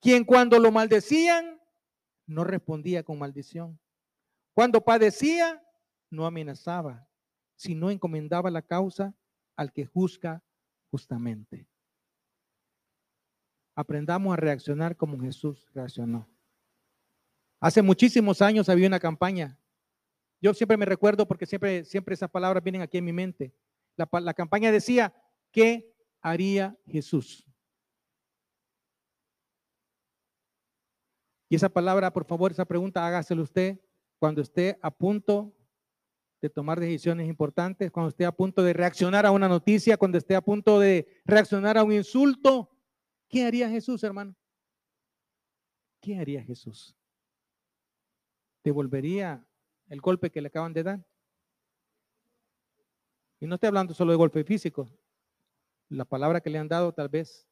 Quien 0.00 0.24
cuando 0.24 0.58
lo 0.58 0.72
maldecían, 0.72 1.60
no 2.26 2.42
respondía 2.42 3.04
con 3.04 3.16
maldición. 3.16 3.78
Cuando 4.54 4.80
padecía, 4.80 5.60
no 6.10 6.26
amenazaba, 6.26 7.08
sino 7.56 7.90
encomendaba 7.90 8.50
la 8.50 8.62
causa 8.62 9.14
al 9.56 9.72
que 9.72 9.84
juzga 9.84 10.42
justamente. 10.90 11.68
Aprendamos 13.74 14.32
a 14.32 14.36
reaccionar 14.36 14.96
como 14.96 15.18
Jesús 15.18 15.68
reaccionó. 15.74 16.28
Hace 17.60 17.82
muchísimos 17.82 18.40
años 18.40 18.68
había 18.68 18.86
una 18.86 19.00
campaña. 19.00 19.58
Yo 20.40 20.54
siempre 20.54 20.76
me 20.76 20.84
recuerdo 20.84 21.26
porque 21.26 21.46
siempre, 21.46 21.84
siempre 21.84 22.14
esas 22.14 22.30
palabras 22.30 22.62
vienen 22.62 22.82
aquí 22.82 22.98
en 22.98 23.04
mi 23.04 23.12
mente. 23.12 23.52
La, 23.96 24.34
campaña 24.34 24.70
decía, 24.70 25.12
¿qué 25.50 25.92
haría 26.20 26.78
Jesús? 26.86 27.44
Y 31.48 31.56
esa 31.56 31.68
palabra, 31.68 32.12
por 32.12 32.24
favor, 32.24 32.52
esa 32.52 32.64
pregunta, 32.64 33.04
hágaselo 33.06 33.42
usted 33.42 33.80
cuando 34.24 34.40
esté 34.40 34.78
a 34.80 34.90
punto 34.90 35.54
de 36.40 36.48
tomar 36.48 36.80
decisiones 36.80 37.28
importantes, 37.28 37.90
cuando 37.90 38.08
esté 38.08 38.24
a 38.24 38.32
punto 38.32 38.62
de 38.62 38.72
reaccionar 38.72 39.26
a 39.26 39.30
una 39.30 39.48
noticia, 39.48 39.98
cuando 39.98 40.16
esté 40.16 40.34
a 40.34 40.40
punto 40.40 40.80
de 40.80 41.06
reaccionar 41.26 41.76
a 41.76 41.84
un 41.84 41.92
insulto. 41.92 42.70
¿Qué 43.28 43.44
haría 43.44 43.68
Jesús, 43.68 44.02
hermano? 44.02 44.34
¿Qué 46.00 46.16
haría 46.16 46.42
Jesús? 46.42 46.96
devolvería 48.62 49.46
el 49.90 50.00
golpe 50.00 50.30
que 50.30 50.40
le 50.40 50.48
acaban 50.48 50.72
de 50.72 50.84
dar. 50.84 51.06
Y 53.40 53.46
no 53.46 53.56
estoy 53.56 53.66
hablando 53.66 53.92
solo 53.92 54.12
de 54.12 54.16
golpe 54.16 54.42
físico. 54.42 54.88
La 55.90 56.06
palabra 56.06 56.40
que 56.40 56.48
le 56.48 56.56
han 56.56 56.68
dado 56.68 56.94
tal 56.94 57.10
vez 57.10 57.46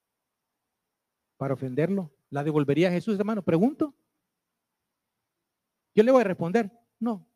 para 1.36 1.52
ofenderlo, 1.52 2.10
¿la 2.30 2.42
devolvería 2.42 2.90
Jesús, 2.90 3.18
hermano? 3.18 3.42
Pregunto. 3.42 3.94
Yo 5.94 6.02
le 6.02 6.12
voy 6.12 6.22
a 6.22 6.24
responder, 6.24 6.70
no. 6.98 7.26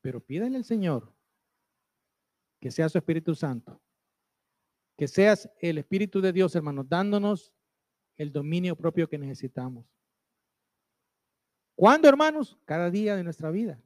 Pero 0.00 0.20
pídale 0.24 0.56
al 0.56 0.64
Señor 0.64 1.12
que 2.58 2.70
sea 2.70 2.88
su 2.88 2.98
Espíritu 2.98 3.34
Santo, 3.34 3.80
que 4.96 5.08
seas 5.08 5.50
el 5.60 5.78
Espíritu 5.78 6.20
de 6.20 6.32
Dios, 6.32 6.54
hermano, 6.54 6.84
dándonos 6.84 7.52
el 8.16 8.32
dominio 8.32 8.76
propio 8.76 9.08
que 9.08 9.18
necesitamos. 9.18 9.86
¿Cuándo, 11.74 12.08
hermanos? 12.08 12.58
Cada 12.66 12.90
día 12.90 13.16
de 13.16 13.24
nuestra 13.24 13.50
vida. 13.50 13.82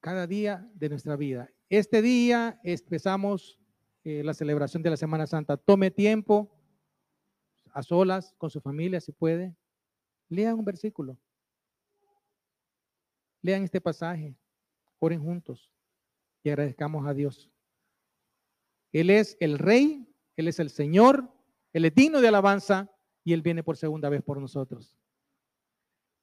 Cada 0.00 0.26
día 0.26 0.68
de 0.74 0.88
nuestra 0.88 1.14
vida. 1.14 1.48
Este 1.68 2.02
día 2.02 2.60
empezamos 2.64 3.60
eh, 4.04 4.22
la 4.22 4.34
celebración 4.34 4.82
de 4.82 4.90
la 4.90 4.96
Semana 4.98 5.26
Santa. 5.26 5.56
Tome 5.56 5.90
tiempo 5.90 6.50
a 7.72 7.82
solas 7.82 8.34
con 8.36 8.50
su 8.50 8.60
familia, 8.60 9.00
si 9.00 9.12
puede. 9.12 9.56
Lean 10.28 10.58
un 10.58 10.64
versículo. 10.64 11.18
Lean 13.40 13.62
este 13.64 13.80
pasaje. 13.80 14.36
Oren 14.98 15.22
juntos 15.22 15.72
y 16.42 16.50
agradezcamos 16.50 17.06
a 17.06 17.14
Dios. 17.14 17.50
Él 18.92 19.10
es 19.10 19.36
el 19.40 19.58
Rey, 19.58 20.06
Él 20.36 20.48
es 20.48 20.60
el 20.60 20.70
Señor, 20.70 21.28
Él 21.72 21.86
es 21.86 21.94
digno 21.94 22.20
de 22.20 22.28
alabanza 22.28 22.90
y 23.24 23.32
Él 23.32 23.42
viene 23.42 23.62
por 23.62 23.76
segunda 23.76 24.08
vez 24.08 24.22
por 24.22 24.40
nosotros. 24.40 24.96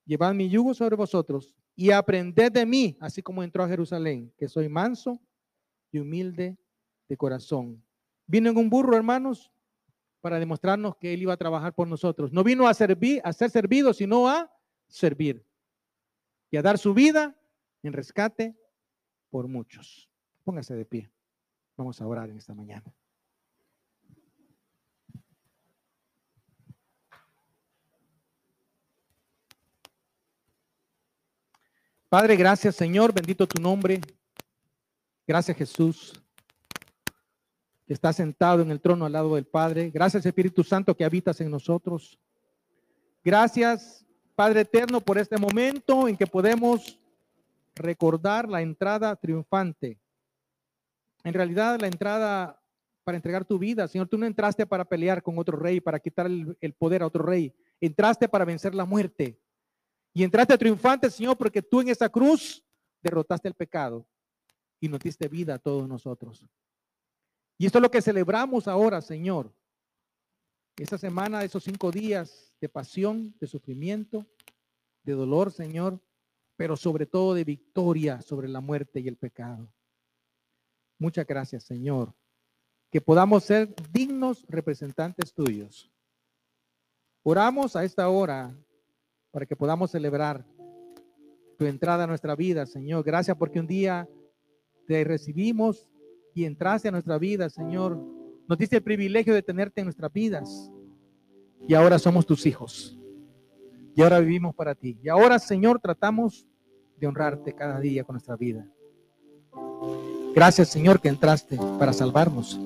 Llevad 0.06 0.34
mi 0.34 0.50
yugo 0.50 0.74
sobre 0.74 0.96
vosotros 0.96 1.54
y 1.76 1.92
aprended 1.92 2.52
de 2.52 2.66
mí, 2.66 2.98
así 3.02 3.22
como 3.22 3.44
entró 3.44 3.64
a 3.64 3.68
Jerusalén, 3.68 4.32
que 4.38 4.48
soy 4.48 4.70
manso 4.70 5.20
y 5.92 6.00
humilde 6.00 6.58
de 7.12 7.18
corazón. 7.18 7.84
Vino 8.26 8.50
en 8.50 8.58
un 8.58 8.70
burro, 8.70 8.96
hermanos, 8.96 9.52
para 10.22 10.40
demostrarnos 10.40 10.96
que 10.96 11.14
Él 11.14 11.24
iba 11.24 11.34
a 11.34 11.38
trabajar 11.38 11.74
por 11.74 11.86
nosotros. 11.86 12.32
No 12.32 12.42
vino 12.42 12.70
a 12.70 12.74
servir, 12.74 13.20
a 13.26 13.34
ser 13.34 13.50
servido, 13.50 13.94
sino 13.94 14.30
a 14.30 14.50
servir 14.88 15.46
y 16.50 16.56
a 16.56 16.62
dar 16.62 16.78
su 16.78 16.94
vida 16.94 17.36
en 17.84 17.92
rescate 17.92 18.56
por 19.30 19.50
muchos. 19.50 20.10
Póngase 20.46 20.74
de 20.74 20.86
pie. 20.86 21.12
Vamos 21.76 22.02
a 22.02 22.08
orar 22.08 22.30
en 22.30 22.38
esta 22.38 22.54
mañana. 22.54 22.96
Padre, 32.08 32.38
gracias 32.38 32.76
Señor, 32.78 33.14
bendito 33.14 33.46
tu 33.46 33.62
nombre. 33.62 34.00
Gracias 35.28 35.58
Jesús, 35.58 36.14
está 37.94 38.14
sentado 38.14 38.62
en 38.62 38.72
el 38.72 38.80
trono 38.80 39.06
al 39.06 39.12
lado 39.12 39.36
del 39.36 39.46
Padre. 39.46 39.90
Gracias 39.90 40.26
Espíritu 40.26 40.64
Santo 40.64 40.96
que 40.96 41.06
habitas 41.06 41.42
en 41.42 41.52
nosotros. 41.52 42.20
Gracias 43.24 44.06
Padre 44.36 44.62
eterno 44.62 45.02
por 45.02 45.18
este 45.18 45.38
momento 45.38 46.08
en 46.08 46.16
que 46.16 46.26
podemos 46.26 47.00
recordar 47.76 48.50
la 48.50 48.62
entrada 48.62 49.16
triunfante. 49.16 50.00
En 51.24 51.34
realidad 51.34 51.80
la 51.80 51.88
entrada 51.88 52.60
para 53.04 53.18
entregar 53.18 53.46
tu 53.46 53.58
vida, 53.58 53.88
Señor, 53.88 54.08
tú 54.08 54.18
no 54.18 54.26
entraste 54.26 54.66
para 54.66 54.86
pelear 54.86 55.22
con 55.22 55.38
otro 55.38 55.58
rey, 55.58 55.80
para 55.80 56.00
quitar 56.00 56.28
el, 56.28 56.58
el 56.62 56.74
poder 56.74 57.02
a 57.02 57.08
otro 57.08 57.24
rey. 57.24 57.54
Entraste 57.80 58.30
para 58.30 58.46
vencer 58.46 58.76
la 58.76 58.86
muerte. 58.86 59.40
Y 60.14 60.24
entraste 60.24 60.58
triunfante, 60.58 61.10
Señor, 61.10 61.38
porque 61.38 61.62
tú 61.62 61.82
en 61.82 61.90
esa 61.90 62.10
cruz 62.10 62.64
derrotaste 63.02 63.48
el 63.48 63.54
pecado 63.54 64.06
y 64.80 64.88
nos 64.88 65.00
diste 65.00 65.28
vida 65.28 65.56
a 65.56 65.60
todos 65.60 65.88
nosotros. 65.88 66.46
Y 67.62 67.68
esto 67.68 67.78
es 67.78 67.84
lo 67.84 67.92
que 67.92 68.02
celebramos 68.02 68.68
ahora, 68.68 69.02
Señor. 69.04 69.54
Esa 70.78 70.98
semana 70.98 71.44
esos 71.44 71.64
cinco 71.64 71.92
días 71.92 72.52
de 72.60 72.68
pasión, 72.68 73.36
de 73.40 73.46
sufrimiento, 73.46 74.26
de 75.04 75.14
dolor, 75.14 75.52
Señor, 75.52 76.02
pero 76.56 76.76
sobre 76.76 77.06
todo 77.06 77.36
de 77.36 77.44
victoria 77.44 78.20
sobre 78.24 78.48
la 78.48 78.62
muerte 78.62 79.00
y 79.00 79.08
el 79.08 79.16
pecado. 79.16 79.72
Muchas 80.98 81.28
gracias, 81.28 81.64
Señor. 81.64 82.16
Que 82.90 83.00
podamos 83.00 83.44
ser 83.44 83.76
dignos 83.92 84.44
representantes 84.48 85.32
tuyos. 85.32 85.92
Oramos 87.22 87.76
a 87.76 87.84
esta 87.84 88.10
hora 88.10 88.58
para 89.30 89.46
que 89.46 89.56
podamos 89.56 89.92
celebrar 89.92 90.48
tu 91.60 91.68
entrada 91.68 92.06
a 92.06 92.08
nuestra 92.08 92.36
vida, 92.36 92.66
Señor. 92.66 93.04
Gracias 93.04 93.38
porque 93.38 93.60
un 93.60 93.68
día 93.68 94.10
te 94.88 95.04
recibimos 95.04 95.92
y 96.34 96.46
entraste 96.46 96.88
a 96.88 96.92
nuestra 96.92 97.18
vida, 97.18 97.50
Señor. 97.50 97.98
Nos 98.48 98.58
diste 98.58 98.78
el 98.78 98.84
privilegio 98.84 99.34
de 99.34 99.42
tenerte 99.42 99.82
en 99.82 99.86
nuestras 99.86 100.12
vidas. 100.12 100.72
Y 101.68 101.74
ahora 101.74 102.00
somos 102.00 102.26
tus 102.26 102.46
hijos. 102.46 102.98
Y 103.96 104.02
ahora 104.02 104.20
vivimos 104.20 104.56
para 104.56 104.76
ti. 104.76 104.98
Y 105.04 105.10
ahora, 105.10 105.38
Señor, 105.40 105.80
tratamos 105.80 106.48
de 106.98 107.08
honrarte 107.08 107.54
cada 107.54 107.80
día 107.80 108.04
con 108.04 108.14
nuestra 108.14 108.36
vida. 108.36 108.66
Gracias, 110.34 110.70
Señor, 110.70 111.02
que 111.02 111.10
entraste 111.10 111.58
para 111.78 111.92
salvarnos. 111.94 112.60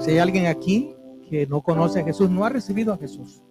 Si 0.00 0.10
hay 0.10 0.18
alguien 0.18 0.46
aquí 0.46 0.94
que 1.28 1.46
no 1.46 1.62
conoce 1.62 2.00
a 2.00 2.04
Jesús, 2.04 2.30
no 2.30 2.44
ha 2.44 2.48
recibido 2.48 2.92
a 2.92 2.98
Jesús, 2.98 3.42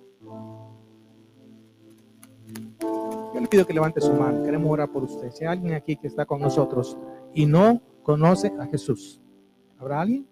pido 3.48 3.66
que 3.66 3.74
levante 3.74 4.02
su 4.02 4.14
mano. 4.14 4.44
Queremos 4.44 4.72
orar 4.72 4.90
por 4.90 5.04
usted. 5.04 5.32
Si 5.32 5.44
hay 5.44 5.52
alguien 5.52 5.74
aquí 5.74 5.96
que 5.96 6.08
está 6.08 6.26
con 6.26 6.42
nosotros 6.42 6.98
y 7.34 7.46
no 7.46 7.82
conoce 8.04 8.54
a 8.60 8.66
Jesús, 8.68 9.22
¿habrá 9.78 10.02
alguien? 10.02 10.28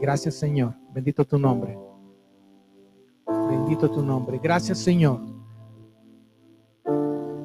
Gracias, 0.00 0.36
Señor. 0.36 0.74
Bendito 0.92 1.24
tu 1.24 1.38
nombre. 1.38 1.78
Bendito 3.26 3.90
tu 3.90 4.02
nombre. 4.02 4.40
Gracias, 4.42 4.78
Señor. 4.78 5.20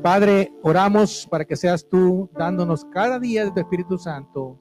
Padre, 0.01 0.53
oramos 0.61 1.27
para 1.29 1.45
que 1.45 1.55
seas 1.55 1.87
tú 1.87 2.29
dándonos 2.37 2.85
cada 2.85 3.19
día 3.19 3.43
de 3.43 3.51
tu 3.51 3.59
Espíritu 3.59 3.97
Santo. 3.97 4.59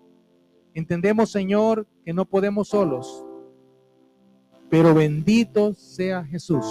Entendemos, 0.72 1.30
Señor, 1.30 1.86
que 2.04 2.12
no 2.12 2.24
podemos 2.24 2.68
solos, 2.68 3.24
pero 4.70 4.94
bendito 4.94 5.74
sea 5.74 6.24
Jesús 6.24 6.64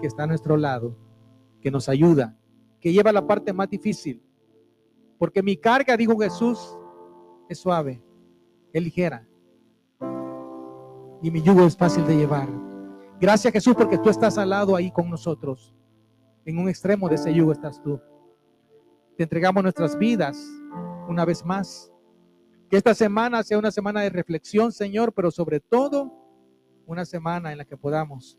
que 0.00 0.06
está 0.06 0.24
a 0.24 0.26
nuestro 0.26 0.56
lado 0.56 1.07
que 1.68 1.72
nos 1.72 1.90
ayuda, 1.90 2.34
que 2.80 2.90
lleva 2.90 3.12
la 3.12 3.26
parte 3.26 3.52
más 3.52 3.68
difícil. 3.68 4.22
Porque 5.18 5.42
mi 5.42 5.54
carga, 5.54 5.98
dijo 5.98 6.16
Jesús, 6.16 6.78
es 7.46 7.58
suave, 7.58 8.02
es 8.72 8.82
ligera. 8.82 9.28
Y 11.20 11.30
mi 11.30 11.42
yugo 11.42 11.66
es 11.66 11.76
fácil 11.76 12.06
de 12.06 12.16
llevar. 12.16 12.48
Gracias 13.20 13.52
Jesús 13.52 13.74
porque 13.74 13.98
tú 13.98 14.08
estás 14.08 14.38
al 14.38 14.48
lado 14.48 14.74
ahí 14.74 14.90
con 14.90 15.10
nosotros. 15.10 15.74
En 16.46 16.56
un 16.56 16.70
extremo 16.70 17.06
de 17.06 17.16
ese 17.16 17.34
yugo 17.34 17.52
estás 17.52 17.82
tú. 17.82 18.00
Te 19.18 19.24
entregamos 19.24 19.62
nuestras 19.62 19.98
vidas 19.98 20.42
una 21.06 21.26
vez 21.26 21.44
más. 21.44 21.92
Que 22.70 22.78
esta 22.78 22.94
semana 22.94 23.42
sea 23.42 23.58
una 23.58 23.70
semana 23.70 24.00
de 24.00 24.08
reflexión, 24.08 24.72
Señor, 24.72 25.12
pero 25.12 25.30
sobre 25.30 25.60
todo 25.60 26.10
una 26.86 27.04
semana 27.04 27.52
en 27.52 27.58
la 27.58 27.66
que 27.66 27.76
podamos, 27.76 28.38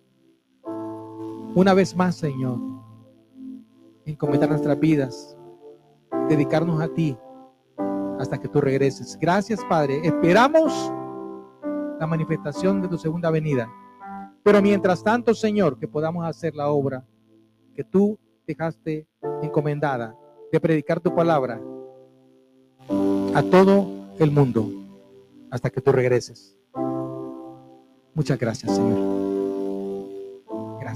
una 1.54 1.76
vez 1.76 1.96
más, 1.96 2.16
Señor, 2.16 2.79
encomendar 4.12 4.50
nuestras 4.50 4.80
vidas, 4.80 5.38
dedicarnos 6.28 6.82
a 6.82 6.88
ti 6.94 7.18
hasta 8.20 8.38
que 8.38 8.48
tú 8.48 8.62
regreses. 8.62 9.18
Gracias, 9.20 9.64
Padre. 9.66 10.02
Esperamos 10.04 10.92
la 12.00 12.08
manifestación 12.08 12.82
de 12.82 12.88
tu 12.88 12.98
segunda 12.98 13.30
venida. 13.32 13.70
Pero 14.44 14.62
mientras 14.62 15.04
tanto, 15.04 15.34
Señor, 15.34 15.78
que 15.78 15.88
podamos 15.88 16.26
hacer 16.26 16.56
la 16.56 16.70
obra 16.70 17.06
que 17.76 17.84
tú 17.84 18.18
dejaste 18.48 19.08
encomendada 19.42 20.16
de 20.52 20.60
predicar 20.60 21.00
tu 21.00 21.14
palabra 21.14 21.62
a 23.36 23.44
todo 23.44 23.88
el 24.18 24.32
mundo 24.32 24.70
hasta 25.52 25.70
que 25.70 25.82
tú 25.82 25.92
regreses. 25.92 26.58
Muchas 28.14 28.40
gracias, 28.40 28.76
Señor. 28.76 29.29